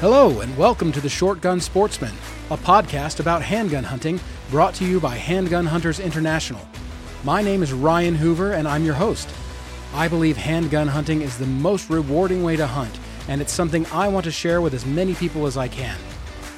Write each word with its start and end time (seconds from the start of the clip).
Hello, 0.00 0.40
and 0.40 0.56
welcome 0.56 0.92
to 0.92 1.00
the 1.02 1.10
Shotgun 1.10 1.60
Sportsman, 1.60 2.14
a 2.50 2.56
podcast 2.56 3.20
about 3.20 3.42
handgun 3.42 3.84
hunting 3.84 4.18
brought 4.48 4.72
to 4.76 4.86
you 4.86 4.98
by 4.98 5.14
Handgun 5.14 5.66
Hunters 5.66 6.00
International. 6.00 6.66
My 7.22 7.42
name 7.42 7.62
is 7.62 7.74
Ryan 7.74 8.14
Hoover, 8.14 8.54
and 8.54 8.66
I'm 8.66 8.82
your 8.82 8.94
host. 8.94 9.28
I 9.92 10.08
believe 10.08 10.38
handgun 10.38 10.88
hunting 10.88 11.20
is 11.20 11.36
the 11.36 11.44
most 11.44 11.90
rewarding 11.90 12.42
way 12.42 12.56
to 12.56 12.66
hunt, 12.66 12.98
and 13.28 13.42
it's 13.42 13.52
something 13.52 13.84
I 13.92 14.08
want 14.08 14.24
to 14.24 14.30
share 14.30 14.62
with 14.62 14.72
as 14.72 14.86
many 14.86 15.14
people 15.14 15.44
as 15.44 15.58
I 15.58 15.68
can. 15.68 15.98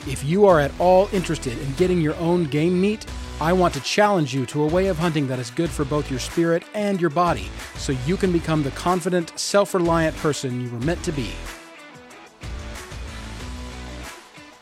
If 0.06 0.22
you 0.24 0.46
are 0.46 0.60
at 0.60 0.70
all 0.78 1.08
interested 1.12 1.58
in 1.58 1.72
getting 1.72 2.00
your 2.00 2.14
own 2.18 2.44
game 2.44 2.80
meat, 2.80 3.04
I 3.40 3.54
want 3.54 3.74
to 3.74 3.80
challenge 3.80 4.32
you 4.32 4.46
to 4.46 4.62
a 4.62 4.68
way 4.68 4.86
of 4.86 4.98
hunting 4.98 5.26
that 5.26 5.40
is 5.40 5.50
good 5.50 5.68
for 5.68 5.84
both 5.84 6.12
your 6.12 6.20
spirit 6.20 6.62
and 6.74 7.00
your 7.00 7.10
body, 7.10 7.48
so 7.74 7.90
you 8.06 8.16
can 8.16 8.30
become 8.30 8.62
the 8.62 8.70
confident, 8.70 9.36
self 9.36 9.74
reliant 9.74 10.16
person 10.18 10.60
you 10.60 10.70
were 10.70 10.78
meant 10.86 11.02
to 11.02 11.10
be. 11.10 11.32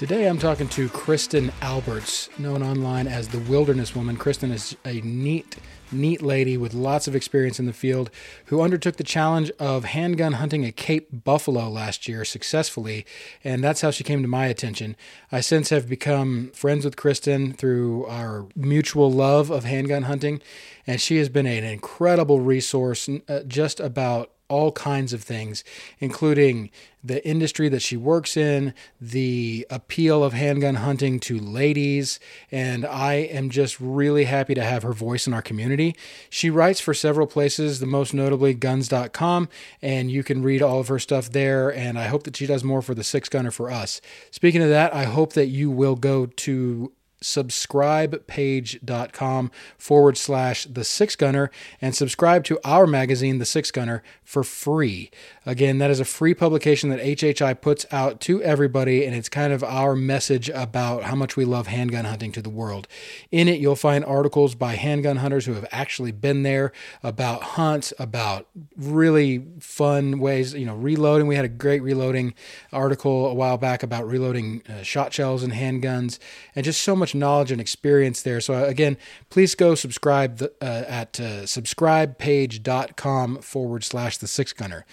Today 0.01 0.27
I'm 0.31 0.39
talking 0.39 0.67
to 0.69 0.89
Kristin 0.89 1.53
Alberts, 1.61 2.31
known 2.39 2.63
online 2.63 3.07
as 3.07 3.29
the 3.29 3.39
Wilderness 3.39 3.95
Woman. 3.95 4.17
Kristin 4.17 4.51
is 4.51 4.75
a 4.83 5.03
neat, 5.03 5.59
neat 5.93 6.23
lady 6.23 6.57
with 6.57 6.73
lots 6.73 7.07
of 7.07 7.15
experience 7.15 7.61
in 7.61 7.67
the 7.67 7.75
field 7.75 8.11
who 8.47 8.63
undertook 8.63 8.97
the 8.97 9.05
challenge 9.05 9.51
of 9.59 9.85
handgun 9.85 10.33
hunting 10.33 10.65
a 10.65 10.73
Cape 10.73 11.09
buffalo 11.13 11.69
last 11.69 12.09
year 12.09 12.25
successfully, 12.25 13.05
and 13.45 13.63
that's 13.63 13.83
how 13.83 13.91
she 13.91 14.03
came 14.03 14.23
to 14.23 14.27
my 14.27 14.47
attention. 14.47 14.97
I 15.31 15.43
since 15.43 15.69
have 15.69 15.87
become 15.87 16.51
friends 16.55 16.87
with 16.87 16.97
Kristin 16.97 17.55
through 17.55 18.07
our 18.07 18.47
mutual 18.57 19.13
love 19.13 19.51
of 19.51 19.65
handgun 19.65 20.05
hunting, 20.05 20.41
and 20.87 20.99
she 20.99 21.19
has 21.19 21.29
been 21.29 21.45
an 21.45 21.65
incredible 21.65 22.41
resource 22.41 23.07
uh, 23.29 23.41
just 23.41 23.81
about 23.81 24.31
all 24.51 24.73
kinds 24.73 25.13
of 25.13 25.23
things, 25.23 25.65
including 26.01 26.71
the 27.03 27.27
industry 27.27 27.69
that 27.71 27.81
she 27.81 27.97
works 27.97 28.37
in, 28.37 28.75
the 29.01 29.67
appeal 29.71 30.23
of 30.23 30.35
handgun 30.35 30.75
hunting 30.75 31.19
to 31.21 31.39
ladies, 31.39 32.21
and 32.51 32.85
I 32.85 33.15
am 33.15 33.49
just 33.49 33.81
really 33.81 34.25
happy 34.25 34.55
to 34.55 34.63
have 34.63 34.83
her 34.83 34.93
voice 34.93 35.27
in 35.27 35.33
our 35.33 35.41
community. 35.41 35.97
She 36.29 36.51
writes 36.51 36.81
for 36.81 36.93
several 36.93 37.27
places, 37.27 37.81
the 37.81 37.87
most 37.87 38.13
notably 38.13 38.53
guns.com, 38.53 39.49
and 39.81 40.11
you 40.11 40.23
can 40.23 40.43
read 40.43 40.61
all 40.61 40.81
of 40.81 40.89
her 40.89 40.99
stuff 40.99 41.31
there. 41.31 41.73
And 41.73 41.99
I 41.99 42.09
hope 42.09 42.25
that 42.25 42.37
she 42.37 42.47
does 42.47 42.65
more 42.65 42.83
for 42.83 42.95
the 42.95 43.05
six 43.05 43.29
gunner 43.29 43.51
for 43.51 43.71
us. 43.71 44.01
Speaking 44.31 44.63
of 44.63 44.69
that, 44.69 44.95
I 44.95 45.05
hope 45.05 45.33
that 45.33 45.47
you 45.47 45.71
will 45.71 45.97
go 45.97 46.27
to 46.27 46.93
subscribepage.com 47.23 49.51
forward 49.77 50.17
slash 50.17 50.65
the 50.65 50.85
six 50.85 51.15
gunner 51.17 51.51
and 51.81 51.95
subscribe 51.95 52.45
to 52.45 52.59
our 52.65 52.87
magazine 52.87 53.39
the 53.39 53.45
six 53.45 53.71
gunner 53.71 54.03
for 54.25 54.43
free. 54.43 55.11
Again 55.45 55.77
that 55.79 55.91
is 55.91 56.01
a 56.01 56.05
free 56.05 56.35
publication 56.35 56.91
that 56.91 57.01
hhi 57.01 57.61
puts 57.61 57.85
out 57.91 58.21
to 58.23 58.43
everybody 58.43 59.05
and 59.05 59.15
it's 59.15 59.29
kind 59.29 59.53
of 59.53 59.63
our 59.63 59.95
message 59.95 60.49
about 60.51 61.03
how 61.05 61.15
much 61.15 61.37
we 61.37 61.45
love 61.45 61.67
handgun 61.67 62.07
hunting 62.07 62.33
to 62.33 62.41
the 62.41 62.49
world. 62.49 62.89
In 63.31 63.49
it 63.49 63.61
you'll 63.61 63.77
find 63.77 64.03
articles 64.05 64.55
by 64.55 64.77
handgun 64.77 65.17
hunters 65.17 65.45
who 65.47 65.55
have 65.55 65.67
actually 65.71 66.13
been 66.13 66.43
there 66.43 66.73
about 67.03 67.43
hunts 67.43 67.93
about 67.99 68.47
really 68.77 69.45
fun 69.61 70.21
ways 70.21 70.55
you 70.55 70.65
know 70.65 70.75
reloading. 70.75 71.27
We 71.27 71.37
had 71.37 71.45
a 71.45 71.49
great 71.49 71.83
reloading 71.83 72.33
article 72.73 73.27
a 73.27 73.35
while 73.35 73.59
back 73.59 73.83
about 73.83 74.07
reloading 74.07 74.63
uh, 74.69 74.83
shot 74.83 75.13
shells 75.13 75.43
and 75.43 75.53
handguns 75.53 76.19
and 76.55 76.65
just 76.65 76.83
so 76.83 76.97
much 76.97 77.10
much 77.11 77.19
knowledge 77.19 77.53
and 77.53 77.61
experience 77.61 78.23
there. 78.23 78.41
So, 78.41 78.55
uh, 78.55 78.65
again, 78.65 78.97
please 79.29 79.55
go 79.55 79.75
subscribe 79.75 80.43
uh, 80.43 80.65
at 80.65 81.21
uh, 81.21 81.43
subscribepage.com 81.45 83.39
forward 83.39 83.85
slash 83.85 84.19
the 84.19 84.27
six 84.27 84.53
gunner. 84.53 84.85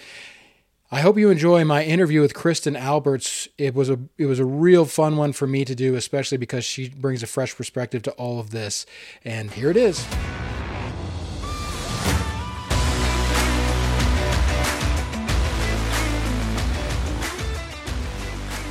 I 0.90 1.00
hope 1.00 1.18
you 1.18 1.28
enjoy 1.28 1.66
my 1.66 1.84
interview 1.84 2.22
with 2.22 2.32
Kristin 2.32 2.78
Alberts. 2.78 3.46
It 3.58 3.74
was 3.74 3.90
a 3.90 3.98
it 4.16 4.24
was 4.24 4.38
a 4.38 4.46
real 4.46 4.86
fun 4.86 5.18
one 5.18 5.34
for 5.34 5.46
me 5.46 5.66
to 5.66 5.74
do, 5.74 5.94
especially 5.96 6.38
because 6.38 6.64
she 6.64 6.88
brings 6.88 7.22
a 7.22 7.26
fresh 7.26 7.54
perspective 7.54 8.02
to 8.04 8.10
all 8.12 8.40
of 8.40 8.50
this. 8.50 8.86
And 9.22 9.50
here 9.50 9.70
it 9.70 9.76
is. 9.76 10.06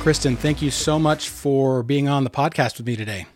Kristin, 0.02 0.38
thank 0.38 0.62
you 0.62 0.70
so 0.70 0.98
much 0.98 1.28
for 1.28 1.82
being 1.82 2.08
on 2.08 2.24
the 2.24 2.30
podcast 2.30 2.78
with 2.78 2.86
me 2.86 2.96
today. 2.96 3.26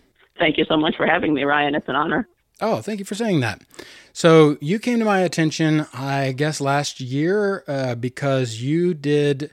Thank 0.42 0.58
you 0.58 0.64
so 0.64 0.76
much 0.76 0.96
for 0.96 1.06
having 1.06 1.34
me, 1.34 1.44
Ryan. 1.44 1.76
It's 1.76 1.88
an 1.88 1.94
honor. 1.94 2.28
Oh, 2.60 2.82
thank 2.82 2.98
you 2.98 3.04
for 3.04 3.14
saying 3.14 3.38
that. 3.40 3.62
So, 4.12 4.56
you 4.60 4.80
came 4.80 4.98
to 4.98 5.04
my 5.04 5.20
attention, 5.20 5.86
I 5.94 6.32
guess, 6.32 6.60
last 6.60 7.00
year 7.00 7.62
uh, 7.68 7.94
because 7.94 8.60
you 8.60 8.92
did 8.92 9.52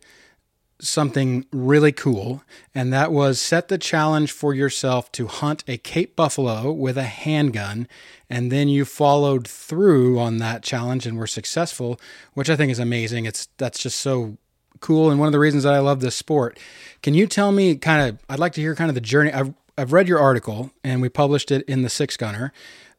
something 0.82 1.46
really 1.52 1.92
cool, 1.92 2.42
and 2.74 2.92
that 2.92 3.12
was 3.12 3.40
set 3.40 3.68
the 3.68 3.78
challenge 3.78 4.32
for 4.32 4.56
yourself 4.56 5.12
to 5.12 5.28
hunt 5.28 5.64
a 5.68 5.78
Cape 5.78 6.16
buffalo 6.16 6.72
with 6.72 6.98
a 6.98 7.04
handgun. 7.04 7.88
And 8.28 8.52
then 8.52 8.68
you 8.68 8.84
followed 8.84 9.48
through 9.48 10.18
on 10.18 10.40
that 10.40 10.64
challenge 10.64 11.06
and 11.06 11.20
were 11.20 11.28
successful, 11.28 12.02
which 12.34 12.50
I 12.50 12.56
think 12.56 12.72
is 12.72 12.80
amazing. 12.80 13.26
It's 13.26 13.48
that's 13.58 13.78
just 13.78 14.00
so 14.00 14.38
cool 14.80 15.12
and 15.12 15.20
one 15.20 15.28
of 15.28 15.34
the 15.34 15.40
reasons 15.40 15.66
that 15.66 15.76
I 15.76 15.80
love 15.80 16.00
this 16.00 16.16
sport. 16.16 16.58
Can 17.04 17.14
you 17.14 17.28
tell 17.28 17.52
me 17.52 17.76
kind 17.76 18.10
of 18.10 18.20
I'd 18.28 18.40
like 18.40 18.54
to 18.54 18.62
hear 18.62 18.74
kind 18.74 18.90
of 18.90 18.96
the 18.96 19.02
journey. 19.02 19.32
I've 19.32 19.54
I've 19.80 19.94
read 19.94 20.10
your 20.10 20.20
article 20.20 20.72
and 20.84 21.02
we 21.02 21.08
published 21.08 21.52
it 21.52 21.64
in 21.64 21.84
the 21.84 21.90
Six 21.90 22.18
Gunner, 22.18 22.52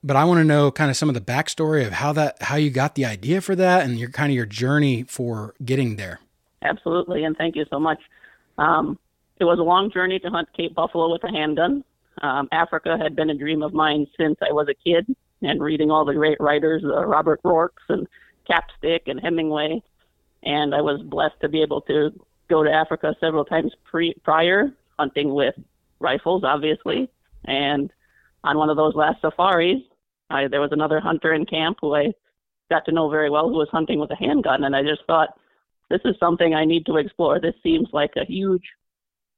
but 0.03 0.17
I 0.17 0.25
want 0.25 0.39
to 0.39 0.45
know 0.45 0.71
kind 0.71 0.91
of 0.91 0.97
some 0.97 1.11
of 1.11 1.15
the 1.15 1.21
backstory 1.21 1.87
of 1.87 1.93
how 1.93 2.15
that 2.15 2.41
how 2.41 2.57
you 2.57 2.71
got 2.71 2.95
the 2.95 3.05
idea 3.05 3.43
for 3.43 3.55
that 3.55 3.85
and 3.85 3.99
your 3.99 4.09
kind 4.09 4.33
of 4.33 4.37
your 4.37 4.47
journey 4.47 5.03
for 5.03 5.55
getting 5.63 5.97
there. 5.97 6.21
Absolutely, 6.63 7.25
and 7.25 7.37
thank 7.37 7.55
you 7.55 7.67
so 7.69 7.79
much. 7.79 8.01
Um, 8.57 8.99
it 9.39 9.45
was 9.45 9.59
a 9.59 9.63
long 9.63 9.91
journey 9.91 10.19
to 10.21 10.31
hunt 10.31 10.49
Cape 10.57 10.75
buffalo 10.75 11.13
with 11.13 11.23
a 11.23 11.31
handgun. 11.31 11.85
Um, 12.23 12.49
Africa 12.51 12.97
had 12.99 13.15
been 13.15 13.29
a 13.29 13.35
dream 13.35 13.63
of 13.63 13.75
mine 13.75 14.07
since 14.19 14.39
I 14.41 14.51
was 14.53 14.69
a 14.69 14.75
kid, 14.75 15.07
and 15.43 15.63
reading 15.63 15.91
all 15.91 16.07
the 16.07 16.15
great 16.15 16.41
writers, 16.41 16.83
uh, 16.83 17.05
Robert 17.05 17.43
Ruark's 17.43 17.83
and 17.91 18.09
Capstick 18.49 19.03
and 19.07 19.21
Hemingway, 19.21 19.83
and 20.43 20.75
I 20.75 20.81
was 20.81 21.03
blessed 21.03 21.41
to 21.43 21.49
be 21.51 21.61
able 21.61 21.83
to 21.83 22.11
go 22.49 22.65
to 22.65 22.71
Africa 22.71 23.15
several 23.21 23.45
times 23.45 23.73
pre- 23.85 24.17
prior, 24.25 24.73
hunting 24.99 25.35
with 25.35 25.55
rifles, 26.01 26.43
obviously. 26.45 27.11
And 27.45 27.93
on 28.45 28.59
one 28.59 28.71
of 28.71 28.77
those 28.77 28.95
last 28.95 29.21
safaris, 29.21 29.81
I, 30.31 30.49
there 30.49 30.61
was 30.61 30.73
another 30.73 31.01
hunter 31.01 31.33
in 31.35 31.47
camp 31.47 31.79
who 31.81 31.95
I 31.95 32.13
got 32.71 32.85
to 32.87 32.93
know 32.93 33.11
very 33.11 33.31
well 33.31 33.49
who 33.49 33.57
was 33.57 33.69
hunting 33.71 33.99
with 33.99 34.11
a 34.11 34.17
handgun. 34.17 34.65
And 34.65 34.75
I 34.75 34.83
just 34.83 35.05
thought, 35.07 35.31
this 35.89 36.01
is 36.05 36.15
something 36.21 36.55
I 36.55 36.65
need 36.65 36.87
to 36.87 36.97
explore. 36.97 37.41
This 37.41 37.55
seems 37.63 37.89
like 37.93 38.13
a 38.17 38.25
huge 38.25 38.63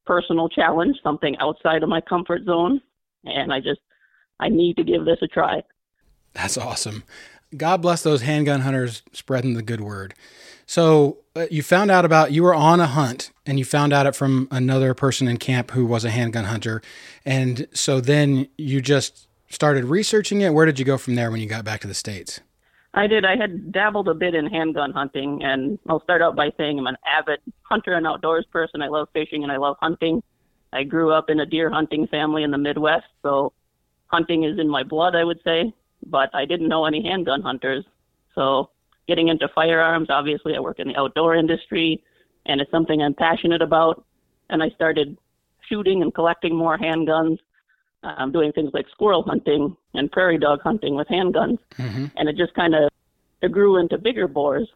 personal 0.04 0.48
challenge, 0.48 0.96
something 1.02 1.36
outside 1.38 1.82
of 1.82 1.88
my 1.88 2.00
comfort 2.00 2.44
zone. 2.44 2.80
And 3.24 3.52
I 3.52 3.60
just, 3.60 3.80
I 4.38 4.48
need 4.48 4.76
to 4.76 4.84
give 4.84 5.04
this 5.04 5.18
a 5.22 5.28
try. 5.28 5.62
That's 6.34 6.58
awesome. 6.58 7.04
God 7.56 7.82
bless 7.82 8.02
those 8.02 8.22
handgun 8.22 8.60
hunters 8.60 9.02
spreading 9.12 9.54
the 9.54 9.62
good 9.62 9.80
word. 9.80 10.14
So 10.66 11.18
uh, 11.36 11.46
you 11.50 11.62
found 11.62 11.90
out 11.90 12.04
about 12.04 12.32
you 12.32 12.42
were 12.42 12.54
on 12.54 12.80
a 12.80 12.86
hunt 12.86 13.30
and 13.44 13.58
you 13.58 13.64
found 13.64 13.92
out 13.92 14.06
it 14.06 14.14
from 14.14 14.48
another 14.50 14.94
person 14.94 15.28
in 15.28 15.36
camp 15.36 15.72
who 15.72 15.84
was 15.84 16.04
a 16.04 16.10
handgun 16.10 16.44
hunter, 16.44 16.80
and 17.24 17.66
so 17.72 18.00
then 18.00 18.48
you 18.56 18.80
just 18.80 19.26
started 19.50 19.84
researching 19.84 20.40
it. 20.40 20.54
Where 20.54 20.64
did 20.64 20.78
you 20.78 20.84
go 20.84 20.96
from 20.96 21.14
there 21.14 21.30
when 21.30 21.40
you 21.40 21.48
got 21.48 21.64
back 21.64 21.80
to 21.80 21.88
the 21.88 21.94
states? 21.94 22.40
I 22.94 23.06
did. 23.06 23.24
I 23.24 23.36
had 23.36 23.72
dabbled 23.72 24.08
a 24.08 24.14
bit 24.14 24.34
in 24.34 24.46
handgun 24.46 24.92
hunting, 24.92 25.42
and 25.42 25.78
I'll 25.88 26.02
start 26.02 26.22
out 26.22 26.36
by 26.36 26.52
saying 26.56 26.78
I'm 26.78 26.86
an 26.86 26.96
avid 27.06 27.40
hunter 27.62 27.94
and 27.94 28.06
outdoors 28.06 28.46
person. 28.50 28.82
I 28.82 28.88
love 28.88 29.08
fishing 29.12 29.42
and 29.42 29.50
I 29.50 29.56
love 29.56 29.76
hunting. 29.80 30.22
I 30.72 30.84
grew 30.84 31.12
up 31.12 31.28
in 31.28 31.40
a 31.40 31.46
deer 31.46 31.70
hunting 31.70 32.06
family 32.06 32.42
in 32.44 32.50
the 32.50 32.58
Midwest, 32.58 33.06
so 33.22 33.52
hunting 34.06 34.44
is 34.44 34.58
in 34.58 34.68
my 34.68 34.82
blood, 34.82 35.14
I 35.16 35.24
would 35.24 35.40
say 35.42 35.72
but 36.06 36.30
I 36.34 36.44
didn't 36.44 36.68
know 36.68 36.84
any 36.84 37.02
handgun 37.02 37.42
hunters. 37.42 37.84
So 38.34 38.70
getting 39.08 39.28
into 39.28 39.48
firearms, 39.54 40.08
obviously 40.10 40.54
I 40.56 40.60
work 40.60 40.78
in 40.78 40.88
the 40.88 40.98
outdoor 40.98 41.34
industry 41.34 42.02
and 42.46 42.60
it's 42.60 42.70
something 42.70 43.02
I'm 43.02 43.14
passionate 43.14 43.62
about. 43.62 44.04
And 44.50 44.62
I 44.62 44.70
started 44.70 45.16
shooting 45.68 46.02
and 46.02 46.14
collecting 46.14 46.54
more 46.54 46.76
handguns. 46.76 47.38
I'm 48.02 48.24
um, 48.24 48.32
doing 48.32 48.52
things 48.52 48.70
like 48.74 48.86
squirrel 48.90 49.22
hunting 49.22 49.76
and 49.94 50.10
prairie 50.10 50.38
dog 50.38 50.60
hunting 50.62 50.96
with 50.96 51.06
handguns. 51.08 51.58
Mm-hmm. 51.76 52.06
And 52.16 52.28
it 52.28 52.36
just 52.36 52.52
kind 52.54 52.74
of 52.74 52.90
it 53.42 53.52
grew 53.52 53.76
into 53.76 53.96
bigger 53.98 54.26
bores. 54.26 54.68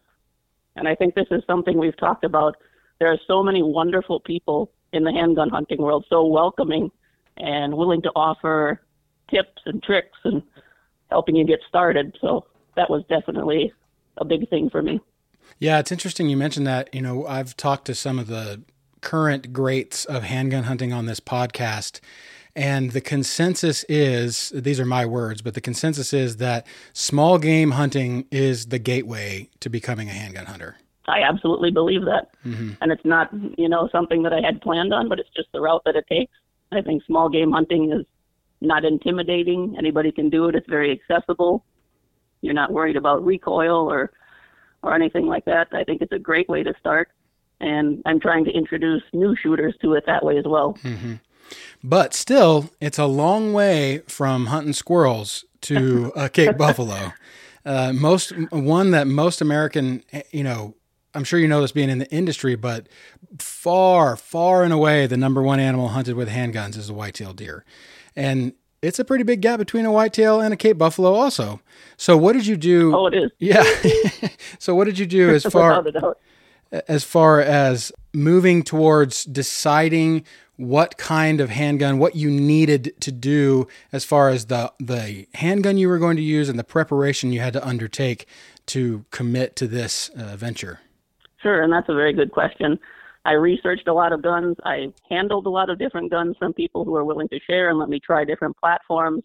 And 0.77 0.87
I 0.87 0.95
think 0.95 1.15
this 1.15 1.27
is 1.31 1.43
something 1.47 1.79
we've 1.79 1.97
talked 1.97 2.25
about. 2.25 2.57
There 2.99 3.11
are 3.11 3.19
so 3.27 3.43
many 3.43 3.63
wonderful 3.63 4.21
people 4.21 4.71
in 4.93 5.03
the 5.03 5.13
handgun 5.13 5.51
hunting 5.51 5.83
world, 5.83 6.05
so 6.09 6.25
welcoming 6.25 6.91
and 7.37 7.77
willing 7.77 8.03
to 8.03 8.11
offer 8.15 8.81
tips 9.31 9.63
and 9.67 9.83
tricks 9.83 10.19
and 10.25 10.43
helping 11.11 11.37
you 11.37 11.45
get 11.45 11.61
started. 11.69 12.17
So 12.21 12.47
that 12.77 12.91
was 12.91 13.05
definitely 13.09 13.73
a 14.19 14.25
big 14.25 14.49
thing 14.49 14.71
for 14.71 14.83
me. 14.83 15.01
Yeah, 15.59 15.79
it's 15.79 15.93
interesting 15.93 16.29
you 16.29 16.37
mentioned 16.37 16.67
that. 16.67 16.95
You 16.95 17.03
know, 17.03 17.27
I've 17.27 17.57
talked 17.57 17.87
to 17.87 17.95
some 17.95 18.19
of 18.19 18.27
the 18.27 18.63
current 19.01 19.53
greats 19.53 20.05
of 20.05 20.25
handgun 20.25 20.65
hunting 20.65 20.93
on 20.93 21.07
this 21.07 21.21
podcast. 21.21 22.01
And 22.55 22.93
the 22.93 23.03
consensus 23.03 23.85
is 23.85 24.51
these 24.55 24.81
are 24.81 24.87
my 24.87 25.05
words, 25.05 25.43
but 25.43 25.55
the 25.55 25.61
consensus 25.61 26.15
is 26.15 26.39
that 26.39 26.67
small 26.95 27.39
game 27.39 27.73
hunting 27.73 28.27
is 28.31 28.67
the 28.67 28.79
gateway 28.79 29.51
to 29.61 29.69
becoming 29.69 30.09
a 30.09 30.13
handgun 30.13 30.47
hunter. 30.47 30.77
I 31.07 31.21
absolutely 31.21 31.71
believe 31.71 32.05
that. 32.07 32.31
Mm-hmm. 32.45 32.73
And 32.81 32.91
it's 32.91 33.05
not, 33.05 33.31
you 33.59 33.69
know, 33.69 33.89
something 33.93 34.23
that 34.23 34.33
I 34.33 34.41
had 34.41 34.61
planned 34.63 34.93
on, 34.93 35.09
but 35.09 35.19
it's 35.21 35.29
just 35.37 35.49
the 35.53 35.61
route 35.61 35.83
that 35.85 35.97
it 35.97 36.07
takes. 36.09 36.33
I 36.73 36.81
think 36.81 37.05
small 37.05 37.29
game 37.29 37.53
hunting 37.53 37.93
is 37.93 38.07
not 38.61 38.85
intimidating. 38.85 39.75
Anybody 39.79 40.13
can 40.13 40.31
do 40.31 40.49
it. 40.49 40.55
It's 40.55 40.69
very 40.69 40.91
accessible. 40.91 41.65
You're 42.41 42.55
not 42.55 42.73
worried 42.73 42.97
about 42.97 43.25
recoil 43.25 43.91
or 43.91 44.13
or 44.83 44.95
anything 44.95 45.27
like 45.27 45.45
that. 45.47 45.69
I 45.73 45.85
think 45.85 46.03
it's 46.03 46.13
a 46.13 46.19
great 46.19 46.49
way 46.49 46.63
to 46.63 46.73
start. 46.79 47.09
And 47.61 48.03
I'm 48.07 48.21
trying 48.21 48.45
to 48.45 48.51
introduce 48.51 49.03
new 49.13 49.35
shooters 49.43 49.75
to 49.83 49.95
it 49.95 50.05
that 50.07 50.25
way 50.25 50.39
as 50.39 50.45
well. 50.47 50.79
Mm-hmm. 50.83 51.15
But 51.83 52.15
still, 52.15 52.71
it's 52.81 52.99
a 52.99 53.07
long 53.07 53.53
way 53.53 54.03
from 54.07 54.47
hunting 54.47 54.73
squirrels 54.73 55.45
to 55.63 56.13
a 56.15 56.29
Cape 56.29 56.57
buffalo. 56.59 57.13
Uh, 57.65 57.93
most 57.93 58.31
one 58.51 58.93
that 58.93 59.07
most 59.07 59.41
American, 59.41 60.05
you 60.31 60.45
know, 60.45 60.75
I'm 61.15 61.25
sure 61.25 61.39
you 61.39 61.49
know 61.49 61.63
this 61.63 61.73
being 61.73 61.89
in 61.89 61.99
the 61.99 62.11
industry, 62.13 62.55
but 62.57 62.89
far, 63.39 64.17
far 64.17 64.63
and 64.63 64.73
away, 64.73 65.07
the 65.07 65.17
number 65.17 65.43
one 65.43 65.59
animal 65.59 65.89
hunted 65.89 66.15
with 66.15 66.29
handguns 66.29 66.77
is 66.77 66.89
the 66.89 66.95
white-tailed 66.95 67.37
deer, 67.37 67.65
and 68.17 68.53
it's 68.83 68.99
a 68.99 69.05
pretty 69.05 69.25
big 69.25 69.41
gap 69.41 69.59
between 69.59 69.85
a 69.85 69.93
whitetail 69.93 70.41
and 70.41 70.53
a 70.53 70.57
Cape 70.57 70.79
buffalo, 70.79 71.13
also. 71.15 71.61
So, 71.97 72.17
what 72.17 72.35
did 72.35 72.47
you 72.47 72.57
do? 72.57 72.95
Oh, 72.95 73.07
it 73.07 73.15
is. 73.15 73.31
Yeah. 73.39 73.65
so, 74.59 74.75
what 74.75 74.85
did 74.85 74.99
you 74.99 75.07
do 75.07 75.31
as 75.31 75.45
far 75.51 75.85
as 76.89 77.05
far 77.05 77.41
as 77.41 77.93
moving 78.13 78.63
towards 78.63 79.25
deciding 79.25 80.25
what 80.57 80.97
kind 80.97 81.41
of 81.41 81.51
handgun, 81.51 81.99
what 81.99 82.17
you 82.17 82.31
needed 82.31 82.95
to 83.01 83.13
do 83.13 83.69
as 83.93 84.05
far 84.05 84.31
as 84.31 84.47
the 84.47 84.73
the 84.79 85.27
handgun 85.35 85.79
you 85.79 85.89
were 85.89 85.99
going 85.99 86.17
to 86.17 86.23
use 86.23 86.49
and 86.49 86.59
the 86.59 86.65
preparation 86.65 87.33
you 87.33 87.41
had 87.41 87.53
to 87.53 87.67
undertake 87.67 88.27
to 88.67 89.05
commit 89.11 89.57
to 89.57 89.67
this 89.67 90.09
uh, 90.11 90.37
venture? 90.37 90.81
Sure, 91.43 91.63
and 91.63 91.73
that's 91.73 91.89
a 91.89 91.95
very 91.95 92.13
good 92.13 92.33
question. 92.33 92.79
I 93.27 93.33
researched 93.33 93.89
a 93.89 93.93
lot 93.93 94.13
of 94.13 94.23
guns. 94.23 94.57
I 94.65 94.93
handled 95.11 95.47
a 95.47 95.51
lot 95.51 95.69
of 95.69 95.81
different 95.81 96.13
guns 96.13 96.37
from 96.39 96.53
people 96.53 96.85
who 96.85 96.95
are 96.95 97.05
willing 97.05 97.29
to 97.31 97.41
share 97.41 97.71
and 97.71 97.79
let 97.79 97.89
me 97.89 97.99
try 97.99 98.25
different 98.25 98.57
platforms. 98.57 99.25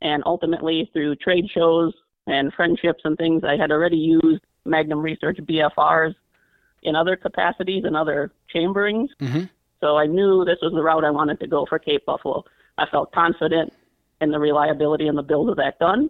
And 0.00 0.22
ultimately, 0.24 0.88
through 0.94 1.16
trade 1.16 1.44
shows 1.52 1.92
and 2.26 2.50
friendships 2.54 3.02
and 3.04 3.16
things, 3.18 3.42
I 3.44 3.58
had 3.58 3.70
already 3.70 3.98
used 3.98 4.42
Magnum 4.64 5.00
Research 5.00 5.36
BFRs 5.36 6.14
in 6.82 6.96
other 6.96 7.14
capacities 7.14 7.84
and 7.84 7.94
other 7.94 8.32
chamberings. 8.48 9.10
Mm-hmm. 9.20 9.44
So 9.82 9.98
I 9.98 10.06
knew 10.06 10.46
this 10.46 10.58
was 10.62 10.72
the 10.72 10.82
route 10.82 11.04
I 11.04 11.10
wanted 11.10 11.38
to 11.40 11.46
go 11.46 11.66
for 11.68 11.78
Cape 11.78 12.06
Buffalo. 12.06 12.44
I 12.78 12.86
felt 12.86 13.12
confident 13.12 13.70
in 14.22 14.30
the 14.30 14.38
reliability 14.38 15.08
and 15.08 15.18
the 15.18 15.22
build 15.22 15.50
of 15.50 15.56
that 15.56 15.78
gun. 15.78 16.08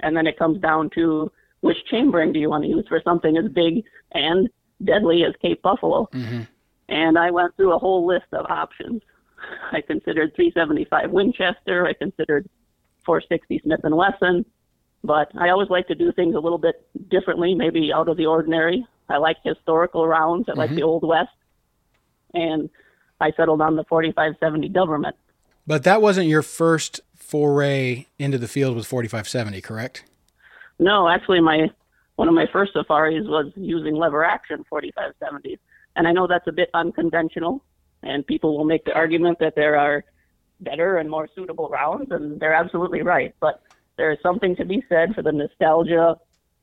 And 0.00 0.14
then 0.14 0.26
it 0.26 0.38
comes 0.38 0.60
down 0.60 0.90
to 0.90 1.32
which 1.60 1.78
chambering 1.90 2.34
do 2.34 2.38
you 2.38 2.50
want 2.50 2.64
to 2.64 2.68
use 2.68 2.84
for 2.86 3.00
something 3.02 3.38
as 3.38 3.50
big 3.50 3.82
and 4.12 4.50
deadly 4.84 5.24
as 5.24 5.32
Cape 5.40 5.62
Buffalo? 5.62 6.06
Mm-hmm. 6.12 6.42
And 6.88 7.18
I 7.18 7.30
went 7.30 7.56
through 7.56 7.74
a 7.74 7.78
whole 7.78 8.06
list 8.06 8.26
of 8.32 8.46
options. 8.48 9.02
I 9.72 9.80
considered 9.80 10.34
375 10.34 11.10
Winchester. 11.10 11.86
I 11.86 11.92
considered 11.92 12.48
460 13.04 13.60
Smith 13.64 13.80
and 13.84 13.96
Wesson. 13.96 14.44
But 15.04 15.30
I 15.38 15.50
always 15.50 15.68
like 15.68 15.86
to 15.88 15.94
do 15.94 16.12
things 16.12 16.34
a 16.34 16.38
little 16.38 16.58
bit 16.58 16.86
differently, 17.08 17.54
maybe 17.54 17.92
out 17.92 18.08
of 18.08 18.16
the 18.16 18.26
ordinary. 18.26 18.86
I 19.08 19.18
like 19.18 19.36
historical 19.44 20.06
rounds. 20.06 20.46
I 20.48 20.52
mm-hmm. 20.52 20.60
like 20.60 20.70
the 20.74 20.82
Old 20.82 21.06
West. 21.06 21.30
And 22.34 22.68
I 23.20 23.32
settled 23.32 23.60
on 23.60 23.76
the 23.76 23.84
4570 23.84 24.68
government. 24.70 25.16
But 25.66 25.84
that 25.84 26.02
wasn't 26.02 26.28
your 26.28 26.42
first 26.42 27.00
foray 27.14 28.06
into 28.18 28.38
the 28.38 28.48
field 28.48 28.76
with 28.76 28.86
4570, 28.86 29.60
correct? 29.60 30.04
No, 30.78 31.08
actually, 31.08 31.40
my 31.40 31.70
one 32.16 32.28
of 32.28 32.34
my 32.34 32.46
first 32.52 32.72
safaris 32.72 33.26
was 33.26 33.52
using 33.56 33.94
lever 33.94 34.24
action 34.24 34.64
4570s, 34.72 35.58
and 35.96 36.06
I 36.06 36.12
know 36.12 36.26
that's 36.26 36.46
a 36.46 36.52
bit 36.52 36.70
unconventional, 36.74 37.64
and 38.02 38.26
people 38.26 38.56
will 38.56 38.64
make 38.64 38.84
the 38.84 38.92
argument 38.92 39.38
that 39.40 39.54
there 39.56 39.76
are 39.76 40.04
better 40.60 40.98
and 40.98 41.10
more 41.10 41.28
suitable 41.34 41.68
rounds, 41.68 42.10
and 42.10 42.38
they're 42.38 42.54
absolutely 42.54 43.02
right. 43.02 43.34
But 43.40 43.62
there 43.96 44.12
is 44.12 44.18
something 44.22 44.54
to 44.56 44.64
be 44.64 44.84
said 44.88 45.14
for 45.14 45.22
the 45.22 45.32
nostalgia 45.32 46.16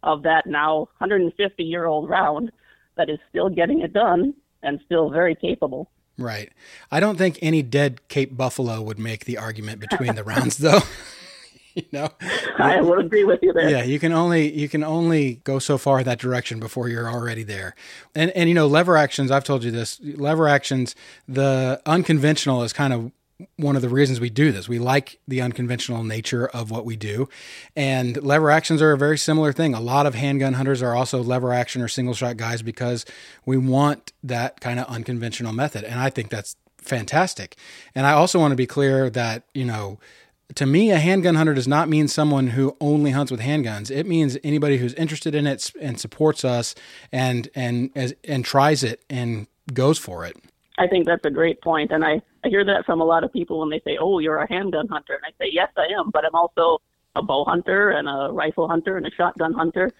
of 0.03 0.23
that 0.23 0.45
now 0.45 0.89
150 0.99 1.63
year 1.63 1.85
old 1.85 2.09
round 2.09 2.51
that 2.95 3.09
is 3.09 3.19
still 3.29 3.49
getting 3.49 3.81
it 3.81 3.93
done 3.93 4.33
and 4.61 4.79
still 4.85 5.09
very 5.09 5.35
capable. 5.35 5.89
Right. 6.17 6.51
I 6.91 6.99
don't 6.99 7.17
think 7.17 7.39
any 7.41 7.63
dead 7.63 8.07
Cape 8.07 8.37
Buffalo 8.37 8.81
would 8.81 8.99
make 8.99 9.25
the 9.25 9.37
argument 9.37 9.79
between 9.79 10.15
the 10.15 10.23
rounds, 10.23 10.57
though. 10.57 10.81
you 11.75 11.85
know, 11.91 12.09
I 12.57 12.81
will 12.81 12.99
agree 12.99 13.23
with 13.23 13.39
you 13.41 13.53
there. 13.53 13.69
Yeah, 13.69 13.83
you 13.83 13.99
can 13.99 14.11
only 14.11 14.51
you 14.51 14.69
can 14.69 14.83
only 14.83 15.35
go 15.43 15.59
so 15.59 15.77
far 15.77 15.99
in 15.99 16.05
that 16.05 16.19
direction 16.19 16.59
before 16.59 16.87
you're 16.87 17.09
already 17.09 17.43
there. 17.43 17.75
And 18.13 18.31
and 18.31 18.49
you 18.49 18.55
know, 18.55 18.67
lever 18.67 18.95
actions. 18.97 19.31
I've 19.31 19.43
told 19.43 19.63
you 19.63 19.71
this. 19.71 19.99
Lever 20.01 20.47
actions. 20.47 20.95
The 21.27 21.81
unconventional 21.85 22.63
is 22.63 22.73
kind 22.73 22.93
of 22.93 23.11
one 23.57 23.75
of 23.75 23.81
the 23.81 23.89
reasons 23.89 24.19
we 24.19 24.29
do 24.29 24.51
this. 24.51 24.69
We 24.69 24.79
like 24.79 25.19
the 25.27 25.41
unconventional 25.41 26.03
nature 26.03 26.47
of 26.47 26.71
what 26.71 26.85
we 26.85 26.95
do. 26.95 27.27
And 27.75 28.21
lever 28.21 28.51
actions 28.51 28.81
are 28.81 28.91
a 28.91 28.97
very 28.97 29.17
similar 29.17 29.51
thing. 29.51 29.73
A 29.73 29.81
lot 29.81 30.05
of 30.05 30.15
handgun 30.15 30.53
hunters 30.53 30.81
are 30.81 30.95
also 30.95 31.21
lever 31.21 31.51
action 31.51 31.81
or 31.81 31.87
single 31.87 32.13
shot 32.13 32.37
guys 32.37 32.61
because 32.61 33.05
we 33.45 33.57
want 33.57 34.13
that 34.23 34.61
kind 34.61 34.79
of 34.79 34.85
unconventional 34.87 35.51
method. 35.51 35.83
And 35.83 35.99
I 35.99 36.09
think 36.09 36.29
that's 36.29 36.55
fantastic. 36.77 37.57
And 37.95 38.05
I 38.05 38.11
also 38.11 38.39
want 38.39 38.51
to 38.51 38.55
be 38.57 38.67
clear 38.67 39.09
that, 39.09 39.43
you 39.53 39.65
know, 39.65 39.99
to 40.55 40.65
me, 40.65 40.91
a 40.91 40.97
handgun 40.97 41.35
hunter 41.35 41.53
does 41.53 41.67
not 41.67 41.89
mean 41.89 42.07
someone 42.07 42.47
who 42.47 42.75
only 42.79 43.11
hunts 43.11 43.31
with 43.31 43.41
handguns. 43.41 43.89
It 43.89 44.05
means 44.05 44.37
anybody 44.43 44.77
who's 44.77 44.93
interested 44.95 45.35
in 45.35 45.47
it 45.47 45.71
and 45.79 45.99
supports 45.99 46.45
us 46.45 46.75
and 47.11 47.49
and 47.55 47.91
as 47.95 48.13
and 48.27 48.43
tries 48.43 48.83
it 48.83 49.03
and 49.09 49.47
goes 49.73 49.97
for 49.97 50.25
it. 50.25 50.37
I 50.77 50.87
think 50.87 51.05
that's 51.05 51.25
a 51.25 51.31
great 51.31 51.61
point, 51.61 51.91
and 51.91 52.03
I 52.03 52.21
I 52.43 52.49
hear 52.49 52.65
that 52.65 52.85
from 52.85 52.99
a 52.99 53.05
lot 53.05 53.23
of 53.23 53.31
people 53.31 53.59
when 53.59 53.69
they 53.69 53.79
say, 53.81 53.97
"Oh, 53.99 54.19
you're 54.19 54.37
a 54.37 54.51
handgun 54.51 54.87
hunter," 54.87 55.13
and 55.13 55.23
I 55.25 55.43
say, 55.43 55.49
"Yes, 55.51 55.69
I 55.77 55.87
am," 55.97 56.09
but 56.11 56.25
I'm 56.25 56.35
also 56.35 56.81
a 57.15 57.21
bow 57.21 57.45
hunter 57.45 57.91
and 57.91 58.07
a 58.07 58.29
rifle 58.31 58.67
hunter 58.67 58.97
and 58.97 59.05
a 59.05 59.11
shotgun 59.11 59.53
hunter. 59.53 59.91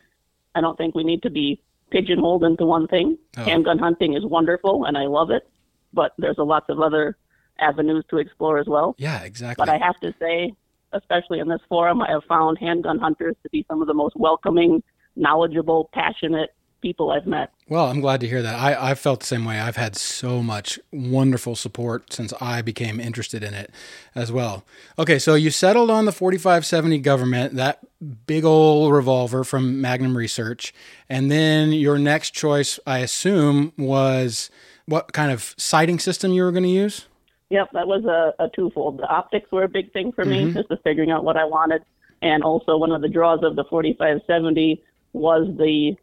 I 0.56 0.62
don't 0.62 0.78
think 0.78 0.96
we 0.96 1.04
need 1.04 1.22
to 1.24 1.30
be 1.30 1.62
pigeonholed 1.92 2.44
into 2.44 2.66
one 2.66 2.88
thing. 2.88 3.18
Oh. 3.38 3.44
Handgun 3.44 3.80
hunting 3.80 4.14
is 4.14 4.26
wonderful, 4.26 4.86
and 4.86 4.98
I 4.98 5.06
love 5.06 5.30
it, 5.30 5.48
but 5.94 6.14
there's 6.18 6.38
a 6.38 6.44
lots 6.44 6.70
of 6.70 6.80
other 6.80 7.18
avenues 7.60 8.04
to 8.10 8.18
explore 8.18 8.58
as 8.58 8.68
well. 8.68 8.96
Yeah, 8.98 9.24
exactly. 9.24 9.62
But 9.66 9.70
I 9.70 9.78
have 9.78 10.00
to 10.02 10.14
say, 10.20 10.54
especially 10.92 11.40
in 11.40 11.48
this 11.48 11.62
forum, 11.70 12.02
I 12.02 12.12
have 12.12 12.24
found 12.26 12.58
handgun 12.58 13.00
hunters 13.00 13.36
to 13.44 13.50
be 13.50 13.66
some 13.70 13.82
of 13.82 13.88
the 13.88 13.94
most 13.94 14.16
welcoming, 14.16 14.84
knowledgeable, 15.16 15.90
passionate, 15.94 16.54
people 16.84 17.12
I've 17.12 17.26
met. 17.26 17.50
Well, 17.70 17.88
I'm 17.88 18.02
glad 18.02 18.20
to 18.20 18.28
hear 18.28 18.42
that. 18.44 18.60
I, 18.60 18.92
I 18.92 18.94
felt 18.94 19.22
the 19.22 19.26
same 19.26 19.46
way. 19.46 19.60
I've 19.60 19.78
had 19.78 19.96
so 19.96 20.44
much 20.44 20.78
wonderful 20.92 21.56
support 21.56 22.12
since 22.12 22.34
I 22.42 22.62
became 22.62 23.00
interested 23.00 23.42
in 23.42 23.54
it 23.54 23.72
as 24.14 24.32
well. 24.32 24.66
Okay, 25.00 25.18
so 25.18 25.34
you 25.34 25.50
settled 25.50 25.90
on 25.90 26.06
the 26.06 26.12
4570 26.12 27.00
government, 27.00 27.56
that 27.56 27.80
big 28.28 28.44
old 28.44 28.94
revolver 28.94 29.44
from 29.44 29.80
Magnum 29.82 30.16
Research. 30.16 30.74
And 31.10 31.32
then 31.32 31.72
your 31.72 31.98
next 31.98 32.32
choice, 32.32 32.80
I 32.86 33.00
assume, 33.00 33.72
was 33.78 34.52
what 34.86 35.14
kind 35.14 35.32
of 35.32 35.56
sighting 35.58 36.00
system 36.00 36.34
you 36.34 36.44
were 36.44 36.52
going 36.52 36.64
to 36.64 36.70
use? 36.70 37.08
Yep, 37.50 37.70
that 37.74 37.88
was 37.88 38.04
a, 38.06 38.44
a 38.44 38.50
twofold. 38.50 38.98
The 38.98 39.08
optics 39.08 39.52
were 39.52 39.64
a 39.64 39.70
big 39.70 39.92
thing 39.94 40.12
for 40.12 40.26
me, 40.26 40.46
mm-hmm. 40.46 40.58
just 40.58 40.84
figuring 40.84 41.12
out 41.12 41.24
what 41.24 41.38
I 41.38 41.46
wanted. 41.46 41.84
And 42.22 42.44
also, 42.44 42.78
one 42.78 42.92
of 42.92 43.02
the 43.02 43.10
draws 43.10 43.44
of 43.44 43.56
the 43.56 43.66
4570 43.66 44.82
was 45.12 45.48
the 45.58 45.96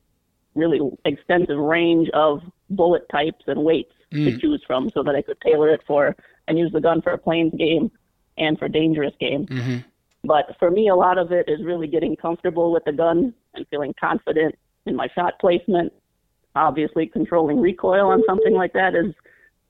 really 0.54 0.80
extensive 1.04 1.58
range 1.58 2.08
of 2.10 2.40
bullet 2.68 3.08
types 3.08 3.44
and 3.46 3.64
weights 3.64 3.94
mm. 4.12 4.24
to 4.24 4.38
choose 4.38 4.62
from 4.66 4.90
so 4.90 5.02
that 5.02 5.14
I 5.14 5.22
could 5.22 5.40
tailor 5.40 5.70
it 5.70 5.80
for 5.86 6.14
and 6.46 6.58
use 6.58 6.72
the 6.72 6.80
gun 6.80 7.00
for 7.02 7.12
a 7.12 7.18
plains 7.18 7.54
game 7.56 7.90
and 8.36 8.58
for 8.58 8.68
dangerous 8.68 9.14
game. 9.20 9.46
Mm-hmm. 9.46 9.78
But 10.24 10.56
for 10.58 10.70
me, 10.70 10.88
a 10.88 10.94
lot 10.94 11.18
of 11.18 11.32
it 11.32 11.48
is 11.48 11.64
really 11.64 11.86
getting 11.86 12.16
comfortable 12.16 12.72
with 12.72 12.84
the 12.84 12.92
gun 12.92 13.32
and 13.54 13.66
feeling 13.68 13.94
confident 13.98 14.56
in 14.86 14.96
my 14.96 15.08
shot 15.14 15.38
placement. 15.40 15.92
Obviously, 16.54 17.06
controlling 17.06 17.60
recoil 17.60 18.08
on 18.08 18.22
something 18.26 18.54
like 18.54 18.72
that 18.72 18.94
is 18.94 19.14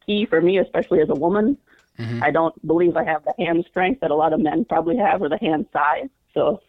key 0.05 0.27
for 0.27 0.41
me, 0.41 0.59
especially 0.59 1.01
as 1.01 1.09
a 1.09 1.15
woman. 1.15 1.57
Mm-hmm. 1.99 2.23
I 2.23 2.31
don't 2.31 2.67
believe 2.67 2.97
I 2.97 3.05
have 3.05 3.25
the 3.25 3.35
hand 3.39 3.65
strength 3.69 4.01
that 4.01 4.11
a 4.11 4.15
lot 4.15 4.33
of 4.33 4.41
men 4.41 4.65
probably 4.65 4.97
have 4.97 5.23
or 5.23 5.29
the 5.29 5.39
hand 5.39 5.67
size. 5.73 6.09
So 6.33 6.61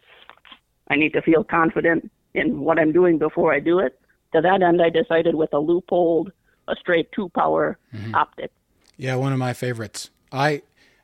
I 0.88 0.96
need 0.96 1.12
to 1.14 1.22
feel 1.22 1.42
confident 1.42 2.10
in 2.34 2.60
what 2.60 2.78
I'm 2.78 2.92
doing 2.92 3.18
before 3.18 3.52
I 3.52 3.60
do 3.60 3.78
it 3.78 3.98
to 4.32 4.40
that 4.40 4.62
end, 4.62 4.82
I 4.82 4.90
decided 4.90 5.34
with 5.34 5.52
a 5.52 5.60
Leupold, 5.60 6.32
a 6.68 6.74
straight 6.76 7.10
two 7.12 7.28
power 7.30 7.78
mm-hmm. 7.94 8.14
optic. 8.14 8.50
Yeah, 8.96 9.16
one 9.16 9.32
of 9.32 9.38
my 9.38 9.52
favorites. 9.52 10.10
I, 10.30 10.62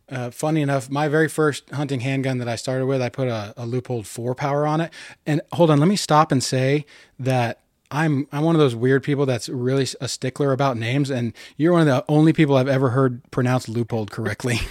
uh, 0.08 0.30
funny 0.30 0.62
enough, 0.62 0.90
my 0.90 1.08
very 1.08 1.28
first 1.28 1.70
hunting 1.70 2.00
handgun 2.00 2.38
that 2.38 2.48
I 2.48 2.56
started 2.56 2.86
with, 2.86 3.02
I 3.02 3.08
put 3.08 3.28
a, 3.28 3.54
a 3.56 3.66
Leupold 3.66 4.06
four 4.06 4.34
power 4.34 4.66
on 4.66 4.80
it. 4.80 4.92
And 5.26 5.42
hold 5.52 5.70
on, 5.70 5.78
let 5.78 5.88
me 5.88 5.96
stop 5.96 6.32
and 6.32 6.42
say 6.42 6.86
that 7.18 7.60
I'm 7.90 8.26
I'm 8.32 8.42
one 8.42 8.54
of 8.54 8.60
those 8.60 8.74
weird 8.74 9.02
people 9.02 9.26
that's 9.26 9.48
really 9.48 9.86
a 10.00 10.08
stickler 10.08 10.52
about 10.52 10.76
names, 10.76 11.10
and 11.10 11.32
you're 11.56 11.72
one 11.72 11.82
of 11.82 11.86
the 11.86 12.04
only 12.08 12.32
people 12.32 12.56
I've 12.56 12.68
ever 12.68 12.90
heard 12.90 13.22
pronounce 13.30 13.66
Leupold 13.66 14.10
correctly. 14.10 14.60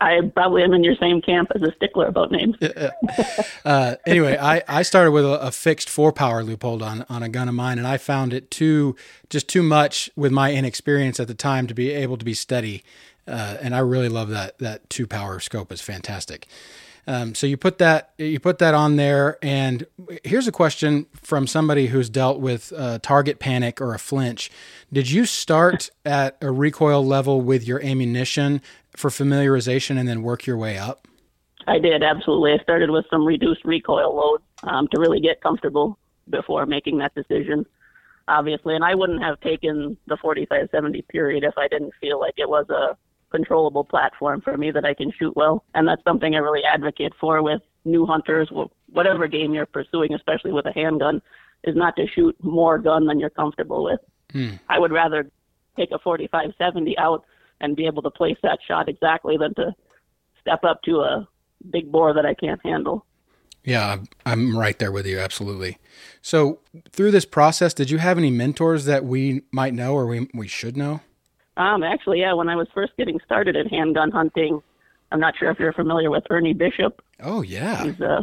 I 0.00 0.20
probably 0.34 0.62
am 0.62 0.72
in 0.74 0.84
your 0.84 0.96
same 0.96 1.20
camp 1.22 1.50
as 1.54 1.62
a 1.62 1.72
stickler 1.72 2.06
about 2.06 2.30
names. 2.30 2.56
uh, 3.64 3.96
anyway, 4.06 4.36
I, 4.36 4.62
I 4.68 4.82
started 4.82 5.12
with 5.12 5.24
a, 5.24 5.40
a, 5.40 5.50
fixed 5.50 5.88
four 5.88 6.12
power 6.12 6.42
Leupold 6.42 6.82
on, 6.82 7.06
on 7.08 7.22
a 7.22 7.28
gun 7.28 7.48
of 7.48 7.54
mine, 7.54 7.78
and 7.78 7.86
I 7.86 7.96
found 7.96 8.32
it 8.32 8.50
too 8.50 8.94
just 9.30 9.48
too 9.48 9.62
much 9.62 10.10
with 10.14 10.32
my 10.32 10.52
inexperience 10.52 11.18
at 11.18 11.28
the 11.28 11.34
time 11.34 11.66
to 11.66 11.74
be 11.74 11.90
able 11.92 12.16
to 12.18 12.24
be 12.24 12.34
steady. 12.34 12.82
Uh, 13.26 13.56
and 13.60 13.74
I 13.74 13.78
really 13.78 14.08
love 14.08 14.28
that 14.28 14.58
that 14.58 14.88
two 14.88 15.06
power 15.06 15.40
scope 15.40 15.72
is 15.72 15.80
fantastic. 15.80 16.46
Um, 17.06 17.34
so 17.34 17.46
you 17.46 17.56
put 17.56 17.78
that 17.78 18.10
you 18.18 18.40
put 18.40 18.58
that 18.58 18.74
on 18.74 18.96
there, 18.96 19.38
and 19.40 19.86
here's 20.24 20.48
a 20.48 20.52
question 20.52 21.06
from 21.14 21.46
somebody 21.46 21.86
who's 21.86 22.10
dealt 22.10 22.40
with 22.40 22.72
uh, 22.76 22.98
target 23.00 23.38
panic 23.38 23.80
or 23.80 23.94
a 23.94 23.98
flinch. 23.98 24.50
Did 24.92 25.10
you 25.10 25.24
start 25.24 25.90
at 26.04 26.36
a 26.40 26.50
recoil 26.50 27.04
level 27.04 27.40
with 27.40 27.66
your 27.66 27.80
ammunition 27.82 28.60
for 28.96 29.08
familiarization, 29.08 29.98
and 29.98 30.08
then 30.08 30.22
work 30.22 30.46
your 30.46 30.56
way 30.56 30.78
up? 30.78 31.06
I 31.68 31.78
did 31.78 32.02
absolutely. 32.02 32.52
I 32.52 32.62
started 32.62 32.90
with 32.90 33.04
some 33.10 33.24
reduced 33.24 33.64
recoil 33.64 34.14
load 34.14 34.42
um, 34.64 34.88
to 34.88 35.00
really 35.00 35.20
get 35.20 35.40
comfortable 35.40 35.98
before 36.28 36.66
making 36.66 36.98
that 36.98 37.14
decision. 37.14 37.66
Obviously, 38.28 38.74
and 38.74 38.84
I 38.84 38.94
wouldn't 38.94 39.22
have 39.22 39.40
taken 39.40 39.96
the 40.06 40.16
4570 40.16 41.02
period 41.02 41.44
if 41.44 41.54
I 41.56 41.68
didn't 41.68 41.92
feel 42.00 42.18
like 42.18 42.34
it 42.36 42.48
was 42.48 42.68
a 42.70 42.96
controllable 43.36 43.84
platform 43.84 44.40
for 44.40 44.56
me 44.56 44.70
that 44.70 44.84
I 44.84 44.94
can 44.94 45.12
shoot 45.18 45.36
well. 45.36 45.64
And 45.74 45.86
that's 45.86 46.02
something 46.04 46.34
I 46.34 46.38
really 46.38 46.62
advocate 46.64 47.12
for 47.20 47.42
with 47.42 47.60
new 47.84 48.06
hunters, 48.06 48.50
whatever 48.90 49.28
game 49.28 49.52
you're 49.54 49.66
pursuing, 49.66 50.14
especially 50.14 50.52
with 50.52 50.66
a 50.66 50.72
handgun, 50.72 51.20
is 51.64 51.76
not 51.76 51.96
to 51.96 52.06
shoot 52.06 52.34
more 52.42 52.78
gun 52.78 53.06
than 53.06 53.20
you're 53.20 53.30
comfortable 53.30 53.84
with. 53.84 54.00
Hmm. 54.32 54.56
I 54.68 54.78
would 54.78 54.92
rather 54.92 55.30
take 55.76 55.90
a 55.92 55.98
45-70 55.98 56.94
out 56.98 57.24
and 57.60 57.76
be 57.76 57.86
able 57.86 58.02
to 58.02 58.10
place 58.10 58.38
that 58.42 58.58
shot 58.66 58.88
exactly 58.88 59.36
than 59.36 59.54
to 59.54 59.74
step 60.40 60.64
up 60.64 60.82
to 60.82 61.00
a 61.00 61.28
big 61.70 61.90
bore 61.92 62.14
that 62.14 62.26
I 62.26 62.34
can't 62.34 62.60
handle. 62.64 63.04
Yeah, 63.64 63.98
I'm 64.24 64.56
right 64.56 64.78
there 64.78 64.92
with 64.92 65.06
you. 65.06 65.18
Absolutely. 65.18 65.78
So, 66.22 66.60
through 66.92 67.10
this 67.10 67.24
process, 67.24 67.74
did 67.74 67.90
you 67.90 67.98
have 67.98 68.16
any 68.16 68.30
mentors 68.30 68.84
that 68.84 69.04
we 69.04 69.42
might 69.50 69.74
know 69.74 69.94
or 69.94 70.06
we, 70.06 70.30
we 70.32 70.46
should 70.46 70.76
know? 70.76 71.00
Um, 71.56 71.82
actually, 71.82 72.20
yeah, 72.20 72.34
when 72.34 72.48
I 72.48 72.56
was 72.56 72.68
first 72.74 72.92
getting 72.96 73.18
started 73.24 73.56
in 73.56 73.66
handgun 73.66 74.10
hunting, 74.10 74.62
I'm 75.10 75.20
not 75.20 75.34
sure 75.38 75.50
if 75.50 75.58
you're 75.58 75.72
familiar 75.72 76.10
with 76.10 76.24
Ernie 76.30 76.52
Bishop. 76.52 77.02
Oh 77.20 77.42
yeah. 77.42 77.84
He's 77.84 78.00
uh, 78.00 78.22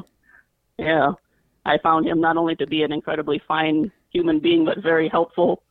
yeah. 0.78 1.14
I 1.66 1.78
found 1.78 2.08
him 2.08 2.20
not 2.20 2.38
only 2.38 2.56
to 2.58 2.68
be 2.68 2.84
an 2.84 2.92
incredibly 2.92 3.42
fine 3.48 3.92
human 4.12 4.40
being, 4.40 4.66
but 4.66 4.84
very 4.84 5.08
helpful 5.10 5.64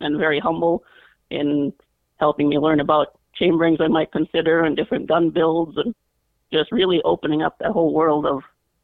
and 0.00 0.18
very 0.18 0.40
humble 0.40 0.82
in 1.30 1.72
helping 2.16 2.48
me 2.48 2.58
learn 2.58 2.80
about 2.80 3.18
chamberings 3.40 3.80
I 3.80 3.88
might 3.88 4.12
consider 4.12 4.64
and 4.64 4.76
different 4.76 5.06
gun 5.06 5.30
builds 5.30 5.76
and 5.76 5.94
just 6.52 6.72
really 6.72 7.00
opening 7.04 7.42
up 7.42 7.58
that 7.58 7.72
whole 7.72 7.92
world 7.92 8.26
of 8.26 8.42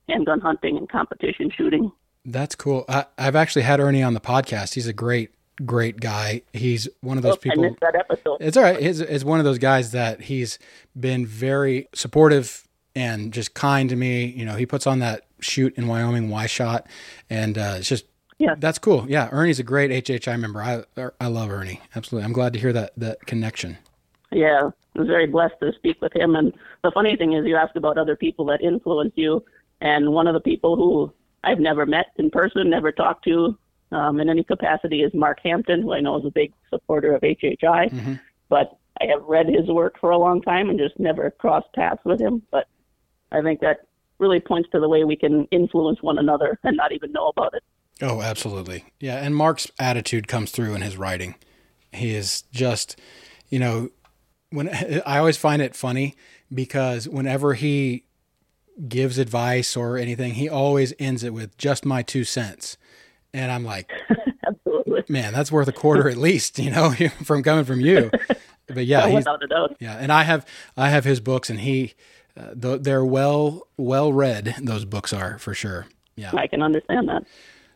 handgun 0.08 0.40
hunting 0.40 0.76
and 0.76 0.88
competition 0.88 1.50
shooting. 1.56 1.90
That's 2.25 2.54
cool. 2.54 2.84
I, 2.88 3.06
have 3.16 3.37
actually 3.37 3.62
had 3.62 3.80
Ernie 3.80 4.02
on 4.02 4.14
the 4.14 4.20
podcast. 4.20 4.75
He's 4.75 4.87
a 4.87 4.92
great 4.92 5.30
great 5.64 6.00
guy. 6.00 6.42
He's 6.52 6.88
one 7.00 7.16
of 7.16 7.22
those 7.22 7.34
oh, 7.34 7.36
people. 7.36 7.64
I 7.64 7.68
missed 7.68 7.80
that 7.80 7.94
episode. 7.94 8.38
It's 8.40 8.56
all 8.56 8.62
right. 8.62 8.80
He's, 8.80 8.98
he's 8.98 9.24
one 9.24 9.38
of 9.38 9.44
those 9.44 9.58
guys 9.58 9.92
that 9.92 10.22
he's 10.22 10.58
been 10.98 11.26
very 11.26 11.88
supportive 11.94 12.66
and 12.94 13.32
just 13.32 13.54
kind 13.54 13.88
to 13.90 13.96
me. 13.96 14.26
You 14.26 14.44
know, 14.44 14.56
he 14.56 14.66
puts 14.66 14.86
on 14.86 14.98
that 15.00 15.26
shoot 15.40 15.74
in 15.76 15.86
Wyoming 15.86 16.28
Y 16.28 16.46
shot, 16.46 16.86
and 17.28 17.56
uh, 17.56 17.74
it's 17.78 17.88
just 17.88 18.06
yeah, 18.38 18.54
that's 18.58 18.78
cool. 18.78 19.04
Yeah, 19.08 19.28
Ernie's 19.30 19.58
a 19.58 19.62
great 19.62 19.90
HHI 20.04 20.38
member. 20.40 20.62
I 20.62 20.84
I 21.20 21.26
love 21.26 21.50
Ernie. 21.50 21.80
Absolutely, 21.94 22.24
I'm 22.24 22.32
glad 22.32 22.52
to 22.54 22.58
hear 22.58 22.72
that 22.72 22.92
that 22.96 23.26
connection. 23.26 23.78
Yeah, 24.32 24.70
I 24.96 24.98
was 24.98 25.08
very 25.08 25.26
blessed 25.26 25.54
to 25.60 25.72
speak 25.74 26.00
with 26.00 26.14
him. 26.14 26.36
And 26.36 26.52
the 26.82 26.90
funny 26.92 27.16
thing 27.16 27.32
is, 27.32 27.44
you 27.44 27.56
asked 27.56 27.76
about 27.76 27.98
other 27.98 28.16
people 28.16 28.44
that 28.46 28.62
influence 28.62 29.12
you, 29.16 29.44
and 29.80 30.12
one 30.12 30.26
of 30.26 30.34
the 30.34 30.40
people 30.40 30.76
who 30.76 31.12
I've 31.44 31.60
never 31.60 31.86
met 31.86 32.06
in 32.16 32.30
person, 32.30 32.70
never 32.70 32.92
talked 32.92 33.24
to, 33.24 33.58
um, 33.92 34.20
in 34.20 34.28
any 34.28 34.44
capacity 34.44 35.02
is 35.02 35.12
Mark 35.14 35.38
Hampton, 35.42 35.82
who 35.82 35.92
I 35.92 36.00
know 36.00 36.18
is 36.18 36.25
a 36.25 36.30
big 36.30 36.52
supporter 36.68 37.14
of 37.14 37.23
HHI. 37.23 37.61
Mm-hmm. 37.90 38.14
But 38.49 38.78
I 39.00 39.06
have 39.06 39.23
read 39.25 39.47
his 39.47 39.68
work 39.68 39.99
for 40.00 40.11
a 40.11 40.18
long 40.18 40.42
time 40.42 40.68
and 40.68 40.78
just 40.78 40.99
never 40.99 41.30
crossed 41.30 41.73
paths 41.75 42.02
with 42.04 42.20
him. 42.20 42.42
But 42.50 42.66
I 43.32 43.42
think 43.42 43.61
that 43.61 43.87
really 44.18 44.40
points 44.40 44.68
to 44.73 44.80
the 44.80 44.88
way 44.88 45.04
we 45.04 45.16
can 45.16 45.47
influence 45.50 46.02
one 46.02 46.18
another 46.18 46.59
and 46.64 46.76
not 46.76 46.92
even 46.92 47.12
know 47.12 47.28
about 47.28 47.54
it. 47.54 47.62
Oh, 48.02 48.23
absolutely. 48.23 48.85
Yeah. 48.99 49.16
And 49.16 49.37
Mark's 49.37 49.70
attitude 49.78 50.28
comes 50.28 50.50
through 50.50 50.75
in 50.75 50.82
his 50.82 50.97
writing. 50.97 51.35
He 51.92 52.14
is 52.14 52.42
just, 52.52 52.99
you 53.49 53.59
know, 53.59 53.90
when 54.50 54.68
I 55.06 55.18
always 55.18 55.37
find 55.37 55.61
it 55.61 55.75
funny 55.75 56.16
because 56.52 57.09
whenever 57.09 57.54
he 57.54 58.04
gives 58.88 59.18
advice 59.18 59.76
or 59.76 59.99
anything, 59.99 60.35
he 60.35 60.49
always 60.49 60.94
ends 60.99 61.25
it 61.25 61.35
with 61.35 61.56
just 61.59 61.85
my 61.85 62.02
two 62.02 62.25
cents. 62.25 62.76
And 63.32 63.50
I'm 63.52 63.64
like, 63.64 63.90
absolutely, 64.46 65.04
man, 65.08 65.32
that's 65.32 65.52
worth 65.52 65.68
a 65.68 65.72
quarter 65.72 66.08
at 66.08 66.16
least, 66.16 66.58
you 66.58 66.70
know, 66.70 66.90
from 67.25 67.42
coming 67.42 67.64
from 67.64 67.80
you. 67.80 68.10
But 68.66 68.87
yeah, 68.87 69.06
he's, 69.06 69.16
without 69.16 69.42
a 69.42 69.46
doubt. 69.46 69.76
Yeah, 69.80 69.96
and 69.96 70.12
I 70.12 70.25
have 70.25 70.46
I 70.76 70.88
have 70.90 71.04
his 71.04 71.20
books, 71.20 71.50
and 71.50 71.60
he 71.60 71.94
uh, 72.37 72.50
they're 72.54 73.04
well 73.04 73.68
well 73.76 74.12
read. 74.12 74.56
Those 74.60 74.84
books 74.84 75.12
are 75.12 75.38
for 75.38 75.54
sure. 75.54 75.87
Yeah, 76.16 76.32
I 76.34 76.46
can 76.46 76.62
understand 76.62 77.08
that. 77.08 77.25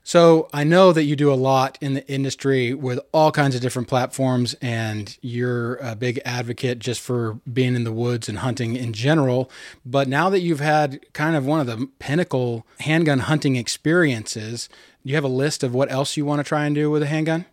So 0.07 0.51
I 0.53 0.65
know 0.65 0.93
that 0.93 1.05
you 1.05 1.17
do 1.17 1.33
a 1.33 1.35
lot 1.35 1.79
in 1.81 1.95
the 1.95 2.07
industry 2.07 2.75
with 2.75 3.01
all 3.13 3.33
kinds 3.33 3.55
of 3.55 3.63
different 3.63 3.89
platforms, 3.89 4.55
and 4.61 5.17
you're 5.23 5.77
a 5.77 5.97
big 5.97 6.21
advocate 6.27 6.79
just 6.79 7.01
for 7.01 7.41
being 7.51 7.75
in 7.75 7.85
the 7.85 7.93
woods 7.93 8.29
and 8.29 8.39
hunting 8.39 8.77
in 8.77 8.93
general. 8.93 9.51
But 9.85 10.07
now 10.07 10.29
that 10.29 10.41
you've 10.41 10.61
had 10.61 11.01
kind 11.15 11.35
of 11.35 11.47
one 11.47 11.59
of 11.59 11.67
the 11.67 11.89
pinnacle 11.99 12.67
handgun 12.81 13.21
hunting 13.21 13.57
experiences, 13.57 14.69
do 15.03 15.09
you 15.09 15.15
have 15.15 15.25
a 15.25 15.29
list 15.29 15.63
of 15.63 15.73
what 15.73 15.91
else 15.91 16.19
you 16.19 16.27
want 16.27 16.41
to 16.41 16.45
try 16.45 16.67
and 16.67 16.75
do 16.75 16.91
with 16.91 17.03
a 17.03 17.07
handgun? 17.07 17.47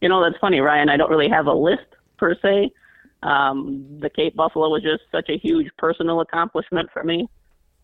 You 0.00 0.08
know, 0.08 0.22
that's 0.22 0.38
funny, 0.40 0.60
Ryan. 0.60 0.88
I 0.88 0.96
don't 0.96 1.10
really 1.10 1.28
have 1.28 1.46
a 1.46 1.54
list 1.54 1.86
per 2.18 2.36
se. 2.40 2.72
Um, 3.24 3.84
the 3.98 4.10
Cape 4.10 4.36
Buffalo 4.36 4.68
was 4.68 4.82
just 4.82 5.02
such 5.10 5.28
a 5.28 5.36
huge 5.36 5.70
personal 5.76 6.20
accomplishment 6.20 6.90
for 6.92 7.02
me. 7.02 7.28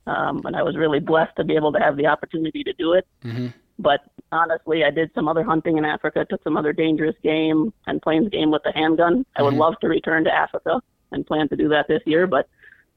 Um, 0.07 0.43
and 0.45 0.55
I 0.55 0.63
was 0.63 0.77
really 0.77 1.01
blessed 1.01 1.35
to 1.37 1.45
be 1.45 1.57
able 1.57 1.73
to 1.73 1.81
have 1.81 1.97
the 1.97 2.07
opportunity 2.07 2.63
to 2.63 2.73
do 2.75 2.93
it. 2.93 3.07
Mm-hmm. 3.25 3.49
But 3.81 4.01
honestly, 4.31 4.85
I 4.85 4.91
did 4.91 5.11
some 5.15 5.27
other 5.27 5.43
hunting 5.43 5.79
in 5.79 5.85
Africa, 5.85 6.27
took 6.29 6.43
some 6.45 6.57
other 6.57 6.73
dangerous 6.73 7.17
game 7.23 7.73
and 7.87 8.03
plains 8.03 8.29
game 8.29 8.51
with 8.51 8.63
the 8.63 8.73
handgun. 8.73 9.25
I 9.37 9.43
would 9.43 9.53
mm-hmm. 9.53 9.61
love 9.61 9.81
to 9.81 9.89
return 9.89 10.25
to 10.25 10.33
Africa 10.33 10.81
and 11.13 11.27
plan 11.27 11.49
to 11.49 11.57
do 11.57 11.69
that 11.71 11.89
this 11.89 12.03
year. 12.05 12.27
But 12.27 12.49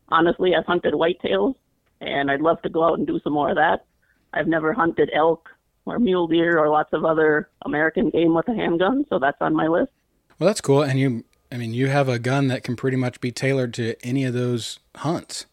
honestly, 0.09 0.53
I've 0.55 0.65
hunted 0.65 0.93
whitetails 0.93 1.55
and 2.01 2.29
I'd 2.29 2.41
love 2.41 2.61
to 2.63 2.69
go 2.69 2.83
out 2.83 2.97
and 2.97 3.07
do 3.07 3.19
some 3.23 3.33
more 3.33 3.49
of 3.49 3.55
that. 3.55 3.85
I've 4.33 4.47
never 4.47 4.73
hunted 4.73 5.09
elk 5.13 5.49
or 5.85 5.99
mule 5.99 6.27
deer 6.27 6.57
or 6.57 6.69
lots 6.69 6.91
of 6.93 7.05
other 7.05 7.49
American 7.65 8.09
game 8.09 8.33
with 8.33 8.47
a 8.49 8.53
handgun. 8.53 9.05
So 9.09 9.19
that's 9.19 9.37
on 9.41 9.55
my 9.55 9.67
list. 9.67 9.91
Well, 10.39 10.47
that's 10.47 10.61
cool. 10.61 10.81
And 10.81 10.99
you, 10.99 11.23
I 11.51 11.57
mean, 11.57 11.73
you 11.73 11.87
have 11.87 12.09
a 12.09 12.19
gun 12.19 12.47
that 12.47 12.63
can 12.63 12.75
pretty 12.75 12.97
much 12.97 13.21
be 13.21 13.31
tailored 13.31 13.73
to 13.75 13.95
any 14.03 14.25
of 14.25 14.33
those 14.33 14.79
hunts. 14.97 15.45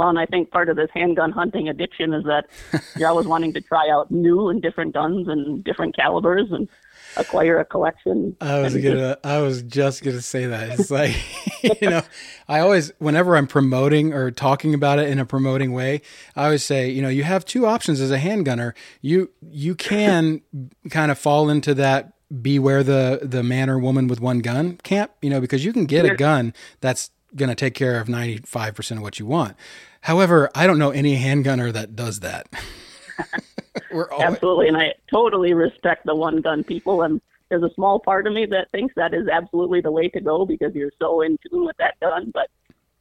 Well, 0.00 0.08
and 0.08 0.18
I 0.18 0.24
think 0.24 0.50
part 0.50 0.70
of 0.70 0.76
this 0.76 0.88
handgun 0.94 1.30
hunting 1.30 1.68
addiction 1.68 2.14
is 2.14 2.24
that 2.24 2.46
you're 2.96 3.10
always 3.10 3.26
wanting 3.26 3.52
to 3.52 3.60
try 3.60 3.90
out 3.90 4.10
new 4.10 4.48
and 4.48 4.62
different 4.62 4.94
guns 4.94 5.28
and 5.28 5.62
different 5.62 5.94
calibers 5.94 6.50
and 6.50 6.70
acquire 7.18 7.58
a 7.58 7.66
collection. 7.66 8.34
I 8.40 8.60
was 8.60 8.74
gonna, 8.74 9.18
I 9.22 9.42
was 9.42 9.60
just 9.60 10.02
gonna 10.02 10.22
say 10.22 10.46
that. 10.46 10.80
It's 10.80 10.90
like, 10.90 11.14
you 11.82 11.90
know, 11.90 12.00
I 12.48 12.60
always, 12.60 12.94
whenever 12.98 13.36
I'm 13.36 13.46
promoting 13.46 14.14
or 14.14 14.30
talking 14.30 14.72
about 14.72 14.98
it 14.98 15.10
in 15.10 15.18
a 15.18 15.26
promoting 15.26 15.74
way, 15.74 16.00
I 16.34 16.46
always 16.46 16.64
say, 16.64 16.88
you 16.88 17.02
know, 17.02 17.10
you 17.10 17.24
have 17.24 17.44
two 17.44 17.66
options 17.66 18.00
as 18.00 18.10
a 18.10 18.18
handgunner. 18.18 18.72
You 19.02 19.28
you 19.50 19.74
can 19.74 20.40
kind 20.90 21.10
of 21.10 21.18
fall 21.18 21.50
into 21.50 21.74
that 21.74 22.14
beware 22.40 22.82
the 22.82 23.20
the 23.22 23.42
man 23.42 23.68
or 23.68 23.78
woman 23.78 24.08
with 24.08 24.18
one 24.18 24.38
gun 24.38 24.78
camp, 24.78 25.10
you 25.20 25.28
know, 25.28 25.42
because 25.42 25.62
you 25.62 25.74
can 25.74 25.84
get 25.84 26.06
a 26.06 26.14
gun 26.14 26.54
that's 26.80 27.10
going 27.36 27.48
to 27.48 27.54
take 27.54 27.74
care 27.74 28.00
of 28.00 28.08
95% 28.08 28.96
of 28.96 29.02
what 29.02 29.18
you 29.18 29.26
want. 29.26 29.56
However, 30.02 30.50
I 30.54 30.66
don't 30.66 30.78
know 30.78 30.90
any 30.90 31.16
handgunner 31.16 31.72
that 31.72 31.94
does 31.94 32.20
that. 32.20 32.48
always... 33.92 34.08
Absolutely, 34.20 34.68
and 34.68 34.76
I 34.76 34.94
totally 35.10 35.52
respect 35.52 36.06
the 36.06 36.14
one 36.14 36.40
gun 36.40 36.64
people. 36.64 37.02
And 37.02 37.20
there's 37.48 37.62
a 37.62 37.74
small 37.74 38.00
part 38.00 38.26
of 38.26 38.32
me 38.32 38.46
that 38.46 38.70
thinks 38.70 38.94
that 38.96 39.14
is 39.14 39.28
absolutely 39.28 39.80
the 39.80 39.90
way 39.90 40.08
to 40.08 40.20
go 40.20 40.46
because 40.46 40.74
you're 40.74 40.92
so 40.98 41.20
in 41.20 41.38
tune 41.50 41.64
with 41.64 41.76
that 41.78 41.98
gun. 42.00 42.30
But 42.32 42.48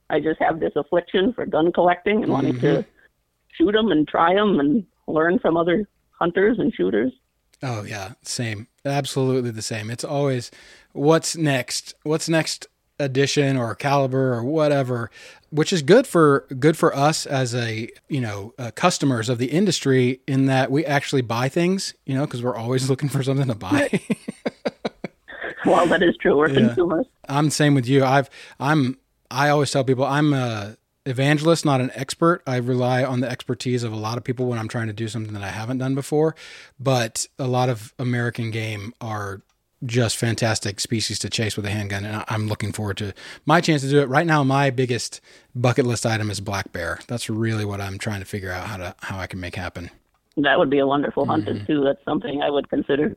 I 0.09 0.19
just 0.19 0.41
have 0.41 0.59
this 0.59 0.73
affliction 0.75 1.33
for 1.33 1.45
gun 1.45 1.71
collecting 1.71 2.17
and 2.17 2.23
mm-hmm. 2.25 2.31
wanting 2.31 2.59
to 2.59 2.67
mm-hmm. 2.67 2.89
shoot 3.53 3.71
them 3.71 3.91
and 3.91 4.07
try 4.07 4.33
them 4.33 4.59
and 4.59 4.85
learn 5.07 5.39
from 5.39 5.57
other 5.57 5.87
hunters 6.11 6.59
and 6.59 6.73
shooters. 6.73 7.11
Oh 7.61 7.83
yeah, 7.83 8.13
same. 8.23 8.67
Absolutely 8.85 9.51
the 9.51 9.61
same. 9.61 9.91
It's 9.91 10.03
always 10.03 10.49
what's 10.93 11.35
next? 11.35 11.93
What's 12.03 12.29
next 12.29 12.67
edition 12.99 13.57
or 13.57 13.73
caliber 13.75 14.33
or 14.33 14.43
whatever 14.43 15.09
which 15.51 15.73
is 15.73 15.81
good 15.81 16.05
for 16.05 16.45
good 16.59 16.77
for 16.77 16.95
us 16.95 17.25
as 17.25 17.55
a 17.55 17.89
you 18.07 18.21
know 18.21 18.53
uh, 18.59 18.71
customers 18.75 19.29
of 19.29 19.37
the 19.37 19.47
industry 19.47 20.21
in 20.27 20.45
that 20.45 20.69
we 20.69 20.85
actually 20.85 21.21
buy 21.21 21.49
things 21.49 21.93
you 22.05 22.13
know 22.13 22.25
because 22.25 22.43
we're 22.43 22.55
always 22.55 22.89
looking 22.91 23.09
for 23.09 23.23
something 23.23 23.47
to 23.47 23.55
buy 23.55 23.89
well 25.65 25.85
that 25.87 26.03
is 26.03 26.15
true 26.17 26.37
we're 26.37 26.49
yeah. 26.49 26.67
consumers 26.67 27.05
i'm 27.27 27.45
the 27.45 27.51
same 27.51 27.73
with 27.73 27.87
you 27.87 28.03
i've 28.03 28.29
i'm 28.59 28.97
I 29.31 29.49
always 29.49 29.71
tell 29.71 29.83
people 29.83 30.05
I'm 30.05 30.33
a 30.33 30.77
evangelist, 31.05 31.65
not 31.65 31.81
an 31.81 31.91
expert. 31.93 32.41
I 32.45 32.57
rely 32.57 33.03
on 33.03 33.21
the 33.21 33.29
expertise 33.29 33.83
of 33.83 33.91
a 33.93 33.95
lot 33.95 34.17
of 34.17 34.23
people 34.23 34.47
when 34.47 34.59
I'm 34.59 34.67
trying 34.67 34.87
to 34.87 34.93
do 34.93 35.07
something 35.07 35.33
that 35.33 35.43
I 35.43 35.49
haven't 35.49 35.77
done 35.77 35.95
before. 35.95 36.35
But 36.79 37.27
a 37.37 37.47
lot 37.47 37.69
of 37.69 37.93
American 37.99 38.51
game 38.51 38.93
are 39.01 39.41
just 39.85 40.17
fantastic 40.17 40.79
species 40.79 41.19
to 41.19 41.29
chase 41.29 41.55
with 41.55 41.65
a 41.65 41.69
handgun, 41.69 42.05
and 42.05 42.23
I'm 42.27 42.47
looking 42.47 42.71
forward 42.71 42.97
to 42.97 43.13
my 43.45 43.61
chance 43.61 43.81
to 43.81 43.89
do 43.89 44.01
it. 44.01 44.09
Right 44.09 44.27
now, 44.27 44.43
my 44.43 44.69
biggest 44.69 45.21
bucket 45.55 45.85
list 45.85 46.05
item 46.05 46.29
is 46.29 46.41
black 46.41 46.71
bear. 46.71 46.99
That's 47.07 47.29
really 47.29 47.65
what 47.65 47.79
I'm 47.79 47.97
trying 47.97 48.19
to 48.19 48.25
figure 48.25 48.51
out 48.51 48.67
how 48.67 48.77
to 48.77 48.95
how 49.01 49.19
I 49.19 49.27
can 49.27 49.39
make 49.39 49.55
happen. 49.55 49.89
That 50.37 50.59
would 50.59 50.69
be 50.69 50.79
a 50.79 50.87
wonderful 50.87 51.25
mm-hmm. 51.25 51.47
hunt 51.47 51.67
too. 51.67 51.83
That's 51.83 52.03
something 52.05 52.41
I 52.41 52.49
would 52.49 52.69
consider. 52.69 53.15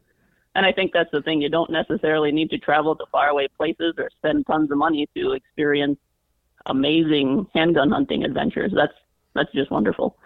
And 0.54 0.66
I 0.66 0.73
think 0.73 0.92
that's 0.92 1.11
the 1.11 1.23
thing. 1.23 1.40
You 1.40 1.49
don't 1.49 1.71
necessarily 1.71 2.31
need 2.31 2.50
to 2.50 2.59
travel 2.59 2.95
to 2.97 3.04
faraway 3.11 3.49
places 3.57 3.95
or 3.97 4.11
spend 4.19 4.47
tons 4.47 4.71
of 4.71 4.78
money 4.78 5.09
to 5.16 5.33
experience 5.33 5.99
amazing 6.66 7.47
handgun 7.54 7.90
hunting 7.90 8.25
adventures. 8.25 8.73
That's 8.75 8.92
that's 9.35 9.52
just 9.52 9.71
wonderful. 9.71 10.16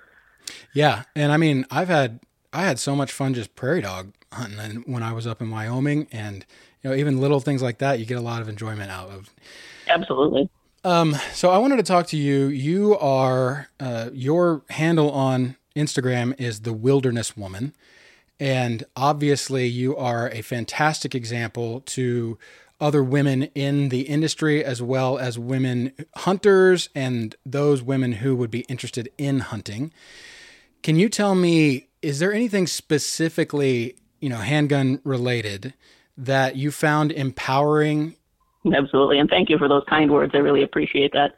Yeah, 0.75 1.05
and 1.15 1.33
I 1.33 1.37
mean, 1.37 1.65
I've 1.71 1.89
had 1.89 2.21
I 2.57 2.63
had 2.63 2.79
so 2.79 2.97
much 2.97 3.13
fun 3.13 3.35
just 3.35 3.55
prairie 3.55 3.83
dog 3.83 4.15
hunting 4.33 4.83
when 4.87 5.03
I 5.03 5.13
was 5.13 5.27
up 5.27 5.43
in 5.43 5.51
Wyoming, 5.51 6.07
and 6.11 6.47
you 6.83 6.89
know, 6.89 6.97
even 6.97 7.21
little 7.21 7.39
things 7.39 7.63
like 7.63 7.79
that, 7.79 7.99
you 7.99 8.07
get 8.07 8.17
a 8.17 8.23
lot 8.23 8.41
of 8.41 8.49
enjoyment 8.49 8.91
out 8.91 9.11
of. 9.11 9.35
Absolutely. 9.89 10.49
Um, 10.83 11.17
so 11.35 11.51
I 11.51 11.59
wanted 11.59 11.77
to 11.77 11.83
talk 11.83 12.07
to 12.09 12.17
you. 12.17 12.47
You 12.47 12.97
are 12.97 13.69
uh, 13.79 14.09
your 14.15 14.63
handle 14.71 15.11
on 15.11 15.57
Instagram 15.75 16.35
is 16.41 16.61
the 16.61 16.73
Wilderness 16.73 17.37
Woman, 17.37 17.75
and 18.41 18.85
obviously 18.97 19.67
you 19.67 19.95
are 19.95 20.31
a 20.31 20.41
fantastic 20.41 21.15
example 21.15 21.81
to 21.81 22.39
other 22.81 23.05
women 23.05 23.45
in 23.55 23.91
the 23.91 24.03
industry 24.03 24.65
as 24.65 24.81
well 24.81 25.19
as 25.19 25.39
women 25.39 25.93
hunters 26.17 26.89
and 26.95 27.37
those 27.45 27.83
women 27.83 28.13
who 28.13 28.35
would 28.35 28.51
be 28.51 28.61
interested 28.61 29.11
in 29.19 29.41
hunting. 29.41 29.93
Can 30.83 30.97
you 30.97 31.11
tell 31.11 31.35
me 31.35 31.89
is 32.07 32.21
there 32.21 32.33
anything 32.33 32.69
specifically, 32.69 33.97
you 34.21 34.29
know, 34.29 34.37
handgun 34.37 35.01
related 35.03 35.75
that 36.17 36.55
you 36.55 36.71
found 36.71 37.11
empowering? 37.11 38.15
Absolutely, 38.73 39.19
and 39.19 39.29
thank 39.29 39.51
you 39.51 39.59
for 39.59 39.67
those 39.67 39.83
kind 39.89 40.13
words. 40.13 40.31
I 40.33 40.39
really 40.39 40.63
appreciate 40.63 41.13
that. 41.15 41.35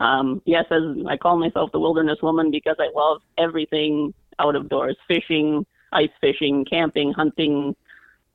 Um, 0.00 0.40
yes, 0.46 0.64
as 0.70 0.82
I 1.06 1.18
call 1.18 1.36
myself 1.36 1.70
the 1.70 1.80
wilderness 1.80 2.18
woman 2.22 2.50
because 2.50 2.76
I 2.78 2.88
love 2.96 3.20
everything 3.36 4.14
out 4.38 4.56
of 4.56 4.70
doors: 4.70 4.96
fishing, 5.06 5.66
ice 5.92 6.08
fishing, 6.18 6.64
camping, 6.64 7.12
hunting, 7.12 7.76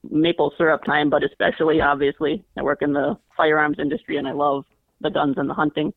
maple 0.07 0.53
syrup 0.59 0.83
time, 0.83 1.09
but 1.09 1.23
especially 1.23 1.81
obviously 1.81 2.43
I 2.57 2.61
work 2.61 2.83
in 2.83 2.93
the 2.93 3.17
firearms 3.35 3.79
industry 3.79 4.17
and 4.17 4.27
I 4.27 4.33
love 4.33 4.65
the 5.01 5.09
guns 5.09 5.35
and 5.37 5.49
the 5.49 5.55
hunting. 5.55 5.93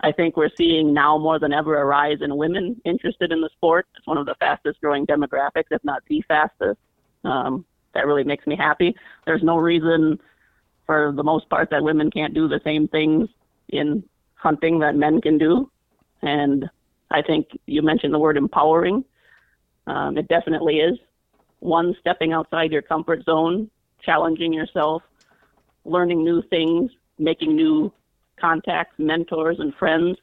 I 0.00 0.12
think 0.12 0.36
we're 0.36 0.50
seeing 0.56 0.92
now 0.92 1.16
more 1.16 1.38
than 1.38 1.52
ever 1.52 1.80
a 1.80 1.84
rise 1.84 2.18
in 2.20 2.36
women 2.36 2.80
interested 2.84 3.32
in 3.32 3.40
the 3.40 3.48
sport. 3.54 3.86
It's 3.96 4.06
one 4.06 4.18
of 4.18 4.26
the 4.26 4.34
fastest 4.38 4.80
growing 4.80 5.06
demographics, 5.06 5.70
if 5.70 5.82
not 5.84 6.02
the 6.08 6.22
fastest. 6.28 6.78
Um, 7.24 7.64
that 7.94 8.06
really 8.06 8.24
makes 8.24 8.46
me 8.46 8.56
happy. 8.56 8.94
There's 9.24 9.42
no 9.42 9.56
reason, 9.56 10.20
for 10.84 11.12
the 11.16 11.24
most 11.24 11.48
part, 11.48 11.70
that 11.70 11.82
women 11.82 12.10
can't 12.10 12.34
do 12.34 12.46
the 12.46 12.60
same 12.62 12.88
things 12.88 13.28
in 13.70 14.04
hunting 14.34 14.78
that 14.80 14.96
men 14.96 15.20
can 15.20 15.38
do. 15.38 15.70
And 16.22 16.68
I 17.10 17.22
think 17.22 17.48
you 17.66 17.80
mentioned 17.82 18.12
the 18.12 18.18
word 18.18 18.36
empowering. 18.36 19.04
Um, 19.86 20.18
it 20.18 20.28
definitely 20.28 20.80
is 20.80 20.98
one 21.60 21.96
stepping 22.00 22.32
outside 22.32 22.70
your 22.70 22.82
comfort 22.82 23.24
zone, 23.24 23.70
challenging 24.02 24.52
yourself, 24.52 25.02
learning 25.84 26.22
new 26.22 26.42
things, 26.50 26.90
making 27.18 27.56
new 27.56 27.92
contacts, 28.40 28.94
mentors, 28.98 29.58
and 29.58 29.74
friends. 29.74 30.18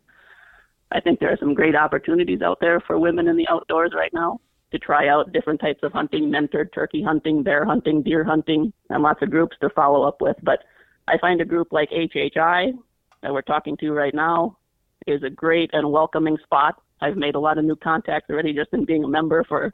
I 0.91 0.99
think 0.99 1.19
there 1.19 1.31
are 1.31 1.37
some 1.39 1.53
great 1.53 1.75
opportunities 1.75 2.41
out 2.41 2.59
there 2.61 2.79
for 2.81 2.99
women 2.99 3.27
in 3.27 3.37
the 3.37 3.47
outdoors 3.49 3.93
right 3.95 4.13
now 4.13 4.39
to 4.71 4.79
try 4.79 5.07
out 5.07 5.31
different 5.31 5.61
types 5.61 5.81
of 5.83 5.91
hunting, 5.91 6.31
mentored 6.31 6.73
turkey 6.73 7.01
hunting, 7.03 7.43
bear 7.43 7.63
hunting, 7.65 8.01
deer 8.01 8.23
hunting, 8.23 8.73
and 8.89 9.03
lots 9.03 9.21
of 9.21 9.29
groups 9.29 9.55
to 9.61 9.69
follow 9.69 10.03
up 10.03 10.19
with. 10.19 10.35
But 10.43 10.63
I 11.07 11.17
find 11.19 11.41
a 11.41 11.45
group 11.45 11.69
like 11.71 11.89
HHI 11.91 12.73
that 13.21 13.33
we're 13.33 13.41
talking 13.41 13.77
to 13.77 13.91
right 13.91 14.13
now 14.13 14.57
is 15.05 15.21
a 15.23 15.29
great 15.29 15.69
and 15.73 15.91
welcoming 15.91 16.37
spot. 16.43 16.81
I've 17.01 17.17
made 17.17 17.35
a 17.35 17.39
lot 17.39 17.57
of 17.57 17.65
new 17.65 17.75
contacts 17.75 18.29
already 18.29 18.53
just 18.53 18.73
in 18.73 18.85
being 18.85 19.03
a 19.03 19.07
member 19.07 19.43
for 19.43 19.73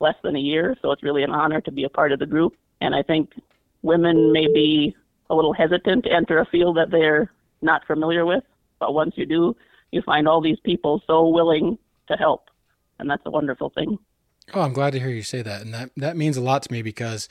less 0.00 0.16
than 0.24 0.36
a 0.36 0.40
year, 0.40 0.76
so 0.82 0.90
it's 0.90 1.02
really 1.02 1.22
an 1.22 1.30
honor 1.30 1.60
to 1.60 1.70
be 1.70 1.84
a 1.84 1.88
part 1.88 2.12
of 2.12 2.18
the 2.18 2.26
group. 2.26 2.54
And 2.80 2.94
I 2.94 3.02
think 3.02 3.30
women 3.82 4.32
may 4.32 4.46
be 4.46 4.96
a 5.30 5.34
little 5.34 5.52
hesitant 5.52 6.04
to 6.04 6.12
enter 6.12 6.38
a 6.38 6.46
field 6.46 6.76
that 6.76 6.90
they're 6.90 7.30
not 7.62 7.86
familiar 7.86 8.26
with, 8.26 8.44
but 8.78 8.94
once 8.94 9.14
you 9.16 9.26
do, 9.26 9.56
you 9.90 10.02
find 10.02 10.26
all 10.26 10.40
these 10.40 10.58
people 10.60 11.02
so 11.06 11.28
willing 11.28 11.78
to 12.08 12.16
help, 12.16 12.48
and 12.98 13.08
that's 13.08 13.22
a 13.26 13.30
wonderful 13.30 13.70
thing. 13.70 13.98
Oh, 14.54 14.62
I'm 14.62 14.72
glad 14.72 14.92
to 14.94 15.00
hear 15.00 15.10
you 15.10 15.22
say 15.22 15.42
that, 15.42 15.62
and 15.62 15.72
that 15.72 15.90
that 15.96 16.16
means 16.16 16.36
a 16.36 16.40
lot 16.40 16.62
to 16.62 16.72
me 16.72 16.82
because 16.82 17.28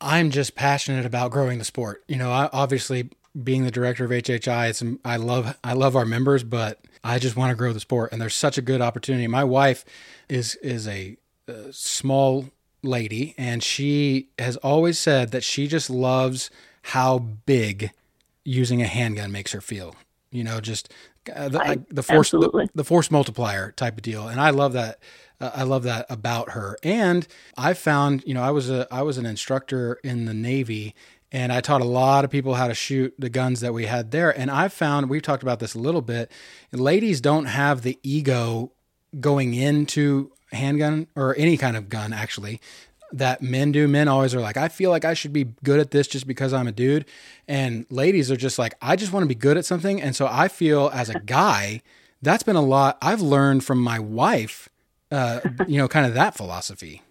I'm 0.00 0.30
just 0.30 0.54
passionate 0.54 1.06
about 1.06 1.30
growing 1.30 1.58
the 1.58 1.64
sport. 1.64 2.04
You 2.06 2.16
know, 2.16 2.30
I, 2.30 2.48
obviously 2.52 3.10
being 3.42 3.64
the 3.64 3.70
director 3.70 4.04
of 4.04 4.10
HHI, 4.10 4.70
it's 4.70 4.82
I 5.04 5.16
love 5.16 5.56
I 5.64 5.72
love 5.72 5.96
our 5.96 6.06
members, 6.06 6.44
but 6.44 6.80
I 7.02 7.18
just 7.18 7.36
want 7.36 7.50
to 7.50 7.56
grow 7.56 7.72
the 7.72 7.80
sport, 7.80 8.12
and 8.12 8.20
there's 8.20 8.34
such 8.34 8.58
a 8.58 8.62
good 8.62 8.80
opportunity. 8.80 9.26
My 9.26 9.44
wife 9.44 9.84
is 10.28 10.54
is 10.56 10.86
a 10.86 11.16
uh, 11.48 11.70
small 11.70 12.46
lady, 12.82 13.34
and 13.36 13.62
she 13.62 14.28
has 14.38 14.56
always 14.58 14.98
said 14.98 15.30
that 15.32 15.44
she 15.44 15.66
just 15.66 15.90
loves 15.90 16.50
how 16.82 17.18
big 17.18 17.90
using 18.46 18.80
a 18.80 18.86
handgun 18.86 19.32
makes 19.32 19.52
her 19.52 19.60
feel. 19.60 19.94
You 20.30 20.44
know, 20.44 20.60
just 20.60 20.92
uh, 21.34 21.48
the, 21.48 21.60
I, 21.60 21.76
the 21.88 22.02
force 22.02 22.30
the, 22.30 22.68
the, 22.74 22.84
force 22.84 23.10
multiplier 23.10 23.72
type 23.72 23.96
of 23.96 24.02
deal, 24.02 24.28
and 24.28 24.40
I 24.40 24.50
love 24.50 24.72
that. 24.74 24.98
Uh, 25.40 25.50
I 25.54 25.62
love 25.62 25.82
that 25.84 26.06
about 26.08 26.50
her. 26.50 26.76
And 26.82 27.26
I 27.56 27.74
found, 27.74 28.24
you 28.26 28.34
know, 28.34 28.42
I 28.42 28.50
was 28.50 28.68
a 28.68 28.86
I 28.90 29.02
was 29.02 29.18
an 29.18 29.26
instructor 29.26 29.98
in 30.02 30.24
the 30.24 30.34
Navy, 30.34 30.94
and 31.30 31.52
I 31.52 31.60
taught 31.60 31.80
a 31.80 31.86
lot 31.86 32.24
of 32.24 32.30
people 32.30 32.54
how 32.54 32.68
to 32.68 32.74
shoot 32.74 33.14
the 33.18 33.30
guns 33.30 33.60
that 33.60 33.72
we 33.72 33.86
had 33.86 34.10
there. 34.10 34.36
And 34.36 34.50
I 34.50 34.68
found 34.68 35.08
we've 35.08 35.22
talked 35.22 35.42
about 35.42 35.60
this 35.60 35.74
a 35.74 35.78
little 35.78 36.02
bit. 36.02 36.30
Ladies 36.72 37.20
don't 37.20 37.46
have 37.46 37.82
the 37.82 37.98
ego 38.02 38.72
going 39.18 39.54
into 39.54 40.32
handgun 40.52 41.06
or 41.14 41.34
any 41.36 41.56
kind 41.56 41.76
of 41.76 41.88
gun 41.88 42.12
actually 42.12 42.60
that 43.12 43.42
men 43.42 43.72
do. 43.72 43.86
Men 43.88 44.08
always 44.08 44.34
are 44.34 44.40
like, 44.40 44.56
I 44.56 44.68
feel 44.68 44.90
like 44.90 45.04
I 45.04 45.14
should 45.14 45.32
be 45.32 45.44
good 45.62 45.80
at 45.80 45.90
this 45.90 46.06
just 46.06 46.26
because 46.26 46.52
I'm 46.52 46.66
a 46.66 46.72
dude. 46.72 47.04
And 47.48 47.86
ladies 47.90 48.30
are 48.30 48.36
just 48.36 48.58
like, 48.58 48.74
I 48.80 48.96
just 48.96 49.12
want 49.12 49.24
to 49.24 49.28
be 49.28 49.34
good 49.34 49.56
at 49.56 49.64
something. 49.64 50.00
And 50.00 50.14
so 50.16 50.28
I 50.30 50.48
feel 50.48 50.90
as 50.92 51.08
a 51.08 51.20
guy, 51.26 51.82
that's 52.22 52.42
been 52.42 52.56
a 52.56 52.62
lot 52.62 52.98
I've 53.00 53.20
learned 53.20 53.64
from 53.64 53.78
my 53.78 53.98
wife, 53.98 54.68
uh, 55.10 55.40
you 55.66 55.78
know, 55.78 55.88
kind 55.88 56.06
of 56.06 56.14
that 56.14 56.36
philosophy. 56.36 57.02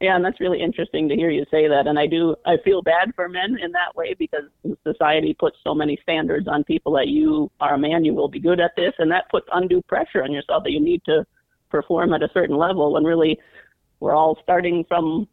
Yeah, 0.00 0.16
and 0.16 0.24
that's 0.24 0.40
really 0.40 0.60
interesting 0.60 1.08
to 1.08 1.14
hear 1.14 1.30
you 1.30 1.46
say 1.50 1.68
that. 1.68 1.86
And 1.86 1.98
I 1.98 2.06
do, 2.06 2.34
I 2.44 2.56
feel 2.64 2.82
bad 2.82 3.14
for 3.14 3.28
men 3.28 3.56
in 3.62 3.72
that 3.72 3.94
way 3.94 4.14
because 4.18 4.44
society 4.86 5.34
puts 5.38 5.56
so 5.64 5.74
many 5.74 5.98
standards 6.02 6.48
on 6.48 6.64
people 6.64 6.92
that 6.94 7.08
you 7.08 7.50
are 7.60 7.74
a 7.74 7.78
man, 7.78 8.04
you 8.04 8.12
will 8.12 8.28
be 8.28 8.40
good 8.40 8.60
at 8.60 8.72
this, 8.76 8.92
and 8.98 9.10
that 9.12 9.30
puts 9.30 9.46
undue 9.52 9.80
pressure 9.82 10.22
on 10.22 10.32
yourself 10.32 10.64
that 10.64 10.72
you 10.72 10.80
need 10.80 11.02
to 11.06 11.24
perform 11.70 12.12
at 12.12 12.22
a 12.22 12.28
certain 12.34 12.56
level 12.56 12.92
when 12.92 13.04
really 13.04 13.38
we're 14.00 14.14
all 14.14 14.36
starting 14.42 14.84
from 14.88 15.26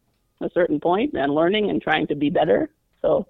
a 0.44 0.50
certain 0.50 0.80
point 0.80 1.14
and 1.14 1.34
learning 1.34 1.70
and 1.70 1.80
trying 1.80 2.06
to 2.08 2.14
be 2.14 2.30
better. 2.30 2.70
So 3.00 3.26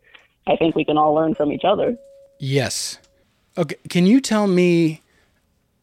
I 0.47 0.57
think 0.57 0.75
we 0.75 0.85
can 0.85 0.99
all 0.99 1.15
learn 1.15 1.35
from 1.35 1.53
each 1.53 1.65
other. 1.65 1.97
Yes. 2.39 2.99
Okay. 3.57 3.77
Can 3.89 4.07
you 4.07 4.21
tell 4.21 4.47
me 4.47 5.01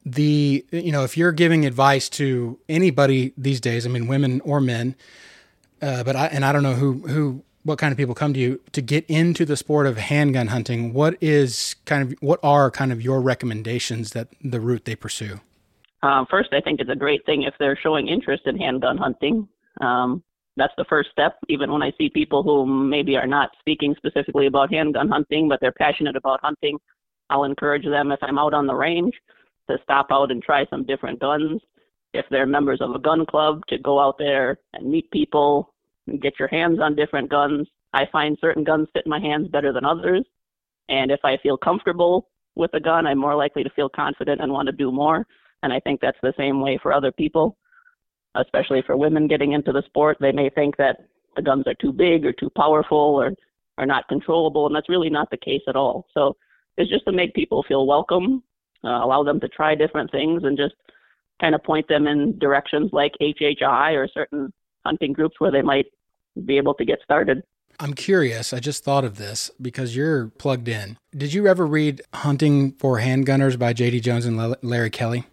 the, 0.06 0.66
you 0.72 0.92
know, 0.92 1.04
if 1.04 1.18
you're 1.18 1.32
giving 1.32 1.66
advice 1.66 2.10
to 2.10 2.60
anybody 2.68 3.34
these 3.38 3.62
days, 3.62 3.86
I 3.86 3.90
mean, 3.90 4.08
women 4.08 4.42
or 4.42 4.60
men, 4.60 4.96
uh, 5.82 6.04
but 6.04 6.16
I, 6.16 6.28
and 6.28 6.44
I 6.44 6.52
don't 6.52 6.64
know 6.64 6.74
who, 6.74 7.08
who, 7.08 7.44
what 7.64 7.78
kind 7.78 7.92
of 7.92 7.98
people 7.98 8.16
come 8.16 8.34
to 8.34 8.40
you 8.40 8.62
to 8.72 8.82
get 8.82 9.06
into 9.08 9.46
the 9.46 9.56
sport 9.56 9.86
of 9.86 9.98
handgun 9.98 10.48
hunting? 10.48 10.94
What 10.94 11.18
is 11.22 11.76
kind 11.86 12.02
of, 12.04 12.18
what 12.22 12.40
are 12.42 12.72
kind 12.72 12.92
of 12.92 13.02
your 13.02 13.22
recommendations 13.22 14.12
that 14.12 14.30
the 14.42 14.60
route 14.60 14.86
they 14.86 14.96
pursue? 14.96 15.42
Um, 16.02 16.26
first, 16.30 16.54
I 16.54 16.62
think 16.62 16.80
it's 16.80 16.90
a 16.90 16.96
great 16.96 17.26
thing 17.26 17.44
if 17.44 17.54
they're 17.60 17.78
showing 17.78 18.08
interest 18.08 18.44
in 18.46 18.58
handgun 18.58 18.98
hunting. 18.98 19.48
Um, 19.82 20.24
that's 20.60 20.74
the 20.78 20.86
first 20.86 21.10
step. 21.12 21.38
Even 21.48 21.72
when 21.72 21.84
I 21.84 21.92
see 21.98 22.10
people 22.10 22.44
who 22.44 22.66
maybe 22.66 23.16
are 23.16 23.28
not 23.28 23.50
speaking 23.60 23.96
specifically 23.98 24.48
about 24.48 24.74
handgun 24.74 25.10
hunting, 25.10 25.48
but 25.48 25.60
they're 25.62 25.72
passionate 25.72 26.16
about 26.16 26.40
hunting, 26.42 26.78
I'll 27.30 27.44
encourage 27.44 27.86
them 27.86 28.12
if 28.12 28.20
I'm 28.22 28.40
out 28.40 28.54
on 28.54 28.68
the 28.68 28.76
range 28.76 29.14
to 29.70 29.78
stop 29.84 30.08
out 30.12 30.32
and 30.32 30.42
try 30.42 30.66
some 30.70 30.86
different 30.86 31.20
guns. 31.20 31.62
If 32.14 32.26
they're 32.32 32.48
members 32.48 32.82
of 32.82 32.92
a 32.96 33.00
gun 33.00 33.26
club, 33.26 33.62
to 33.68 33.78
go 33.78 34.00
out 34.00 34.18
there 34.18 34.58
and 34.74 34.90
meet 34.90 35.12
people 35.12 35.74
and 36.08 36.22
get 36.22 36.40
your 36.40 36.48
hands 36.48 36.80
on 36.80 36.96
different 36.96 37.30
guns. 37.30 37.68
I 37.94 38.06
find 38.12 38.38
certain 38.42 38.64
guns 38.64 38.88
fit 38.94 39.08
my 39.08 39.20
hands 39.20 39.48
better 39.48 39.72
than 39.72 39.86
others. 39.86 40.26
And 40.90 41.12
if 41.12 41.20
I 41.24 41.38
feel 41.38 41.58
comfortable 41.58 42.30
with 42.56 42.74
a 42.74 42.80
gun, 42.80 43.06
I'm 43.06 43.20
more 43.20 43.36
likely 43.36 43.64
to 43.64 43.70
feel 43.72 43.90
confident 43.90 44.42
and 44.42 44.52
want 44.52 44.66
to 44.68 44.72
do 44.72 44.92
more. 44.92 45.26
And 45.62 45.72
I 45.72 45.80
think 45.80 46.02
that's 46.02 46.18
the 46.24 46.34
same 46.38 46.62
way 46.62 46.80
for 46.82 46.92
other 46.92 47.12
people, 47.12 47.58
especially 48.36 48.82
for 48.86 48.96
women 48.98 49.28
getting 49.28 49.54
into 49.54 49.72
the 49.72 49.84
sport. 49.86 50.18
They 50.20 50.32
may 50.32 50.50
think 50.50 50.78
that 50.78 51.08
the 51.36 51.42
guns 51.42 51.66
are 51.68 51.76
too 51.76 51.92
big 51.92 52.26
or 52.26 52.34
too 52.34 52.50
powerful 52.56 52.98
or 52.98 53.34
are 53.78 53.86
not 53.86 54.08
controllable, 54.08 54.66
and 54.66 54.76
that's 54.76 54.90
really 54.90 55.10
not 55.10 55.30
the 55.32 55.38
case 55.38 55.62
at 55.68 55.76
all. 55.76 56.06
So 56.14 56.36
it's 56.78 56.90
just 56.90 57.06
to 57.06 57.12
make 57.12 57.34
people 57.34 57.64
feel 57.68 57.88
welcome, 57.88 58.44
uh, 58.84 58.90
allow 58.90 59.24
them 59.24 59.40
to 59.40 59.48
try 59.48 59.76
different 59.76 60.12
things, 60.12 60.44
and 60.44 60.58
just 60.58 60.76
kind 61.42 61.56
of 61.56 61.64
point 61.64 61.88
them 61.88 62.08
in 62.08 62.38
directions 62.38 62.92
like 62.92 63.14
HHI 63.22 63.94
or 63.94 64.08
certain 64.14 64.52
hunting 64.86 65.14
groups 65.14 65.40
where 65.40 65.52
they 65.52 65.62
might 65.62 65.86
be 66.46 66.58
able 66.58 66.74
to 66.76 66.86
get 66.86 67.00
started. 67.04 67.44
I'm 67.80 67.94
curious. 67.94 68.52
I 68.52 68.60
just 68.60 68.84
thought 68.84 69.06
of 69.06 69.18
this 69.18 69.50
because 69.62 69.96
you're 69.96 70.28
plugged 70.28 70.68
in. 70.68 70.98
Did 71.16 71.34
you 71.34 71.48
ever 71.48 71.66
read 71.66 72.02
Hunting 72.14 72.74
for 72.74 73.00
Handgunners 73.00 73.58
by 73.58 73.72
J.D. 73.72 74.02
Jones 74.02 74.26
and 74.26 74.56
Larry 74.62 74.90
Kelly? 74.90 75.24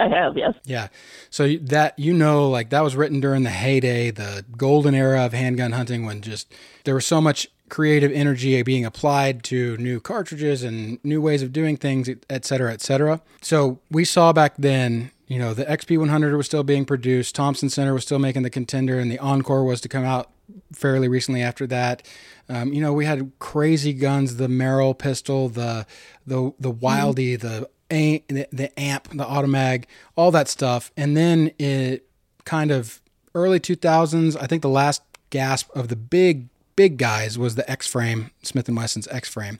I 0.00 0.08
have, 0.08 0.36
yes. 0.36 0.54
Yeah. 0.64 0.88
So 1.28 1.56
that 1.56 1.98
you 1.98 2.14
know, 2.14 2.48
like 2.48 2.70
that 2.70 2.82
was 2.82 2.96
written 2.96 3.20
during 3.20 3.42
the 3.42 3.50
heyday, 3.50 4.10
the 4.10 4.44
golden 4.56 4.94
era 4.94 5.24
of 5.26 5.32
handgun 5.32 5.72
hunting, 5.72 6.06
when 6.06 6.22
just 6.22 6.52
there 6.84 6.94
was 6.94 7.06
so 7.06 7.20
much 7.20 7.48
creative 7.68 8.10
energy 8.12 8.60
being 8.62 8.84
applied 8.84 9.44
to 9.44 9.76
new 9.76 10.00
cartridges 10.00 10.62
and 10.62 10.98
new 11.04 11.20
ways 11.20 11.42
of 11.42 11.52
doing 11.52 11.76
things, 11.76 12.08
et 12.28 12.44
cetera, 12.44 12.72
et 12.72 12.80
cetera. 12.80 13.20
So 13.40 13.78
we 13.90 14.04
saw 14.04 14.32
back 14.32 14.54
then, 14.58 15.10
you 15.28 15.38
know, 15.38 15.54
the 15.54 15.64
XP 15.64 15.96
100 15.96 16.36
was 16.36 16.46
still 16.46 16.64
being 16.64 16.84
produced, 16.84 17.34
Thompson 17.34 17.70
Center 17.70 17.94
was 17.94 18.02
still 18.02 18.18
making 18.18 18.42
the 18.42 18.50
contender, 18.50 18.98
and 18.98 19.10
the 19.10 19.18
Encore 19.20 19.64
was 19.64 19.80
to 19.82 19.88
come 19.88 20.04
out 20.04 20.30
fairly 20.72 21.08
recently 21.08 21.42
after 21.42 21.66
that. 21.68 22.02
Um, 22.48 22.72
you 22.72 22.80
know, 22.80 22.92
we 22.92 23.04
had 23.04 23.30
crazy 23.38 23.92
guns, 23.92 24.36
the 24.36 24.48
Merrill 24.48 24.94
pistol, 24.94 25.48
the 25.48 25.86
the 26.26 26.52
the 26.58 26.72
Wildey, 26.72 27.38
mm-hmm. 27.38 27.46
the 27.46 27.70
the, 27.90 28.46
the 28.52 28.70
AMT, 28.76 29.10
the 29.10 29.24
automag, 29.24 29.84
all 30.16 30.30
that 30.30 30.48
stuff. 30.48 30.90
And 30.96 31.16
then 31.16 31.52
it 31.58 32.06
kind 32.44 32.70
of 32.70 33.00
early 33.34 33.60
2000s, 33.60 34.40
I 34.40 34.46
think 34.46 34.62
the 34.62 34.68
last 34.68 35.02
gasp 35.30 35.70
of 35.76 35.88
the 35.88 35.96
big 35.96 36.48
big 36.76 36.96
guys 36.96 37.38
was 37.38 37.56
the 37.56 37.70
X 37.70 37.86
frame, 37.86 38.30
Smith 38.42 38.66
and 38.68 38.76
Wesson's 38.76 39.06
X 39.08 39.28
frame. 39.28 39.58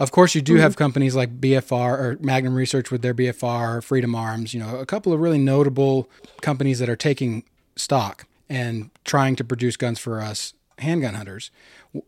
Of 0.00 0.10
course, 0.10 0.34
you 0.34 0.40
do 0.40 0.54
mm-hmm. 0.54 0.62
have 0.62 0.76
companies 0.76 1.14
like 1.14 1.40
BFR 1.40 1.98
or 1.98 2.18
Magnum 2.20 2.54
Research 2.54 2.90
with 2.90 3.02
their 3.02 3.14
BFR, 3.14 3.84
Freedom 3.84 4.14
Arms, 4.14 4.54
you 4.54 4.58
know, 4.58 4.78
a 4.78 4.86
couple 4.86 5.12
of 5.12 5.20
really 5.20 5.38
notable 5.38 6.08
companies 6.40 6.78
that 6.78 6.88
are 6.88 6.96
taking 6.96 7.44
stock 7.76 8.26
and 8.48 8.90
trying 9.04 9.36
to 9.36 9.44
produce 9.44 9.76
guns 9.76 9.98
for 9.98 10.20
us 10.20 10.54
handgun 10.80 11.14
hunters. 11.14 11.50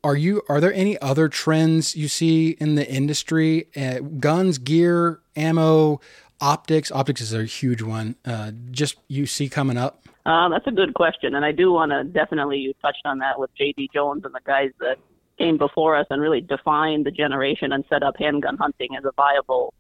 Are 0.03 0.17
you 0.17 0.43
are 0.49 0.61
there 0.61 0.73
any 0.73 1.01
other 1.01 1.29
trends 1.29 1.97
you 1.97 2.09
see 2.09 2.51
in 2.51 2.75
the 2.75 2.89
industry? 2.89 3.69
Uh, 3.77 3.99
guns, 3.99 4.59
gear, 4.59 5.21
ammo, 5.37 6.01
optics. 6.41 6.91
Optics 6.93 7.21
is 7.21 7.33
a 7.33 7.45
huge 7.45 7.83
one. 7.83 8.17
Uh, 8.25 8.53
just 8.71 8.97
you 9.09 9.27
see 9.27 9.49
coming 9.49 9.77
up. 9.77 10.07
Um, 10.25 10.53
that's 10.53 10.67
a 10.67 10.73
good 10.73 10.95
question, 10.95 11.35
and 11.35 11.45
I 11.45 11.51
do 11.51 11.73
want 11.73 11.91
to 11.91 12.05
definitely 12.05 12.59
you 12.59 12.75
touched 12.81 13.05
on 13.05 13.19
that 13.19 13.41
with 13.41 13.51
J.D. 13.57 13.91
Jones 13.93 14.25
and 14.25 14.33
the 14.33 14.41
guys 14.45 14.71
that 14.79 14.99
came 15.39 15.59
before 15.59 15.97
us 15.97 16.07
and 16.11 16.23
really 16.23 16.41
defined 16.41 17.07
the 17.07 17.11
generation 17.11 17.73
and 17.73 17.85
set 17.89 18.03
up 18.03 18.15
handgun 18.19 18.57
hunting 18.57 18.91
as 18.97 19.05
a 19.05 19.11
viable 19.17 19.75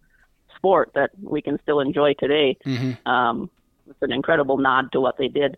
sport 0.56 0.90
that 0.94 1.10
we 1.22 1.42
can 1.42 1.58
still 1.62 1.80
enjoy 1.80 2.14
today. 2.14 2.56
Mm-hmm. 2.66 3.08
Um, 3.08 3.50
it's 3.88 4.02
an 4.02 4.12
incredible 4.12 4.58
nod 4.58 4.90
to 4.92 5.00
what 5.00 5.18
they 5.18 5.28
did. 5.28 5.56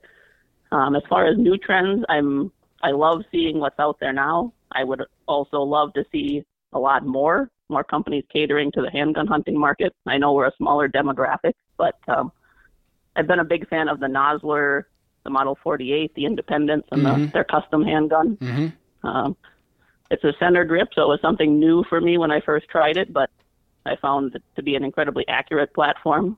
Um, 0.73 0.97
as 0.97 1.03
far 1.09 1.27
as 1.27 1.39
new 1.39 1.57
trends, 1.57 2.05
I'm 2.09 2.51
I 2.85 2.91
love 2.91 3.23
seeing 3.33 3.61
what's 3.61 3.79
out 3.79 3.99
there 3.99 4.13
now. 4.13 4.53
I 4.71 4.85
would 4.85 5.03
also 5.27 5.63
love 5.63 5.95
to 5.95 6.05
see 6.13 6.45
a 6.75 6.79
lot 6.79 7.07
more, 7.07 7.51
more 7.71 7.83
companies 7.83 8.25
catering 8.31 8.71
to 8.73 8.83
the 8.83 8.91
handgun 8.91 9.27
hunting 9.27 9.59
market. 9.59 9.95
I 10.07 10.19
know 10.19 10.35
we're 10.35 10.49
a 10.49 10.57
smaller 10.59 10.87
demographic, 10.87 11.55
but 11.79 11.99
um, 12.09 12.31
I've 13.17 13.27
been 13.27 13.39
a 13.39 13.45
big 13.45 13.67
fan 13.71 13.89
of 13.89 14.01
the 14.01 14.07
Nosler, 14.07 14.85
the 15.23 15.31
Model 15.31 15.57
48, 15.63 16.15
the 16.15 16.27
Independence, 16.27 16.85
and 16.93 17.03
mm-hmm. 17.03 17.23
the, 17.23 17.31
their 17.31 17.45
custom 17.45 17.83
handgun. 17.85 18.37
Mm-hmm. 18.37 19.07
Um, 19.07 19.35
it's 20.11 20.25
a 20.25 20.35
center 20.39 20.65
grip, 20.65 20.89
so 20.95 21.05
it 21.05 21.09
was 21.09 21.21
something 21.23 21.59
new 21.59 21.85
for 21.89 22.03
me 22.03 22.19
when 22.19 22.31
I 22.31 22.43
first 22.43 22.69
tried 22.69 22.99
it, 22.99 23.15
but 23.15 23.31
I 23.87 23.97
found 23.97 24.35
it 24.35 24.43
to 24.57 24.63
be 24.63 24.75
an 24.75 24.85
incredibly 24.85 25.27
accurate 25.27 25.73
platform. 25.73 26.37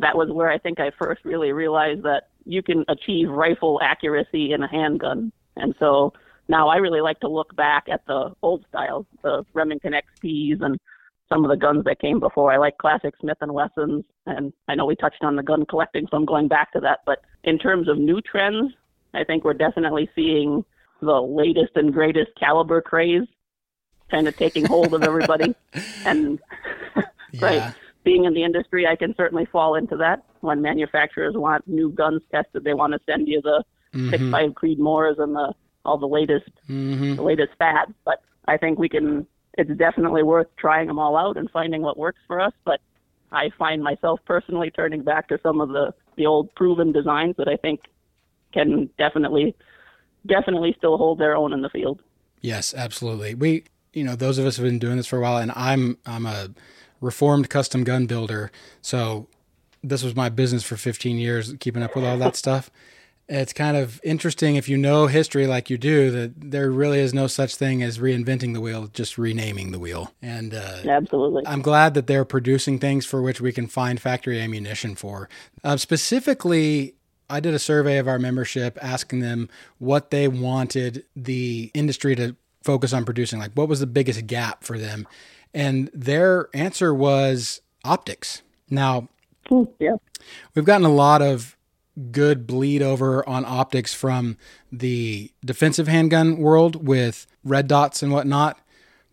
That 0.00 0.16
was 0.16 0.30
where 0.32 0.50
I 0.50 0.58
think 0.58 0.80
I 0.80 0.90
first 0.98 1.24
really 1.24 1.52
realized 1.52 2.02
that 2.02 2.28
you 2.44 2.60
can 2.60 2.84
achieve 2.88 3.30
rifle 3.30 3.78
accuracy 3.80 4.52
in 4.52 4.64
a 4.64 4.68
handgun. 4.68 5.30
And 5.56 5.74
so 5.78 6.12
now 6.48 6.68
I 6.68 6.76
really 6.76 7.00
like 7.00 7.20
to 7.20 7.28
look 7.28 7.54
back 7.56 7.86
at 7.90 8.06
the 8.06 8.32
old 8.42 8.64
styles, 8.68 9.06
the 9.22 9.44
Remington 9.52 9.92
XPs 9.92 10.60
and 10.60 10.78
some 11.28 11.44
of 11.44 11.50
the 11.50 11.56
guns 11.56 11.84
that 11.84 12.00
came 12.00 12.20
before. 12.20 12.52
I 12.52 12.56
like 12.56 12.78
classic 12.78 13.14
Smith 13.20 13.38
and 13.40 13.52
Wessons, 13.52 14.04
and 14.26 14.52
I 14.68 14.74
know 14.74 14.86
we 14.86 14.94
touched 14.94 15.24
on 15.24 15.34
the 15.34 15.42
gun 15.42 15.66
collecting, 15.66 16.06
so 16.10 16.16
I'm 16.16 16.24
going 16.24 16.48
back 16.48 16.72
to 16.72 16.80
that. 16.80 17.00
But 17.04 17.22
in 17.44 17.58
terms 17.58 17.88
of 17.88 17.98
new 17.98 18.20
trends, 18.20 18.72
I 19.12 19.24
think 19.24 19.44
we're 19.44 19.54
definitely 19.54 20.08
seeing 20.14 20.64
the 21.00 21.20
latest 21.20 21.72
and 21.74 21.92
greatest 21.92 22.30
caliber 22.38 22.80
craze 22.80 23.26
kind 24.10 24.28
of 24.28 24.36
taking 24.36 24.64
hold 24.64 24.94
of 24.94 25.02
everybody. 25.02 25.54
and 26.06 26.38
yeah. 27.32 27.44
right, 27.44 27.74
being 28.04 28.24
in 28.24 28.34
the 28.34 28.44
industry, 28.44 28.86
I 28.86 28.96
can 28.96 29.14
certainly 29.16 29.46
fall 29.46 29.74
into 29.74 29.96
that. 29.96 30.24
When 30.40 30.62
manufacturers 30.62 31.34
want 31.36 31.66
new 31.66 31.90
guns 31.90 32.22
tested, 32.30 32.64
they 32.64 32.74
want 32.74 32.92
to 32.92 33.00
send 33.04 33.26
you 33.26 33.40
the 33.42 33.64
mm-hmm. 33.94 34.10
six 34.10 34.22
five 34.30 34.50
Creedmoors 34.50 35.18
and 35.18 35.34
the 35.34 35.54
all 35.84 35.98
the 35.98 36.06
latest 36.06 36.50
mm-hmm. 36.68 37.16
the 37.16 37.22
latest 37.22 37.52
fads. 37.58 37.92
But 38.04 38.22
I 38.46 38.56
think 38.56 38.78
we 38.78 38.88
can. 38.88 39.26
It's 39.58 39.70
definitely 39.78 40.22
worth 40.22 40.48
trying 40.58 40.86
them 40.86 40.98
all 40.98 41.16
out 41.16 41.38
and 41.38 41.50
finding 41.50 41.80
what 41.80 41.96
works 41.96 42.20
for 42.26 42.40
us. 42.40 42.52
But 42.64 42.80
I 43.32 43.50
find 43.58 43.82
myself 43.82 44.20
personally 44.26 44.70
turning 44.70 45.02
back 45.02 45.28
to 45.28 45.38
some 45.42 45.60
of 45.60 45.70
the 45.70 45.94
the 46.16 46.26
old 46.26 46.54
proven 46.54 46.92
designs 46.92 47.36
that 47.38 47.48
I 47.48 47.56
think 47.56 47.80
can 48.52 48.90
definitely 48.98 49.54
definitely 50.26 50.74
still 50.76 50.98
hold 50.98 51.18
their 51.18 51.36
own 51.36 51.52
in 51.52 51.62
the 51.62 51.70
field. 51.70 52.02
Yes, 52.40 52.74
absolutely. 52.74 53.34
We 53.34 53.64
you 53.92 54.04
know 54.04 54.16
those 54.16 54.38
of 54.38 54.44
us 54.44 54.56
have 54.56 54.64
been 54.64 54.78
doing 54.78 54.96
this 54.96 55.06
for 55.06 55.18
a 55.18 55.22
while, 55.22 55.38
and 55.38 55.52
I'm 55.54 55.96
I'm 56.04 56.26
a 56.26 56.50
reformed 57.00 57.48
custom 57.48 57.84
gun 57.84 58.06
builder, 58.06 58.50
so 58.82 59.28
this 59.82 60.02
was 60.02 60.16
my 60.16 60.28
business 60.28 60.64
for 60.64 60.76
15 60.76 61.18
years, 61.18 61.54
keeping 61.60 61.82
up 61.82 61.94
with 61.94 62.04
all 62.04 62.18
that 62.18 62.34
stuff 62.44 62.70
it's 63.28 63.52
kind 63.52 63.76
of 63.76 64.00
interesting 64.04 64.56
if 64.56 64.68
you 64.68 64.76
know 64.76 65.08
history 65.08 65.46
like 65.46 65.68
you 65.68 65.76
do 65.76 66.10
that 66.12 66.32
there 66.36 66.70
really 66.70 67.00
is 67.00 67.12
no 67.12 67.26
such 67.26 67.56
thing 67.56 67.82
as 67.82 67.98
reinventing 67.98 68.54
the 68.54 68.60
wheel 68.60 68.86
just 68.88 69.18
renaming 69.18 69.72
the 69.72 69.78
wheel. 69.78 70.12
And 70.22 70.54
uh, 70.54 70.82
absolutely. 70.88 71.46
I'm 71.46 71.62
glad 71.62 71.94
that 71.94 72.06
they're 72.06 72.24
producing 72.24 72.78
things 72.78 73.04
for 73.04 73.20
which 73.22 73.40
we 73.40 73.52
can 73.52 73.66
find 73.66 74.00
factory 74.00 74.40
ammunition 74.40 74.94
for. 74.94 75.28
Uh, 75.64 75.76
specifically 75.76 76.94
i 77.28 77.40
did 77.40 77.54
a 77.54 77.58
survey 77.58 77.98
of 77.98 78.06
our 78.06 78.20
membership 78.20 78.78
asking 78.80 79.18
them 79.18 79.48
what 79.78 80.10
they 80.12 80.28
wanted 80.28 81.04
the 81.16 81.72
industry 81.74 82.14
to 82.14 82.36
focus 82.66 82.92
on 82.92 83.04
producing 83.04 83.38
like 83.38 83.52
what 83.54 83.68
was 83.68 83.80
the 83.80 83.86
biggest 83.86 84.26
gap 84.26 84.62
for 84.62 84.78
them? 84.78 85.08
And 85.54 85.88
their 85.94 86.50
answer 86.52 86.92
was 86.92 87.62
optics. 87.84 88.42
Now 88.68 89.08
yeah. 89.78 89.96
we've 90.54 90.66
gotten 90.66 90.84
a 90.84 90.92
lot 90.92 91.22
of 91.22 91.55
good 92.10 92.46
bleed 92.46 92.82
over 92.82 93.26
on 93.28 93.44
optics 93.44 93.94
from 93.94 94.36
the 94.70 95.32
defensive 95.44 95.88
handgun 95.88 96.36
world 96.36 96.86
with 96.86 97.26
red 97.44 97.66
dots 97.66 98.02
and 98.02 98.12
whatnot. 98.12 98.58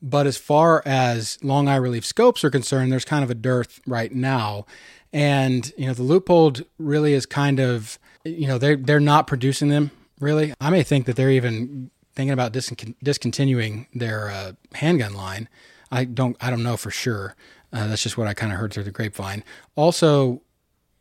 But 0.01 0.27
as 0.27 0.35
far 0.35 0.83
as 0.85 1.41
long 1.41 1.69
eye 1.69 1.77
relief 1.77 2.05
scopes 2.05 2.43
are 2.43 2.49
concerned, 2.49 2.91
there's 2.91 3.05
kind 3.05 3.23
of 3.23 3.29
a 3.29 3.35
dearth 3.35 3.79
right 3.87 4.11
now. 4.11 4.65
And, 5.13 5.71
you 5.77 5.87
know, 5.87 5.93
the 5.93 6.03
Leupold 6.03 6.65
really 6.77 7.13
is 7.13 7.25
kind 7.25 7.59
of, 7.59 7.97
you 8.25 8.47
know, 8.47 8.57
they're, 8.57 8.75
they're 8.75 8.99
not 8.99 9.27
producing 9.27 9.69
them 9.69 9.91
really. 10.19 10.53
I 10.59 10.69
may 10.69 10.83
think 10.83 11.05
that 11.05 11.15
they're 11.15 11.31
even 11.31 11.89
thinking 12.15 12.33
about 12.33 12.51
discontinuing 12.51 13.87
their 13.93 14.29
uh, 14.29 14.53
handgun 14.73 15.13
line. 15.13 15.47
I 15.91 16.03
don't, 16.05 16.35
I 16.41 16.49
don't 16.49 16.63
know 16.63 16.77
for 16.77 16.91
sure. 16.91 17.35
Uh, 17.71 17.87
that's 17.87 18.03
just 18.03 18.17
what 18.17 18.27
I 18.27 18.33
kind 18.33 18.51
of 18.51 18.59
heard 18.59 18.73
through 18.73 18.83
the 18.83 18.91
grapevine. 18.91 19.43
Also, 19.75 20.41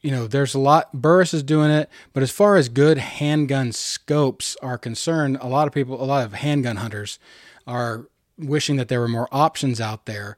you 0.03 0.11
know, 0.11 0.27
there's 0.27 0.55
a 0.55 0.59
lot. 0.59 0.93
Burris 0.93 1.33
is 1.33 1.43
doing 1.43 1.71
it, 1.71 1.89
but 2.13 2.23
as 2.23 2.31
far 2.31 2.57
as 2.57 2.69
good 2.69 2.99
handgun 2.99 3.73
scopes 3.73 4.57
are 4.63 4.77
concerned, 4.77 5.39
a 5.41 5.49
lot 5.49 5.67
of 5.67 5.73
people, 5.73 6.03
a 6.03 6.05
lot 6.05 6.25
of 6.25 6.35
handgun 6.35 6.77
hunters, 6.77 7.19
are 7.67 8.07
wishing 8.37 8.77
that 8.77 8.89
there 8.89 9.01
were 9.01 9.09
more 9.09 9.29
options 9.31 9.81
out 9.81 10.07
there. 10.07 10.37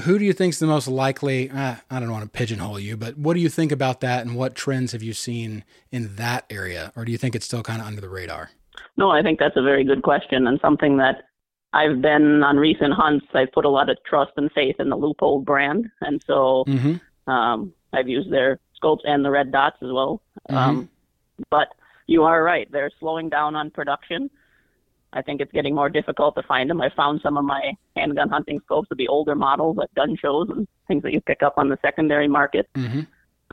Who 0.00 0.18
do 0.18 0.24
you 0.24 0.32
think 0.32 0.52
is 0.52 0.58
the 0.58 0.66
most 0.66 0.86
likely? 0.86 1.50
Eh, 1.50 1.76
I 1.90 2.00
don't 2.00 2.10
want 2.10 2.24
to 2.24 2.30
pigeonhole 2.30 2.78
you, 2.78 2.96
but 2.96 3.18
what 3.18 3.34
do 3.34 3.40
you 3.40 3.48
think 3.48 3.72
about 3.72 4.00
that, 4.00 4.24
and 4.24 4.36
what 4.36 4.54
trends 4.54 4.92
have 4.92 5.02
you 5.02 5.14
seen 5.14 5.64
in 5.90 6.16
that 6.16 6.44
area, 6.50 6.92
or 6.94 7.04
do 7.04 7.12
you 7.12 7.18
think 7.18 7.34
it's 7.34 7.46
still 7.46 7.62
kind 7.62 7.80
of 7.80 7.86
under 7.86 8.00
the 8.00 8.08
radar? 8.08 8.50
No, 8.96 9.10
I 9.10 9.22
think 9.22 9.38
that's 9.38 9.56
a 9.56 9.62
very 9.62 9.84
good 9.84 10.02
question, 10.02 10.46
and 10.46 10.60
something 10.60 10.98
that 10.98 11.24
I've 11.72 12.02
been 12.02 12.42
on 12.42 12.56
recent 12.56 12.94
hunts. 12.94 13.26
I've 13.34 13.52
put 13.52 13.64
a 13.64 13.70
lot 13.70 13.88
of 13.88 13.96
trust 14.04 14.32
and 14.36 14.50
faith 14.52 14.76
in 14.78 14.90
the 14.90 14.96
Leupold 14.96 15.44
brand, 15.44 15.86
and 16.00 16.22
so 16.26 16.64
mm-hmm. 16.66 17.30
um, 17.30 17.72
I've 17.92 18.08
used 18.08 18.30
their 18.30 18.58
scopes 18.80 19.04
and 19.06 19.24
the 19.24 19.30
red 19.30 19.52
dots 19.52 19.76
as 19.82 19.90
well. 19.92 20.22
Mm-hmm. 20.48 20.56
Um, 20.56 20.90
but 21.50 21.68
you 22.06 22.24
are 22.24 22.42
right; 22.42 22.70
they're 22.72 22.90
slowing 22.98 23.28
down 23.28 23.54
on 23.54 23.70
production. 23.70 24.30
I 25.12 25.22
think 25.22 25.40
it's 25.40 25.52
getting 25.52 25.74
more 25.74 25.88
difficult 25.88 26.36
to 26.36 26.42
find 26.44 26.70
them. 26.70 26.80
I 26.80 26.88
found 26.96 27.20
some 27.22 27.36
of 27.36 27.44
my 27.44 27.72
handgun 27.96 28.28
hunting 28.28 28.60
scopes 28.64 28.88
to 28.90 28.94
be 28.94 29.08
older 29.08 29.34
models 29.34 29.76
at 29.82 29.92
gun 29.94 30.16
shows 30.16 30.48
and 30.50 30.68
things 30.86 31.02
that 31.02 31.12
you 31.12 31.20
pick 31.20 31.42
up 31.42 31.54
on 31.56 31.68
the 31.68 31.78
secondary 31.82 32.28
market. 32.28 32.68
Mm-hmm. 32.76 33.00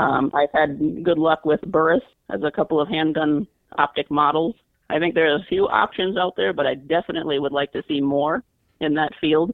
Um, 0.02 0.32
I've 0.36 0.52
had 0.54 1.04
good 1.04 1.18
luck 1.18 1.46
with 1.46 1.62
Burris 1.62 2.04
as 2.30 2.44
a 2.44 2.52
couple 2.52 2.80
of 2.80 2.88
handgun 2.88 3.48
optic 3.78 4.12
models. 4.12 4.56
I 4.90 5.00
think 5.00 5.16
there 5.16 5.32
are 5.32 5.38
a 5.38 5.46
few 5.50 5.68
options 5.68 6.18
out 6.18 6.36
there, 6.38 6.54
but 6.54 6.68
I 6.68 6.76
definitely 6.76 7.40
would 7.40 7.52
like 7.52 7.72
to 7.74 7.84
see 7.88 8.00
more 8.00 8.44
in 8.80 8.94
that 8.94 9.12
field. 9.20 9.54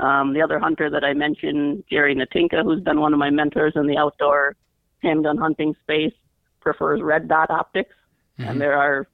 Um, 0.00 0.32
the 0.32 0.42
other 0.42 0.58
hunter 0.58 0.90
that 0.90 1.04
I 1.04 1.12
mentioned, 1.12 1.84
Jerry 1.90 2.14
Natinka, 2.14 2.62
who's 2.62 2.82
been 2.82 3.00
one 3.00 3.12
of 3.12 3.18
my 3.18 3.30
mentors 3.30 3.74
in 3.76 3.86
the 3.86 3.98
outdoor 3.98 4.56
handgun 5.02 5.36
hunting 5.36 5.74
space, 5.82 6.14
prefers 6.60 7.00
red 7.02 7.28
dot 7.28 7.50
optics, 7.50 7.94
mm-hmm. 8.38 8.50
and 8.50 8.60
there 8.60 8.76
are 8.76 9.06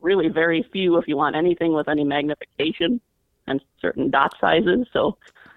really 0.00 0.28
very 0.28 0.66
few 0.72 0.96
if 0.96 1.06
you 1.06 1.16
want 1.16 1.36
anything 1.36 1.72
with 1.72 1.88
any 1.88 2.04
magnification 2.04 3.00
and 3.46 3.60
certain 3.80 4.10
dot 4.10 4.34
sizes. 4.40 4.86
So 4.92 5.16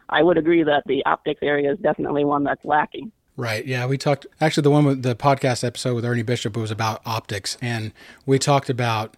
I 0.10 0.22
would 0.22 0.38
agree 0.38 0.64
that 0.64 0.84
the 0.86 1.06
optics 1.06 1.40
area 1.42 1.72
is 1.72 1.80
definitely 1.80 2.26
one 2.26 2.44
that's 2.44 2.64
lacking. 2.66 3.12
Right. 3.36 3.66
Yeah. 3.66 3.88
We 3.88 3.98
talked, 3.98 4.28
actually, 4.40 4.64
the 4.64 4.72
one 4.72 4.86
with 4.86 5.02
the 5.02 5.16
podcast 5.16 5.64
episode 5.64 5.96
with 5.96 6.06
Ernie 6.06 6.22
Bishop 6.22 6.56
was 6.56 6.70
about 6.70 7.02
optics, 7.06 7.58
and 7.62 7.92
we 8.26 8.38
talked 8.38 8.70
about 8.70 9.18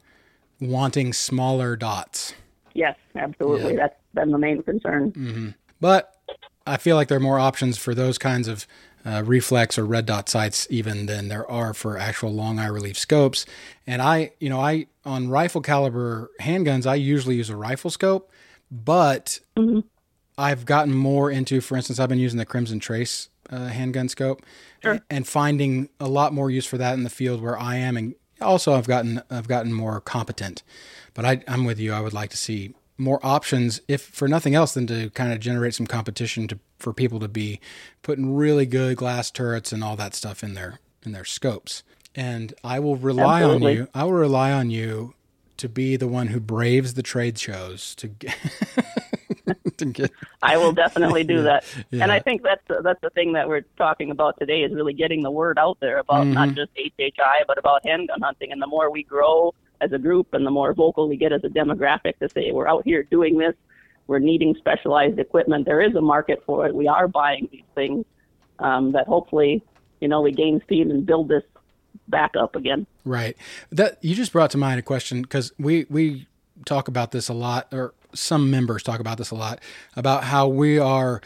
wanting 0.61 1.11
smaller 1.11 1.75
dots. 1.75 2.33
Yes, 2.73 2.95
absolutely. 3.15 3.73
Yeah. 3.73 3.79
That's 3.79 3.99
been 4.13 4.31
the 4.31 4.37
main 4.37 4.63
concern. 4.63 5.11
Mm-hmm. 5.11 5.49
But 5.81 6.15
I 6.65 6.77
feel 6.77 6.95
like 6.95 7.09
there 7.09 7.17
are 7.17 7.21
more 7.21 7.39
options 7.39 7.77
for 7.77 7.93
those 7.93 8.17
kinds 8.17 8.47
of 8.47 8.65
uh, 9.05 9.23
reflex 9.25 9.77
or 9.77 9.85
red 9.85 10.05
dot 10.05 10.27
sights 10.27 10.67
even 10.69 11.05
than 11.05 11.27
there 11.27 11.49
are 11.49 11.73
for 11.73 11.97
actual 11.97 12.33
long 12.33 12.59
eye 12.59 12.67
relief 12.67 12.97
scopes. 12.97 13.45
And 13.85 14.01
I, 14.01 14.31
you 14.39 14.49
know, 14.49 14.59
I 14.59 14.87
on 15.05 15.29
rifle 15.29 15.61
caliber 15.61 16.31
handguns, 16.41 16.87
I 16.87 16.95
usually 16.95 17.35
use 17.35 17.49
a 17.49 17.55
rifle 17.55 17.91
scope, 17.91 18.31
but 18.71 19.39
mm-hmm. 19.55 19.81
I've 20.37 20.65
gotten 20.65 20.93
more 20.93 21.29
into, 21.29 21.61
for 21.61 21.75
instance, 21.77 21.99
I've 21.99 22.09
been 22.09 22.19
using 22.19 22.39
the 22.39 22.45
Crimson 22.45 22.79
Trace 22.79 23.29
uh, 23.49 23.67
handgun 23.67 24.09
scope 24.09 24.43
sure. 24.81 24.99
and 25.09 25.27
finding 25.27 25.89
a 25.99 26.07
lot 26.07 26.33
more 26.33 26.49
use 26.49 26.65
for 26.65 26.77
that 26.77 26.93
in 26.95 27.03
the 27.03 27.09
field 27.09 27.41
where 27.41 27.57
I 27.57 27.75
am. 27.75 27.95
And 27.95 28.15
also, 28.41 28.73
I've 28.73 28.87
gotten 28.87 29.21
I've 29.29 29.47
gotten 29.47 29.71
more 29.71 30.01
competent. 30.01 30.63
But 31.13 31.25
I, 31.25 31.43
I'm 31.47 31.63
with 31.63 31.79
you. 31.79 31.93
I 31.93 32.01
would 32.01 32.11
like 32.11 32.31
to 32.31 32.37
see 32.37 32.73
more 32.97 33.19
options, 33.23 33.81
if 33.87 34.01
for 34.01 34.27
nothing 34.27 34.55
else 34.55 34.73
than 34.73 34.87
to 34.87 35.09
kind 35.11 35.31
of 35.31 35.39
generate 35.39 35.73
some 35.73 35.87
competition 35.87 36.47
to 36.47 36.59
for 36.85 36.93
people 36.93 37.19
to 37.19 37.27
be 37.27 37.59
putting 38.03 38.35
really 38.35 38.67
good 38.67 38.95
glass 38.95 39.31
turrets 39.31 39.73
and 39.73 39.83
all 39.83 39.95
that 39.95 40.13
stuff 40.13 40.43
in 40.43 40.53
their 40.53 40.79
in 41.03 41.13
their 41.13 41.25
scopes. 41.25 41.81
And 42.13 42.53
I 42.63 42.77
will 42.77 42.95
rely 42.95 43.41
Absolutely. 43.41 43.71
on 43.71 43.77
you. 43.77 43.87
I 43.95 44.03
will 44.03 44.13
rely 44.13 44.51
on 44.51 44.69
you 44.69 45.15
to 45.57 45.67
be 45.67 45.95
the 45.95 46.07
one 46.07 46.27
who 46.27 46.39
braves 46.39 46.93
the 46.93 47.01
trade 47.01 47.39
shows 47.39 47.95
to 47.95 48.07
get. 48.07 48.37
to 49.77 49.85
get 49.85 50.11
I 50.43 50.57
will 50.57 50.73
definitely 50.73 51.23
do 51.23 51.33
yeah, 51.37 51.41
that. 51.41 51.65
Yeah. 51.89 52.03
And 52.03 52.11
I 52.11 52.19
think 52.19 52.43
that's 52.43 52.61
that's 52.83 53.01
the 53.01 53.09
thing 53.09 53.33
that 53.33 53.47
we're 53.47 53.65
talking 53.79 54.11
about 54.11 54.37
today 54.37 54.61
is 54.61 54.71
really 54.71 54.93
getting 54.93 55.23
the 55.23 55.31
word 55.31 55.57
out 55.57 55.79
there 55.79 55.97
about 55.97 56.25
mm-hmm. 56.25 56.33
not 56.33 56.49
just 56.49 56.69
HHI 56.75 57.47
but 57.47 57.57
about 57.57 57.83
handgun 57.83 58.21
hunting. 58.21 58.51
And 58.51 58.61
the 58.61 58.67
more 58.67 58.91
we 58.91 59.01
grow 59.01 59.55
as 59.81 59.91
a 59.91 59.97
group 59.97 60.35
and 60.35 60.45
the 60.45 60.51
more 60.51 60.75
vocal 60.75 61.09
we 61.09 61.17
get 61.17 61.33
as 61.33 61.43
a 61.43 61.49
demographic 61.49 62.19
to 62.19 62.29
say 62.29 62.51
we're 62.51 62.67
out 62.67 62.83
here 62.85 63.01
doing 63.01 63.39
this, 63.39 63.55
we're 64.07 64.19
needing 64.19 64.55
specialized 64.55 65.19
equipment. 65.19 65.65
There 65.65 65.81
is 65.81 65.95
a 65.95 66.01
market 66.01 66.43
for 66.45 66.65
it. 66.67 66.75
We 66.75 66.87
are 66.87 67.07
buying 67.07 67.47
these 67.51 67.63
things 67.73 68.05
um, 68.59 68.91
that 68.91 69.07
hopefully, 69.07 69.63
you 69.99 70.07
know, 70.07 70.21
we 70.21 70.31
gain 70.31 70.61
speed 70.61 70.87
and 70.87 71.05
build 71.05 71.29
this 71.29 71.43
back 72.07 72.35
up 72.39 72.55
again. 72.55 72.85
Right. 73.03 73.35
That 73.71 73.97
you 74.01 74.15
just 74.15 74.31
brought 74.31 74.51
to 74.51 74.57
mind 74.57 74.79
a 74.79 74.83
question 74.83 75.21
because 75.21 75.51
we 75.57 75.85
we 75.89 76.27
talk 76.65 76.87
about 76.87 77.11
this 77.11 77.29
a 77.29 77.33
lot, 77.33 77.67
or 77.71 77.93
some 78.13 78.49
members 78.49 78.83
talk 78.83 78.99
about 78.99 79.17
this 79.17 79.31
a 79.31 79.35
lot 79.35 79.59
about 79.95 80.25
how 80.25 80.47
we 80.47 80.79
are 80.79 81.21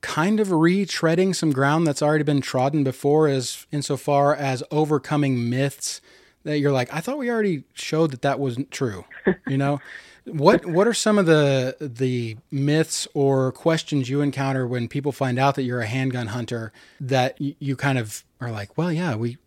kind 0.00 0.38
of 0.38 0.48
retreading 0.48 1.34
some 1.34 1.50
ground 1.50 1.86
that's 1.86 2.02
already 2.02 2.24
been 2.24 2.40
trodden 2.42 2.84
before, 2.84 3.26
as 3.26 3.66
insofar 3.72 4.34
as 4.34 4.62
overcoming 4.70 5.48
myths 5.48 6.00
that 6.44 6.58
you're 6.58 6.72
like, 6.72 6.92
I 6.92 7.00
thought 7.00 7.16
we 7.16 7.30
already 7.30 7.64
showed 7.72 8.10
that 8.10 8.22
that 8.22 8.38
wasn't 8.38 8.70
true. 8.70 9.06
You 9.46 9.56
know, 9.56 9.80
what 10.26 10.64
what 10.64 10.86
are 10.86 10.94
some 10.94 11.18
of 11.18 11.26
the 11.26 11.76
the 11.80 12.36
myths 12.50 13.06
or 13.14 13.52
questions 13.52 14.08
you 14.08 14.20
encounter 14.20 14.66
when 14.66 14.88
people 14.88 15.12
find 15.12 15.38
out 15.38 15.54
that 15.54 15.62
you're 15.62 15.80
a 15.80 15.86
handgun 15.86 16.28
hunter 16.28 16.72
that 17.00 17.38
you, 17.40 17.54
you 17.58 17.76
kind 17.76 17.98
of 17.98 18.24
are 18.40 18.50
like, 18.50 18.76
well, 18.76 18.92
yeah, 18.92 19.14
we, 19.16 19.38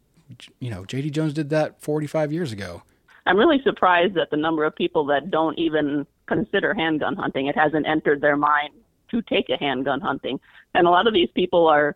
you 0.60 0.70
know, 0.70 0.84
JD 0.84 1.12
Jones 1.12 1.34
did 1.34 1.50
that 1.50 1.82
45 1.82 2.32
years 2.32 2.52
ago. 2.52 2.84
I'm 3.26 3.38
really 3.38 3.62
surprised 3.64 4.18
at 4.18 4.30
the 4.30 4.38
number 4.38 4.64
of 4.64 4.76
people 4.76 5.06
that 5.08 5.30
don't 5.30 5.58
even 5.60 6.06
consider 6.28 6.74
handgun 6.74 7.16
hunting. 7.16 7.48
It 7.48 7.58
hasn't 7.58 7.88
entered 7.88 8.22
their 8.22 8.38
mind 8.38 8.74
to 9.12 9.22
take 9.22 9.50
a 9.50 9.58
handgun 9.58 10.02
hunting, 10.02 10.40
and 10.76 10.86
a 10.86 10.90
lot 10.90 11.08
of 11.08 11.14
these 11.14 11.30
people 11.34 11.68
are 11.68 11.96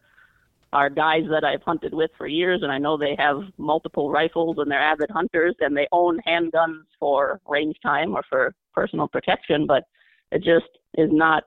are 0.73 0.89
guys 0.89 1.23
that 1.29 1.43
I've 1.43 1.63
hunted 1.63 1.93
with 1.93 2.11
for 2.17 2.27
years, 2.27 2.61
and 2.63 2.71
I 2.71 2.77
know 2.77 2.97
they 2.97 3.15
have 3.17 3.43
multiple 3.57 4.09
rifles 4.09 4.57
and 4.57 4.71
they're 4.71 4.81
avid 4.81 5.09
hunters 5.11 5.55
and 5.59 5.75
they 5.75 5.87
own 5.91 6.21
handguns 6.25 6.83
for 6.99 7.41
range 7.47 7.77
time 7.83 8.15
or 8.15 8.23
for 8.29 8.53
personal 8.73 9.07
protection, 9.07 9.67
but 9.67 9.85
it 10.31 10.43
just 10.43 10.69
is 10.97 11.09
not 11.11 11.43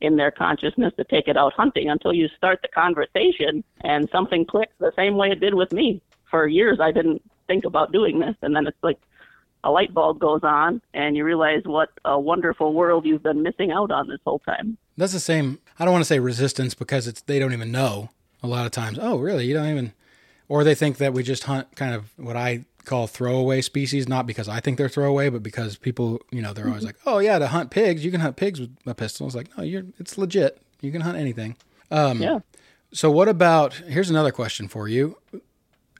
in 0.00 0.16
their 0.16 0.30
consciousness 0.30 0.92
to 0.96 1.04
take 1.04 1.26
it 1.26 1.36
out 1.36 1.52
hunting 1.54 1.90
until 1.90 2.12
you 2.12 2.28
start 2.36 2.60
the 2.62 2.68
conversation 2.68 3.64
and 3.80 4.08
something 4.12 4.44
clicks 4.44 4.72
the 4.78 4.92
same 4.94 5.16
way 5.16 5.30
it 5.30 5.40
did 5.40 5.54
with 5.54 5.72
me. 5.72 6.00
For 6.30 6.46
years, 6.46 6.78
I 6.80 6.92
didn't 6.92 7.22
think 7.48 7.64
about 7.64 7.90
doing 7.90 8.20
this, 8.20 8.36
and 8.42 8.54
then 8.54 8.66
it's 8.66 8.78
like 8.82 8.98
a 9.64 9.70
light 9.72 9.92
bulb 9.92 10.20
goes 10.20 10.42
on 10.44 10.80
and 10.94 11.16
you 11.16 11.24
realize 11.24 11.62
what 11.64 11.88
a 12.04 12.18
wonderful 12.18 12.74
world 12.74 13.04
you've 13.04 13.24
been 13.24 13.42
missing 13.42 13.72
out 13.72 13.90
on 13.90 14.06
this 14.06 14.20
whole 14.24 14.38
time. 14.40 14.78
That's 14.96 15.12
the 15.12 15.20
same. 15.20 15.58
I 15.80 15.84
don't 15.84 15.92
want 15.92 16.02
to 16.02 16.08
say 16.08 16.20
resistance 16.20 16.74
because 16.74 17.08
it's 17.08 17.22
they 17.22 17.40
don't 17.40 17.52
even 17.52 17.72
know 17.72 18.10
a 18.42 18.46
lot 18.46 18.66
of 18.66 18.72
times. 18.72 18.98
Oh, 19.00 19.18
really? 19.18 19.46
You 19.46 19.54
don't 19.54 19.68
even, 19.68 19.92
or 20.48 20.64
they 20.64 20.74
think 20.74 20.98
that 20.98 21.12
we 21.12 21.22
just 21.22 21.44
hunt 21.44 21.74
kind 21.76 21.94
of 21.94 22.10
what 22.16 22.36
I 22.36 22.64
call 22.84 23.06
throwaway 23.06 23.60
species, 23.60 24.08
not 24.08 24.26
because 24.26 24.48
I 24.48 24.60
think 24.60 24.78
they're 24.78 24.88
throwaway, 24.88 25.28
but 25.28 25.42
because 25.42 25.76
people, 25.76 26.20
you 26.30 26.40
know, 26.40 26.52
they're 26.52 26.66
always 26.66 26.78
mm-hmm. 26.78 26.86
like, 26.86 26.96
oh 27.06 27.18
yeah, 27.18 27.38
to 27.38 27.48
hunt 27.48 27.70
pigs, 27.70 28.04
you 28.04 28.10
can 28.10 28.20
hunt 28.20 28.36
pigs 28.36 28.60
with 28.60 28.70
a 28.86 28.94
pistol. 28.94 29.26
It's 29.26 29.36
like, 29.36 29.56
no, 29.56 29.64
you're, 29.64 29.84
it's 29.98 30.16
legit. 30.16 30.60
You 30.80 30.90
can 30.90 31.02
hunt 31.02 31.18
anything. 31.18 31.56
Um, 31.90 32.22
yeah. 32.22 32.38
So 32.92 33.10
what 33.10 33.28
about? 33.28 33.74
Here's 33.74 34.10
another 34.10 34.32
question 34.32 34.68
for 34.68 34.88
you. 34.88 35.18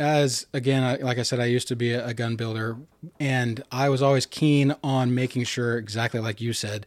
As 0.01 0.47
again, 0.55 0.85
I, 0.85 0.97
like 0.97 1.19
I 1.19 1.23
said, 1.23 1.41
I 1.41 1.47
used 1.47 1.69
to 1.69 1.77
be 1.77 1.93
a, 1.93 2.07
a 2.07 2.15
gun 2.15 2.37
builder, 2.37 2.77
and 3.19 3.63
I 3.73 3.89
was 3.89 4.01
always 4.01 4.27
keen 4.27 4.75
on 4.83 5.15
making 5.15 5.45
sure, 5.45 5.77
exactly 5.77 6.21
like 6.21 6.41
you 6.41 6.53
said, 6.53 6.87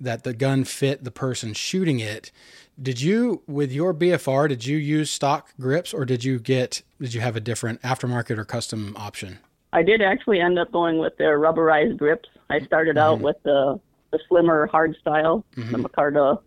that 0.00 0.24
the 0.24 0.34
gun 0.34 0.64
fit 0.64 1.04
the 1.04 1.10
person 1.10 1.54
shooting 1.54 2.00
it. 2.00 2.32
Did 2.80 3.00
you, 3.00 3.42
with 3.46 3.72
your 3.72 3.92
BFR, 3.92 4.48
did 4.48 4.64
you 4.64 4.78
use 4.78 5.10
stock 5.10 5.50
grips 5.60 5.92
or 5.92 6.06
did 6.06 6.24
you 6.24 6.38
get, 6.38 6.82
did 6.98 7.12
you 7.12 7.20
have 7.20 7.36
a 7.36 7.40
different 7.40 7.82
aftermarket 7.82 8.38
or 8.38 8.44
custom 8.44 8.96
option? 8.96 9.38
I 9.72 9.82
did 9.82 10.00
actually 10.00 10.40
end 10.40 10.58
up 10.58 10.72
going 10.72 10.98
with 10.98 11.16
their 11.18 11.38
rubberized 11.38 11.98
grips. 11.98 12.28
I 12.48 12.60
started 12.60 12.96
mm-hmm. 12.96 13.14
out 13.14 13.20
with 13.20 13.36
the, 13.42 13.78
the 14.12 14.18
slimmer 14.28 14.66
hard 14.66 14.96
style, 14.98 15.44
mm-hmm. 15.56 15.72
the 15.72 15.78
Micarta 15.78 16.40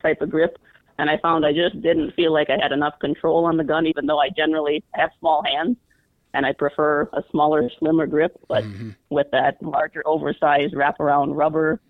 type 0.00 0.22
of 0.22 0.30
grip. 0.30 0.58
And 0.96 1.10
I 1.10 1.18
found 1.18 1.44
I 1.44 1.52
just 1.52 1.80
didn't 1.82 2.12
feel 2.12 2.32
like 2.32 2.48
I 2.48 2.56
had 2.60 2.72
enough 2.72 2.98
control 3.00 3.44
on 3.44 3.58
the 3.58 3.64
gun, 3.64 3.86
even 3.86 4.06
though 4.06 4.20
I 4.20 4.30
generally 4.30 4.82
have 4.94 5.10
small 5.18 5.42
hands 5.44 5.76
and 6.32 6.46
I 6.46 6.52
prefer 6.52 7.02
a 7.12 7.22
smaller, 7.30 7.70
slimmer 7.78 8.06
grip. 8.06 8.40
But 8.48 8.64
mm-hmm. 8.64 8.90
with 9.10 9.30
that 9.32 9.62
larger, 9.62 10.02
oversized 10.06 10.74
wraparound 10.74 11.36
rubber, 11.36 11.80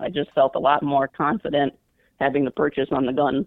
I 0.00 0.08
just 0.08 0.30
felt 0.32 0.54
a 0.54 0.58
lot 0.58 0.82
more 0.82 1.08
confident 1.08 1.74
having 2.20 2.44
the 2.44 2.50
purchase 2.50 2.88
on 2.92 3.06
the 3.06 3.12
gun 3.12 3.46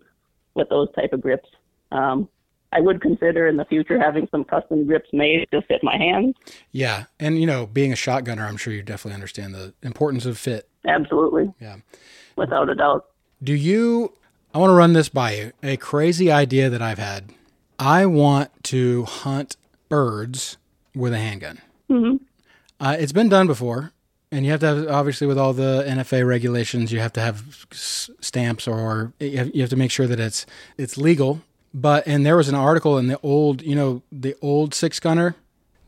with 0.53 0.69
those 0.69 0.87
type 0.93 1.13
of 1.13 1.21
grips. 1.21 1.49
Um, 1.91 2.29
I 2.73 2.81
would 2.81 3.01
consider 3.01 3.47
in 3.47 3.55
the 3.55 3.65
future 3.65 3.99
having 3.99 4.27
some 4.29 4.43
custom 4.43 4.85
grips 4.85 5.09
made 5.13 5.47
to 5.51 5.61
fit 5.61 5.83
my 5.83 5.97
hands. 5.97 6.35
Yeah, 6.71 7.05
and 7.19 7.39
you 7.39 7.45
know, 7.45 7.65
being 7.65 7.93
a 7.93 7.95
shotgunner, 7.95 8.47
I'm 8.47 8.57
sure 8.57 8.73
you 8.73 8.83
definitely 8.83 9.15
understand 9.15 9.55
the 9.55 9.73
importance 9.81 10.25
of 10.25 10.37
fit. 10.37 10.67
Absolutely. 10.85 11.53
Yeah, 11.61 11.77
without 12.35 12.69
a 12.69 12.75
doubt. 12.75 13.05
Do 13.41 13.53
you? 13.53 14.13
I 14.53 14.59
want 14.59 14.71
to 14.71 14.75
run 14.75 14.93
this 14.93 15.09
by 15.09 15.33
you. 15.33 15.53
A 15.63 15.77
crazy 15.77 16.31
idea 16.31 16.69
that 16.69 16.81
I've 16.81 16.97
had. 16.97 17.31
I 17.79 18.05
want 18.05 18.51
to 18.65 19.05
hunt 19.05 19.55
birds 19.87 20.57
with 20.95 21.13
a 21.13 21.19
handgun. 21.19 21.61
Mm-hmm. 21.89 22.23
Uh, 22.79 22.95
it's 22.99 23.11
been 23.11 23.29
done 23.29 23.47
before 23.47 23.93
and 24.31 24.45
you 24.45 24.51
have 24.51 24.59
to 24.61 24.65
have 24.67 24.87
obviously 24.89 25.27
with 25.27 25.37
all 25.37 25.53
the 25.53 25.85
NFA 25.87 26.27
regulations, 26.27 26.91
you 26.91 26.99
have 26.99 27.13
to 27.13 27.21
have 27.21 27.65
stamps 27.71 28.67
or 28.67 29.13
you 29.19 29.37
have, 29.37 29.55
you 29.55 29.61
have 29.61 29.69
to 29.69 29.75
make 29.75 29.91
sure 29.91 30.07
that 30.07 30.19
it's 30.19 30.45
it's 30.77 30.97
legal. 30.97 31.41
But 31.73 32.07
and 32.07 32.25
there 32.25 32.37
was 32.37 32.49
an 32.49 32.55
article 32.55 32.97
in 32.97 33.07
the 33.07 33.19
old, 33.21 33.61
you 33.61 33.75
know, 33.75 34.01
the 34.11 34.35
old 34.41 34.73
six 34.73 34.99
gunner 34.99 35.35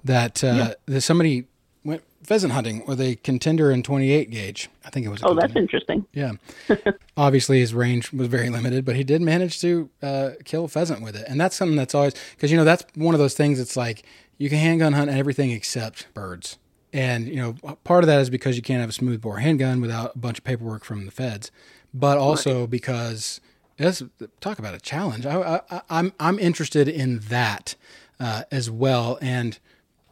that 0.04 0.44
uh, 0.44 0.48
yeah. 0.48 0.74
that 0.86 1.02
somebody 1.02 1.48
went 1.84 2.04
pheasant 2.24 2.54
hunting 2.54 2.86
with 2.86 3.02
a 3.02 3.16
contender 3.18 3.72
in 3.72 3.84
28 3.84 4.30
gauge. 4.30 4.70
I 4.86 4.90
think 4.90 5.06
it 5.06 5.10
was. 5.10 5.24
oh, 5.24 5.30
contender. 5.30 5.48
that's 5.48 5.60
interesting. 5.60 6.06
Yeah. 6.14 6.34
Obviously, 7.18 7.60
his 7.60 7.74
range 7.74 8.14
was 8.14 8.28
very 8.28 8.50
limited, 8.50 8.86
but 8.86 8.96
he 8.96 9.04
did 9.04 9.22
manage 9.22 9.60
to 9.62 9.90
uh, 10.02 10.32
kill 10.46 10.68
pheasant 10.68 11.02
with 11.02 11.16
it, 11.16 11.26
and 11.28 11.40
that's 11.40 11.56
something 11.56 11.76
that's 11.76 11.96
always 11.96 12.14
because 12.36 12.52
you 12.52 12.58
know 12.58 12.66
that's 12.66 12.86
one 12.96 13.16
of 13.16 13.20
those 13.20 13.34
things. 13.34 13.60
It's 13.60 13.76
like 13.76 14.04
you 14.38 14.50
can 14.50 14.60
handgun 14.60 14.94
hunt 14.94 15.10
everything 15.10 15.52
except 15.52 16.14
birds. 16.14 16.58
And 16.92 17.28
you 17.28 17.36
know, 17.36 17.76
part 17.84 18.04
of 18.04 18.08
that 18.08 18.20
is 18.20 18.30
because 18.30 18.56
you 18.56 18.62
can't 18.62 18.82
have 18.82 18.90
a 18.90 18.94
smoothbore 18.94 19.38
handgun 19.38 19.82
without 19.82 20.16
a 20.16 20.18
bunch 20.18 20.40
of 20.40 20.44
paperwork 20.44 20.84
from 20.84 21.06
the 21.06 21.12
feds, 21.12 21.52
but 21.94 22.18
also 22.18 22.62
right. 22.62 22.70
because 22.70 23.42
let's 23.78 24.04
talk 24.42 24.60
about 24.60 24.74
a 24.74 24.80
challenge. 24.80 25.26
I, 25.26 25.62
am 25.70 25.82
I'm, 25.90 26.14
I'm 26.20 26.40
interested 26.40 26.88
in 26.88 27.20
that 27.20 27.76
uh, 28.20 28.44
as 28.52 28.70
well, 28.72 29.18
and 29.22 29.60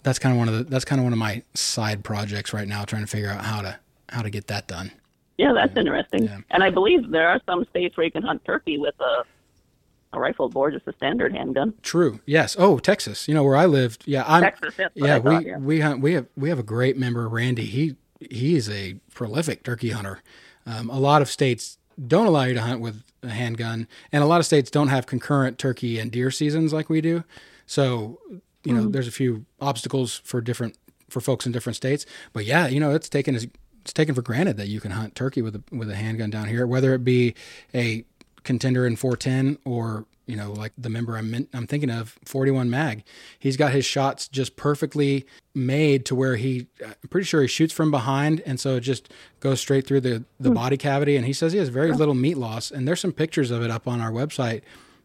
that's 0.04 0.20
kind 0.20 0.34
of 0.34 0.40
one 0.40 0.48
of 0.48 0.54
the 0.56 0.64
that's 0.64 0.86
kind 0.86 1.00
of 1.00 1.04
one 1.04 1.14
of 1.14 1.20
my 1.20 1.44
side 1.54 2.04
projects 2.04 2.54
right 2.54 2.68
now, 2.68 2.86
trying 2.86 3.04
to 3.04 3.08
figure 3.08 3.30
out 3.30 3.44
how 3.44 3.62
to 3.62 3.80
how 4.10 4.22
to 4.22 4.30
get 4.30 4.48
that 4.48 4.68
done. 4.68 4.92
Yeah, 5.38 5.54
that's 5.54 5.78
interesting. 5.78 6.24
Yeah. 6.24 6.40
And 6.50 6.64
I 6.64 6.70
believe 6.70 7.12
there 7.12 7.28
are 7.28 7.40
some 7.46 7.66
states 7.70 7.96
where 7.96 8.06
you 8.06 8.12
can 8.12 8.24
hunt 8.24 8.44
turkey 8.46 8.78
with 8.78 8.96
a 9.00 9.24
a 10.14 10.20
rifled 10.20 10.54
bore, 10.54 10.72
just 10.72 10.88
a 10.88 10.94
standard 10.94 11.34
handgun. 11.34 11.74
True. 11.82 12.20
Yes. 12.26 12.56
Oh, 12.58 12.80
Texas. 12.80 13.28
You 13.28 13.34
know 13.34 13.44
where 13.44 13.58
I 13.58 13.66
lived. 13.66 14.04
Yeah, 14.06 14.24
I'm. 14.28 14.44
Texas, 14.44 14.76
yeah, 14.96 15.20
thought, 15.20 15.44
we 15.44 15.50
yeah. 15.50 15.58
we 15.58 15.80
hunt. 15.80 16.02
We 16.02 16.14
have 16.14 16.28
we 16.36 16.50
have 16.50 16.60
a 16.60 16.64
great 16.64 16.98
member, 16.98 17.28
Randy. 17.28 17.66
He 17.66 17.96
he 18.20 18.56
is 18.56 18.70
a 18.70 18.96
prolific 19.14 19.64
turkey 19.64 19.90
hunter. 19.90 20.22
Um, 20.66 20.90
a 20.90 21.00
lot 21.00 21.22
of 21.22 21.30
states 21.30 21.78
don't 22.08 22.28
allow 22.28 22.44
you 22.44 22.54
to 22.54 22.62
hunt 22.62 22.82
with 22.82 23.04
a 23.24 23.30
handgun, 23.30 23.88
and 24.12 24.24
a 24.24 24.28
lot 24.28 24.40
of 24.40 24.46
states 24.46 24.72
don't 24.72 24.90
have 24.90 25.06
concurrent 25.06 25.58
turkey 25.58 26.00
and 26.00 26.12
deer 26.12 26.32
seasons 26.32 26.74
like 26.74 26.90
we 26.90 27.02
do. 27.02 27.24
So 27.66 28.20
you 28.68 28.74
know, 28.74 28.90
there's 28.90 29.08
a 29.08 29.12
few 29.12 29.46
obstacles 29.62 30.22
for 30.26 30.42
different 30.42 30.78
for 31.10 31.22
folks 31.22 31.46
in 31.46 31.54
different 31.54 31.78
states. 31.78 32.06
But 32.34 32.46
yeah, 32.46 32.68
you 32.68 32.82
know, 32.82 32.94
it's 32.94 33.08
taken 33.08 33.34
as 33.34 33.48
it's 33.82 33.94
taken 33.94 34.14
for 34.14 34.22
granted 34.22 34.58
that 34.58 34.68
you 34.68 34.82
can 34.82 34.92
hunt 34.92 35.16
turkey 35.16 35.42
with 35.42 35.56
a 35.56 35.64
with 35.72 35.90
a 35.90 35.96
handgun 35.96 36.30
down 36.30 36.48
here, 36.48 36.68
whether 36.68 36.94
it 36.94 37.06
be 37.06 37.34
a 37.74 38.04
contender 38.48 38.88
in 38.88 38.96
410 38.96 39.60
or 39.66 40.06
you 40.26 40.36
know 40.36 40.52
like 40.52 40.74
the 40.78 40.90
member 40.90 41.16
I'm 41.18 41.34
in, 41.34 41.48
I'm 41.54 41.68
thinking 41.68 41.92
of 41.92 42.18
41 42.26 42.70
mag. 42.70 43.04
He's 43.38 43.58
got 43.58 43.72
his 43.72 43.86
shots 43.86 44.28
just 44.28 44.56
perfectly 44.56 45.26
made 45.54 46.06
to 46.08 46.16
where 46.16 46.36
he 46.36 46.68
I'm 46.84 47.10
pretty 47.10 47.26
sure 47.26 47.42
he 47.42 47.48
shoots 47.48 47.74
from 47.74 47.92
behind 47.92 48.42
and 48.46 48.60
so 48.60 48.76
it 48.76 48.82
just 48.82 49.14
goes 49.40 49.62
straight 49.62 49.86
through 49.86 50.02
the 50.02 50.24
the 50.40 50.52
body 50.52 50.78
cavity 50.78 51.16
and 51.16 51.26
he 51.26 51.34
says 51.34 51.54
he 51.54 51.60
has 51.60 51.70
very 51.70 51.92
little 51.92 52.16
meat 52.16 52.38
loss 52.38 52.72
and 52.72 52.88
there's 52.88 53.02
some 53.02 53.14
pictures 53.14 53.52
of 53.52 53.62
it 53.62 53.70
up 53.70 53.88
on 53.88 54.02
our 54.02 54.12
website 54.12 54.62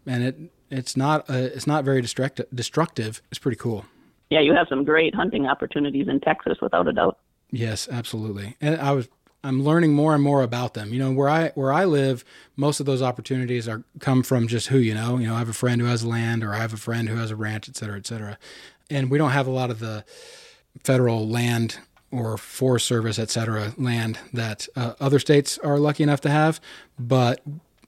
and 0.06 0.24
it 0.24 0.36
it's 0.70 0.96
not 0.96 1.28
uh, 1.28 1.34
it's 1.34 1.66
not 1.66 1.84
very 1.84 2.00
destructive 2.00 2.46
destructive. 2.54 3.20
It's 3.30 3.38
pretty 3.38 3.58
cool. 3.58 3.84
Yeah, 4.30 4.40
you 4.40 4.54
have 4.54 4.66
some 4.68 4.82
great 4.82 5.14
hunting 5.14 5.46
opportunities 5.46 6.08
in 6.08 6.18
Texas, 6.18 6.56
without 6.62 6.88
a 6.88 6.92
doubt. 6.94 7.18
Yes, 7.50 7.86
absolutely. 7.92 8.56
And 8.62 8.80
I 8.80 8.92
was 8.92 9.10
I'm 9.44 9.62
learning 9.62 9.94
more 9.94 10.14
and 10.14 10.22
more 10.22 10.42
about 10.42 10.74
them. 10.74 10.92
You 10.92 10.98
know, 11.00 11.12
where 11.12 11.28
I 11.28 11.48
where 11.54 11.72
I 11.72 11.84
live, 11.84 12.24
most 12.56 12.80
of 12.80 12.86
those 12.86 13.02
opportunities 13.02 13.68
are 13.68 13.82
come 13.98 14.22
from 14.22 14.46
just 14.46 14.68
who 14.68 14.78
you 14.78 14.94
know. 14.94 15.18
You 15.18 15.28
know, 15.28 15.34
I 15.34 15.38
have 15.38 15.48
a 15.48 15.54
friend 15.54 15.80
who 15.80 15.86
has 15.88 16.04
land, 16.04 16.44
or 16.44 16.54
I 16.54 16.58
have 16.58 16.72
a 16.72 16.78
friend 16.78 17.08
who 17.08 17.16
has 17.16 17.30
a 17.30 17.36
ranch, 17.36 17.68
et 17.68 17.76
cetera, 17.76 17.96
et 17.96 18.06
cetera. 18.06 18.38
And 18.90 19.10
we 19.10 19.18
don't 19.18 19.30
have 19.30 19.46
a 19.46 19.50
lot 19.50 19.70
of 19.70 19.78
the 19.78 20.04
federal 20.84 21.28
land 21.28 21.78
or 22.10 22.36
Forest 22.36 22.86
Service, 22.86 23.18
et 23.18 23.30
cetera, 23.30 23.72
land 23.78 24.18
that 24.32 24.68
uh, 24.76 24.92
other 25.00 25.18
states 25.18 25.58
are 25.58 25.78
lucky 25.78 26.02
enough 26.02 26.20
to 26.20 26.30
have. 26.30 26.60
But 26.98 27.40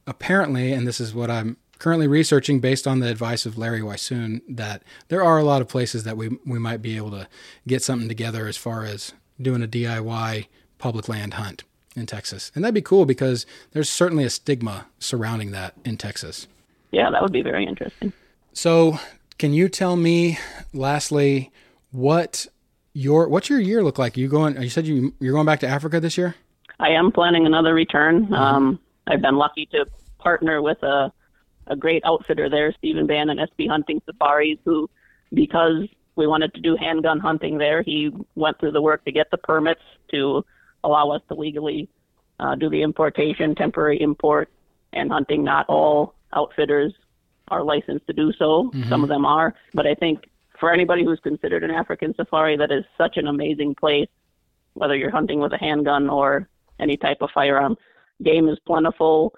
apparently, 0.06 0.72
and 0.72 0.86
this 0.86 0.98
is 0.98 1.14
what 1.14 1.30
I'm 1.30 1.58
currently 1.78 2.06
researching 2.06 2.60
based 2.60 2.86
on 2.86 3.00
the 3.00 3.10
advice 3.10 3.44
of 3.44 3.58
Larry 3.58 3.80
Weishuhn, 3.80 4.40
that 4.48 4.82
there 5.08 5.22
are 5.22 5.38
a 5.38 5.44
lot 5.44 5.60
of 5.60 5.68
places 5.68 6.04
that 6.04 6.16
we 6.16 6.38
we 6.44 6.58
might 6.58 6.82
be 6.82 6.96
able 6.96 7.10
to 7.12 7.28
get 7.66 7.82
something 7.82 8.08
together 8.08 8.46
as 8.46 8.56
far 8.56 8.84
as 8.84 9.12
doing 9.40 9.62
a 9.62 9.68
DIY 9.68 10.46
public 10.84 11.08
land 11.08 11.32
hunt 11.32 11.64
in 11.96 12.04
Texas. 12.04 12.52
And 12.54 12.62
that'd 12.62 12.74
be 12.74 12.82
cool 12.82 13.06
because 13.06 13.46
there's 13.72 13.88
certainly 13.88 14.22
a 14.22 14.28
stigma 14.28 14.84
surrounding 14.98 15.50
that 15.52 15.72
in 15.82 15.96
Texas. 15.96 16.46
Yeah, 16.90 17.08
that 17.10 17.22
would 17.22 17.32
be 17.32 17.40
very 17.40 17.64
interesting. 17.66 18.12
So, 18.52 18.98
can 19.38 19.54
you 19.54 19.70
tell 19.70 19.96
me 19.96 20.38
lastly 20.74 21.50
what 21.90 22.46
your 22.92 23.28
what's 23.28 23.48
your 23.48 23.60
year 23.60 23.82
look 23.82 23.98
like? 23.98 24.18
You 24.18 24.28
going 24.28 24.60
you 24.60 24.68
said 24.68 24.86
you 24.86 25.14
you're 25.20 25.32
going 25.32 25.46
back 25.46 25.60
to 25.60 25.66
Africa 25.66 26.00
this 26.00 26.18
year? 26.18 26.34
I 26.78 26.90
am 26.90 27.10
planning 27.10 27.46
another 27.46 27.72
return. 27.72 28.30
Um, 28.34 28.78
I've 29.06 29.22
been 29.22 29.36
lucky 29.36 29.64
to 29.72 29.86
partner 30.18 30.60
with 30.60 30.82
a 30.82 31.10
a 31.66 31.76
great 31.76 32.02
outfitter 32.04 32.50
there, 32.50 32.74
Stephen 32.76 33.10
and 33.10 33.40
SB 33.40 33.70
Hunting 33.70 34.02
Safaris, 34.04 34.58
who, 34.66 34.90
because 35.32 35.88
we 36.14 36.26
wanted 36.26 36.52
to 36.52 36.60
do 36.60 36.76
handgun 36.76 37.20
hunting 37.20 37.56
there, 37.56 37.82
he 37.82 38.10
went 38.34 38.60
through 38.60 38.72
the 38.72 38.82
work 38.82 39.02
to 39.06 39.12
get 39.12 39.30
the 39.30 39.38
permits 39.38 39.80
to 40.10 40.44
allow 40.84 41.10
us 41.10 41.22
to 41.28 41.34
legally 41.34 41.88
uh, 42.40 42.54
do 42.54 42.68
the 42.68 42.82
importation, 42.82 43.54
temporary 43.54 44.00
import, 44.00 44.48
and 44.92 45.10
hunting. 45.10 45.42
Not 45.42 45.66
all 45.68 46.14
outfitters 46.32 46.92
are 47.48 47.62
licensed 47.62 48.06
to 48.06 48.12
do 48.12 48.32
so. 48.32 48.70
Some 48.88 49.02
of 49.02 49.08
them 49.08 49.24
are, 49.24 49.54
but 49.74 49.86
I 49.86 49.94
think 49.94 50.24
for 50.58 50.72
anybody 50.72 51.04
who's 51.04 51.20
considered 51.20 51.62
an 51.64 51.70
African 51.70 52.14
safari, 52.14 52.56
that 52.56 52.70
is 52.70 52.84
such 52.96 53.16
an 53.16 53.26
amazing 53.26 53.74
place. 53.74 54.08
Whether 54.74 54.96
you're 54.96 55.10
hunting 55.10 55.40
with 55.40 55.52
a 55.52 55.58
handgun 55.58 56.08
or 56.08 56.48
any 56.80 56.96
type 56.96 57.18
of 57.20 57.30
firearm, 57.32 57.76
game 58.22 58.48
is 58.48 58.58
plentiful. 58.66 59.34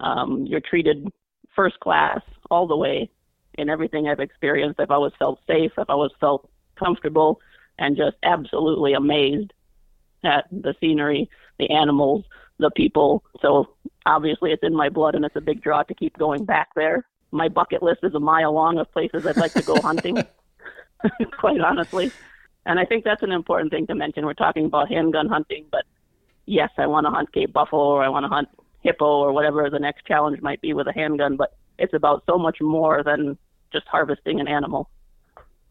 Um, 0.00 0.46
you're 0.46 0.60
treated 0.60 1.06
first 1.54 1.78
class 1.80 2.20
all 2.50 2.66
the 2.66 2.76
way 2.76 3.10
in 3.54 3.70
everything 3.70 4.08
I've 4.08 4.20
experienced. 4.20 4.80
I've 4.80 4.90
always 4.90 5.12
felt 5.18 5.38
safe. 5.46 5.72
I've 5.78 5.90
always 5.90 6.12
felt 6.20 6.50
comfortable 6.76 7.40
and 7.78 7.96
just 7.96 8.16
absolutely 8.22 8.94
amazed 8.94 9.52
at 10.26 10.46
the 10.50 10.74
scenery, 10.80 11.28
the 11.58 11.70
animals, 11.70 12.24
the 12.58 12.70
people. 12.70 13.24
So 13.40 13.74
obviously 14.06 14.52
it's 14.52 14.62
in 14.62 14.74
my 14.74 14.88
blood 14.88 15.14
and 15.14 15.24
it's 15.24 15.36
a 15.36 15.40
big 15.40 15.62
draw 15.62 15.82
to 15.82 15.94
keep 15.94 16.16
going 16.18 16.44
back 16.44 16.68
there. 16.74 17.06
My 17.30 17.48
bucket 17.48 17.82
list 17.82 18.00
is 18.02 18.14
a 18.14 18.20
mile 18.20 18.52
long 18.52 18.78
of 18.78 18.92
places 18.92 19.26
I'd 19.26 19.36
like 19.36 19.54
to 19.54 19.62
go 19.62 19.80
hunting, 19.80 20.22
quite 21.38 21.60
honestly. 21.60 22.12
And 22.66 22.78
I 22.78 22.84
think 22.84 23.04
that's 23.04 23.22
an 23.22 23.32
important 23.32 23.72
thing 23.72 23.86
to 23.88 23.94
mention. 23.94 24.24
We're 24.24 24.34
talking 24.34 24.66
about 24.66 24.88
handgun 24.88 25.28
hunting, 25.28 25.66
but 25.70 25.84
yes, 26.46 26.70
I 26.78 26.86
want 26.86 27.06
to 27.06 27.10
hunt 27.10 27.32
Cape 27.32 27.52
buffalo 27.52 27.82
or 27.82 28.04
I 28.04 28.08
want 28.08 28.24
to 28.24 28.28
hunt 28.28 28.48
hippo 28.80 29.06
or 29.06 29.32
whatever 29.32 29.68
the 29.70 29.78
next 29.78 30.06
challenge 30.06 30.40
might 30.42 30.60
be 30.60 30.74
with 30.74 30.86
a 30.86 30.92
handgun, 30.92 31.36
but 31.36 31.56
it's 31.78 31.94
about 31.94 32.22
so 32.26 32.38
much 32.38 32.58
more 32.60 33.02
than 33.02 33.36
just 33.72 33.86
harvesting 33.88 34.40
an 34.40 34.46
animal. 34.46 34.88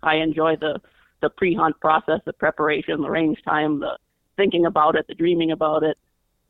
I 0.02 0.16
enjoy 0.16 0.58
the 0.58 0.82
the 1.22 1.30
pre-hunt 1.30 1.80
process, 1.80 2.20
the 2.26 2.34
preparation, 2.34 3.02
the 3.02 3.10
range 3.10 3.42
time, 3.46 3.80
the 3.80 3.98
thinking 4.36 4.66
about 4.66 4.96
it, 4.96 5.08
the 5.08 5.16
dreaming 5.16 5.52
about 5.52 5.84
it, 5.84 5.98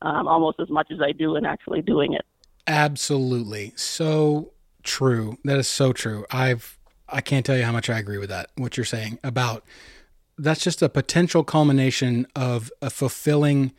um, 0.02 0.28
almost 0.28 0.60
as 0.60 0.70
much 0.70 0.90
as 0.90 1.00
I 1.00 1.12
do 1.12 1.36
in 1.36 1.44
actually 1.44 1.82
doing 1.82 2.12
it. 2.12 2.24
Absolutely. 2.66 3.72
So 3.76 4.52
true. 4.82 5.38
That 5.44 5.58
is 5.58 5.68
so 5.68 5.92
true. 5.92 6.24
I've 6.30 6.78
I 7.08 7.20
can't 7.20 7.44
tell 7.44 7.56
you 7.56 7.64
how 7.64 7.72
much 7.72 7.90
I 7.90 7.98
agree 7.98 8.18
with 8.18 8.30
that. 8.30 8.50
What 8.56 8.76
you're 8.76 8.84
saying 8.84 9.18
about 9.22 9.64
that's 10.36 10.64
just 10.64 10.82
a 10.82 10.88
potential 10.88 11.44
culmination 11.44 12.26
of 12.34 12.72
a 12.82 12.90
fulfilling 12.90 13.72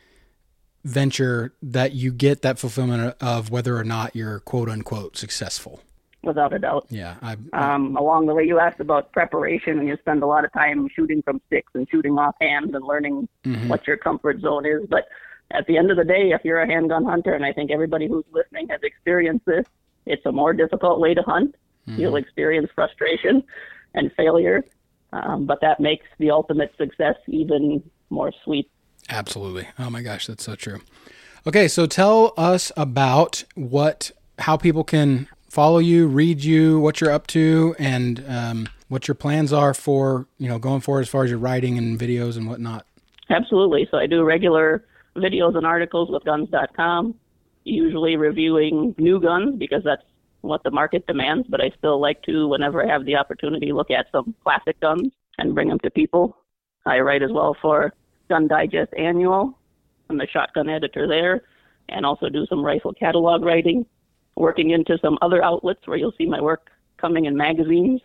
venture 0.84 1.52
that 1.60 1.92
you 1.92 2.12
get 2.12 2.42
that 2.42 2.58
fulfillment 2.58 3.14
of 3.20 3.50
whether 3.50 3.76
or 3.76 3.84
not 3.84 4.14
you're 4.14 4.40
quote 4.40 4.68
unquote 4.68 5.16
successful. 5.16 5.80
Without 6.26 6.52
a 6.52 6.58
doubt. 6.58 6.86
Yeah, 6.90 7.14
I 7.22 7.36
Um, 7.52 7.96
along 7.96 8.26
the 8.26 8.34
way, 8.34 8.44
you 8.44 8.58
asked 8.58 8.80
about 8.80 9.12
preparation, 9.12 9.78
and 9.78 9.86
you 9.86 9.96
spend 9.98 10.22
a 10.22 10.26
lot 10.26 10.44
of 10.44 10.52
time 10.52 10.88
shooting 10.88 11.22
from 11.22 11.40
sticks 11.46 11.70
and 11.74 11.88
shooting 11.88 12.18
off 12.18 12.34
hands 12.40 12.74
and 12.74 12.84
learning 12.84 13.28
Mhm. 13.44 13.68
what 13.68 13.86
your 13.86 13.96
comfort 13.96 14.40
zone 14.40 14.66
is. 14.66 14.84
But 14.88 15.06
at 15.52 15.66
the 15.68 15.78
end 15.78 15.92
of 15.92 15.96
the 15.96 16.04
day, 16.04 16.32
if 16.32 16.44
you're 16.44 16.60
a 16.60 16.66
handgun 16.66 17.04
hunter, 17.04 17.32
and 17.32 17.44
I 17.44 17.52
think 17.52 17.70
everybody 17.70 18.08
who's 18.08 18.24
listening 18.32 18.68
has 18.70 18.80
experienced 18.82 19.46
this, 19.46 19.64
it's 20.04 20.26
a 20.26 20.32
more 20.32 20.52
difficult 20.52 20.98
way 20.98 21.14
to 21.14 21.22
hunt. 21.22 21.54
You'll 21.86 22.16
experience 22.16 22.68
frustration 22.74 23.44
and 23.94 24.10
failure, 24.16 24.64
um, 25.12 25.46
but 25.46 25.60
that 25.60 25.78
makes 25.78 26.06
the 26.18 26.32
ultimate 26.32 26.76
success 26.76 27.14
even 27.28 27.88
more 28.10 28.32
sweet. 28.42 28.68
Absolutely. 29.08 29.68
Oh 29.78 29.88
my 29.90 30.02
gosh, 30.02 30.26
that's 30.26 30.42
so 30.42 30.56
true. 30.56 30.80
Okay, 31.46 31.68
so 31.68 31.86
tell 31.86 32.34
us 32.36 32.72
about 32.76 33.44
what 33.54 34.10
how 34.40 34.56
people 34.56 34.82
can 34.84 35.28
follow 35.56 35.78
you, 35.78 36.06
read 36.06 36.44
you, 36.44 36.78
what 36.80 37.00
you're 37.00 37.10
up 37.10 37.26
to, 37.28 37.74
and 37.78 38.22
um, 38.28 38.68
what 38.88 39.08
your 39.08 39.14
plans 39.14 39.54
are 39.54 39.72
for 39.72 40.26
you 40.36 40.46
know 40.48 40.58
going 40.58 40.82
forward 40.82 41.00
as 41.00 41.08
far 41.08 41.24
as 41.24 41.30
your 41.30 41.38
writing 41.38 41.78
and 41.78 41.98
videos 41.98 42.36
and 42.36 42.46
whatnot. 42.46 42.86
Absolutely. 43.30 43.88
So 43.90 43.96
I 43.96 44.06
do 44.06 44.22
regular 44.22 44.84
videos 45.16 45.56
and 45.56 45.64
articles 45.64 46.10
with 46.10 46.24
guns.com, 46.24 47.14
usually 47.64 48.16
reviewing 48.16 48.94
new 48.98 49.18
guns 49.18 49.56
because 49.58 49.82
that's 49.82 50.02
what 50.42 50.62
the 50.62 50.70
market 50.70 51.06
demands, 51.06 51.46
but 51.48 51.62
I 51.62 51.70
still 51.78 51.98
like 52.00 52.22
to, 52.24 52.46
whenever 52.46 52.84
I 52.84 52.92
have 52.92 53.06
the 53.06 53.16
opportunity, 53.16 53.72
look 53.72 53.90
at 53.90 54.06
some 54.12 54.34
classic 54.44 54.78
guns 54.80 55.10
and 55.38 55.54
bring 55.54 55.68
them 55.68 55.78
to 55.80 55.90
people. 55.90 56.36
I 56.84 57.00
write 57.00 57.22
as 57.22 57.32
well 57.32 57.56
for 57.62 57.94
Gun 58.28 58.46
Digest 58.46 58.92
Annual. 58.96 59.58
I'm 60.10 60.18
the 60.18 60.26
shotgun 60.30 60.68
editor 60.68 61.08
there, 61.08 61.42
and 61.88 62.04
also 62.04 62.28
do 62.28 62.44
some 62.46 62.62
rifle 62.62 62.92
catalog 62.92 63.42
writing, 63.42 63.86
working 64.36 64.70
into 64.70 64.98
some 65.02 65.18
other 65.22 65.42
outlets 65.42 65.80
where 65.86 65.96
you'll 65.96 66.14
see 66.16 66.26
my 66.26 66.40
work 66.40 66.70
coming 66.98 67.24
in 67.24 67.36
magazines. 67.36 68.00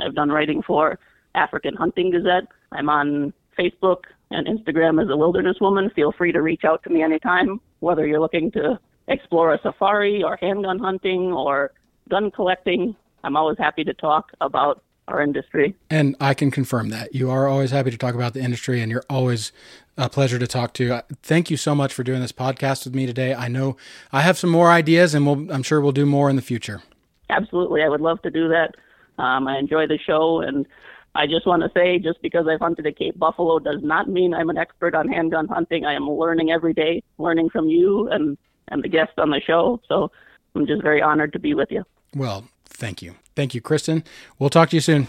I've 0.00 0.14
done 0.14 0.30
writing 0.30 0.62
for 0.62 0.98
African 1.34 1.74
Hunting 1.74 2.10
Gazette. 2.10 2.48
I'm 2.72 2.88
on 2.88 3.32
Facebook 3.58 4.04
and 4.30 4.46
Instagram 4.46 5.02
as 5.02 5.08
a 5.10 5.16
wilderness 5.16 5.56
woman. 5.60 5.90
Feel 5.94 6.12
free 6.12 6.32
to 6.32 6.42
reach 6.42 6.64
out 6.64 6.82
to 6.84 6.90
me 6.90 7.02
anytime, 7.02 7.60
whether 7.80 8.06
you're 8.06 8.20
looking 8.20 8.50
to 8.52 8.78
explore 9.08 9.54
a 9.54 9.60
safari 9.62 10.22
or 10.22 10.36
handgun 10.40 10.78
hunting 10.78 11.32
or 11.32 11.72
gun 12.08 12.30
collecting. 12.30 12.96
I'm 13.24 13.36
always 13.36 13.58
happy 13.58 13.84
to 13.84 13.94
talk 13.94 14.32
about 14.40 14.82
our 15.08 15.22
industry. 15.22 15.74
And 15.90 16.16
I 16.20 16.34
can 16.34 16.50
confirm 16.50 16.88
that 16.90 17.14
you 17.14 17.30
are 17.30 17.46
always 17.46 17.70
happy 17.70 17.90
to 17.90 17.98
talk 17.98 18.14
about 18.14 18.34
the 18.34 18.40
industry, 18.40 18.80
and 18.80 18.90
you're 18.90 19.04
always 19.08 19.52
a 19.96 20.08
pleasure 20.08 20.38
to 20.38 20.46
talk 20.46 20.72
to. 20.74 21.02
Thank 21.22 21.50
you 21.50 21.56
so 21.56 21.74
much 21.74 21.94
for 21.94 22.02
doing 22.02 22.20
this 22.20 22.32
podcast 22.32 22.84
with 22.84 22.94
me 22.94 23.06
today. 23.06 23.34
I 23.34 23.48
know 23.48 23.76
I 24.12 24.22
have 24.22 24.36
some 24.36 24.50
more 24.50 24.70
ideas, 24.70 25.14
and 25.14 25.26
we'll, 25.26 25.50
I'm 25.52 25.62
sure 25.62 25.80
we'll 25.80 25.92
do 25.92 26.06
more 26.06 26.28
in 26.28 26.36
the 26.36 26.42
future. 26.42 26.82
Absolutely, 27.30 27.82
I 27.82 27.88
would 27.88 28.00
love 28.00 28.20
to 28.22 28.30
do 28.30 28.48
that. 28.48 28.74
Um, 29.18 29.48
I 29.48 29.58
enjoy 29.58 29.86
the 29.86 29.98
show, 29.98 30.40
and 30.40 30.66
I 31.14 31.26
just 31.26 31.46
want 31.46 31.62
to 31.62 31.70
say, 31.74 31.98
just 31.98 32.20
because 32.20 32.46
I've 32.46 32.60
hunted 32.60 32.86
a 32.86 32.92
Cape 32.92 33.18
buffalo 33.18 33.58
does 33.58 33.82
not 33.82 34.08
mean 34.08 34.34
I'm 34.34 34.50
an 34.50 34.58
expert 34.58 34.94
on 34.94 35.08
handgun 35.08 35.48
hunting. 35.48 35.86
I 35.86 35.94
am 35.94 36.08
learning 36.10 36.50
every 36.50 36.74
day, 36.74 37.02
learning 37.18 37.50
from 37.50 37.68
you 37.68 38.08
and 38.08 38.36
and 38.68 38.82
the 38.82 38.88
guests 38.88 39.14
on 39.16 39.30
the 39.30 39.40
show. 39.40 39.80
So 39.88 40.10
I'm 40.54 40.66
just 40.66 40.82
very 40.82 41.00
honored 41.00 41.32
to 41.34 41.38
be 41.38 41.54
with 41.54 41.70
you. 41.70 41.84
Well, 42.14 42.44
thank 42.66 43.02
you, 43.02 43.16
thank 43.34 43.54
you, 43.54 43.60
Kristin. 43.60 44.04
We'll 44.38 44.50
talk 44.50 44.70
to 44.70 44.76
you 44.76 44.80
soon. 44.80 45.08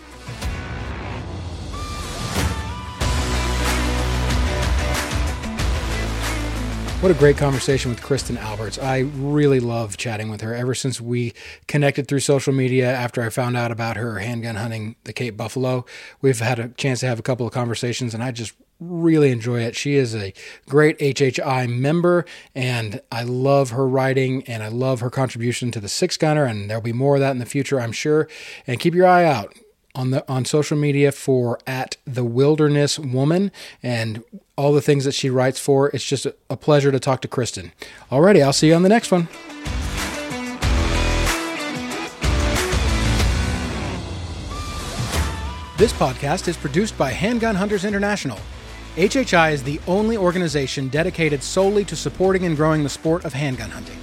What 6.99 7.11
a 7.11 7.19
great 7.19 7.37
conversation 7.37 7.91
with 7.91 8.01
Kristin 8.01 8.39
Alberts. 8.39 8.79
I 8.79 9.01
really 9.17 9.59
love 9.59 9.97
chatting 9.97 10.31
with 10.31 10.41
her 10.41 10.55
ever 10.55 10.73
since 10.73 10.99
we 10.99 11.35
connected 11.67 12.07
through 12.07 12.21
social 12.21 12.53
media 12.53 12.91
after 12.91 13.21
I 13.21 13.29
found 13.29 13.55
out 13.55 13.71
about 13.71 13.97
her 13.97 14.17
handgun 14.17 14.55
hunting 14.55 14.95
the 15.03 15.13
Cape 15.13 15.37
Buffalo. 15.37 15.85
We've 16.21 16.39
had 16.39 16.57
a 16.57 16.69
chance 16.69 17.01
to 17.01 17.05
have 17.05 17.19
a 17.19 17.21
couple 17.21 17.45
of 17.45 17.53
conversations, 17.53 18.15
and 18.15 18.23
I 18.23 18.31
just 18.31 18.55
really 18.79 19.31
enjoy 19.31 19.61
it. 19.61 19.75
She 19.75 19.95
is 19.95 20.15
a 20.15 20.33
great 20.67 20.97
HHI 20.99 21.67
member, 21.67 22.25
and 22.53 23.01
I 23.11 23.23
love 23.23 23.71
her 23.71 23.87
writing 23.87 24.43
and 24.43 24.63
I 24.63 24.67
love 24.67 24.99
her 24.99 25.09
contribution 25.09 25.71
to 25.71 25.79
the 25.79 25.89
six 25.89 26.17
gunner. 26.17 26.45
And 26.45 26.69
there'll 26.69 26.81
be 26.81 26.93
more 26.93 27.15
of 27.15 27.21
that 27.21 27.31
in 27.31 27.39
the 27.39 27.45
future, 27.45 27.79
I'm 27.79 27.91
sure. 27.91 28.27
And 28.65 28.79
keep 28.79 28.93
your 28.93 29.07
eye 29.07 29.25
out 29.25 29.55
on 29.97 30.11
the 30.11 30.23
on 30.31 30.45
social 30.45 30.77
media 30.77 31.11
for 31.11 31.59
at 31.65 31.97
the 32.05 32.23
wilderness 32.23 32.99
woman 32.99 33.51
and 33.81 34.23
all 34.55 34.71
the 34.71 34.81
things 34.81 35.05
that 35.05 35.13
she 35.13 35.29
writes 35.29 35.59
for 35.59 35.89
it's 35.89 36.05
just 36.05 36.25
a, 36.25 36.55
pleasure 36.55 36.91
to 36.91 36.99
talk 36.99 37.19
to 37.21 37.27
kristin 37.27 37.71
alrighty 38.11 38.43
i'll 38.43 38.53
see 38.53 38.67
you 38.67 38.75
on 38.75 38.83
the 38.83 38.89
next 38.89 39.11
one 39.11 39.27
this 45.77 45.93
podcast 45.93 46.47
is 46.47 46.55
produced 46.55 46.95
by 46.95 47.09
handgun 47.09 47.55
hunters 47.55 47.83
international 47.83 48.37
hhi 48.97 49.53
is 49.53 49.63
the 49.63 49.79
only 49.87 50.17
organization 50.17 50.87
dedicated 50.87 51.43
solely 51.43 51.85
to 51.85 51.95
supporting 51.95 52.45
and 52.45 52.55
growing 52.55 52.83
the 52.83 52.89
sport 52.89 53.23
of 53.25 53.33
handgun 53.33 53.69
hunting 53.69 53.99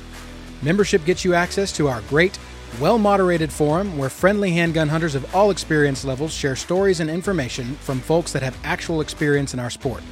membership 0.62 1.04
gets 1.04 1.24
you 1.24 1.34
access 1.34 1.72
to 1.72 1.88
our 1.88 2.00
great 2.02 2.38
well 2.80 2.98
moderated 2.98 3.52
forum 3.52 3.96
where 3.98 4.08
friendly 4.08 4.52
handgun 4.52 4.88
hunters 4.88 5.14
of 5.14 5.34
all 5.34 5.50
experience 5.50 6.04
levels 6.04 6.32
share 6.32 6.56
stories 6.56 7.00
and 7.00 7.10
information 7.10 7.74
from 7.76 8.00
folks 8.00 8.32
that 8.32 8.42
have 8.42 8.56
actual 8.64 9.00
experience 9.00 9.54
in 9.54 9.60
our 9.60 9.70
sport. 9.70 10.02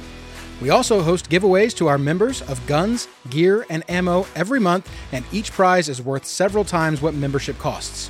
We 0.61 0.69
also 0.69 1.01
host 1.01 1.29
giveaways 1.29 1.75
to 1.77 1.87
our 1.87 1.97
members 1.97 2.41
of 2.43 2.65
guns, 2.67 3.07
gear, 3.29 3.65
and 3.69 3.83
ammo 3.89 4.25
every 4.35 4.59
month, 4.59 4.89
and 5.11 5.25
each 5.31 5.51
prize 5.51 5.89
is 5.89 6.01
worth 6.01 6.25
several 6.25 6.63
times 6.63 7.01
what 7.01 7.13
membership 7.13 7.57
costs. 7.57 8.09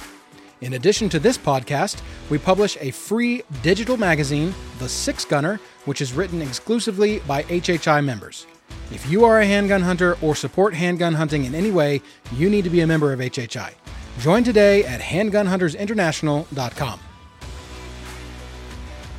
In 0.64 0.74
addition 0.76 1.10
to 1.10 1.20
this 1.20 1.38
podcast, 1.38 2.02
we 2.30 2.38
publish 2.38 2.78
a 2.80 2.92
free 2.92 3.44
digital 3.64 3.98
magazine, 3.98 4.56
The 4.80 4.88
Six 4.88 5.26
Gunner, 5.26 5.60
which 5.84 6.00
is 6.00 6.14
written 6.14 6.42
exclusively 6.42 7.20
by 7.20 7.44
HHI 7.44 8.02
members. 8.04 8.48
If 8.90 9.12
you 9.12 9.26
are 9.26 9.42
a 9.42 9.46
handgun 9.46 9.82
hunter 9.82 10.18
or 10.22 10.38
support 10.38 10.74
handgun 10.74 11.16
hunting 11.16 11.44
in 11.44 11.54
any 11.54 11.70
way, 11.70 12.02
you 12.32 12.50
need 12.50 12.64
to 12.64 12.70
be 12.70 12.80
a 12.80 12.88
member 12.88 13.12
of 13.12 13.20
HHI. 13.20 13.74
Join 14.20 14.46
today 14.46 14.86
at 14.86 15.02
handgunhuntersinternational.com. 15.02 17.00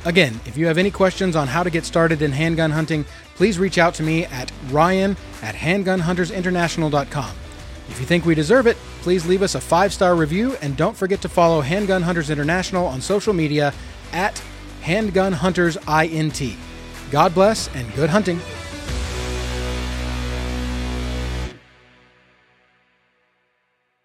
Again, 0.05 0.39
if 0.47 0.57
you 0.57 0.65
have 0.65 0.79
any 0.79 0.89
questions 0.89 1.35
on 1.35 1.47
how 1.47 1.61
to 1.61 1.69
get 1.69 1.85
started 1.85 2.23
in 2.23 2.31
handgun 2.31 2.71
hunting, 2.71 3.05
please 3.35 3.59
reach 3.59 3.77
out 3.77 3.93
to 3.95 4.01
me 4.03 4.25
at 4.25 4.51
ryan 4.71 5.15
at 5.43 5.53
handgunhuntersinternational.com. 5.53 7.35
If 7.87 7.99
you 7.99 8.05
think 8.05 8.25
we 8.25 8.35
deserve 8.35 8.67
it, 8.67 8.77
please 9.01 9.25
leave 9.25 9.41
us 9.41 9.55
a 9.55 9.61
five 9.61 9.93
star 9.93 10.15
review 10.15 10.55
and 10.61 10.75
don't 10.75 10.97
forget 10.97 11.21
to 11.21 11.29
follow 11.29 11.61
Handgun 11.61 12.01
Hunters 12.01 12.29
International 12.29 12.85
on 12.87 13.01
social 13.01 13.33
media 13.33 13.73
at 14.11 14.41
Handgun 14.81 15.33
Hunters 15.33 15.77
INT. 15.87 16.41
God 17.11 17.33
bless 17.33 17.73
and 17.75 17.93
good 17.95 18.09
hunting. 18.09 18.39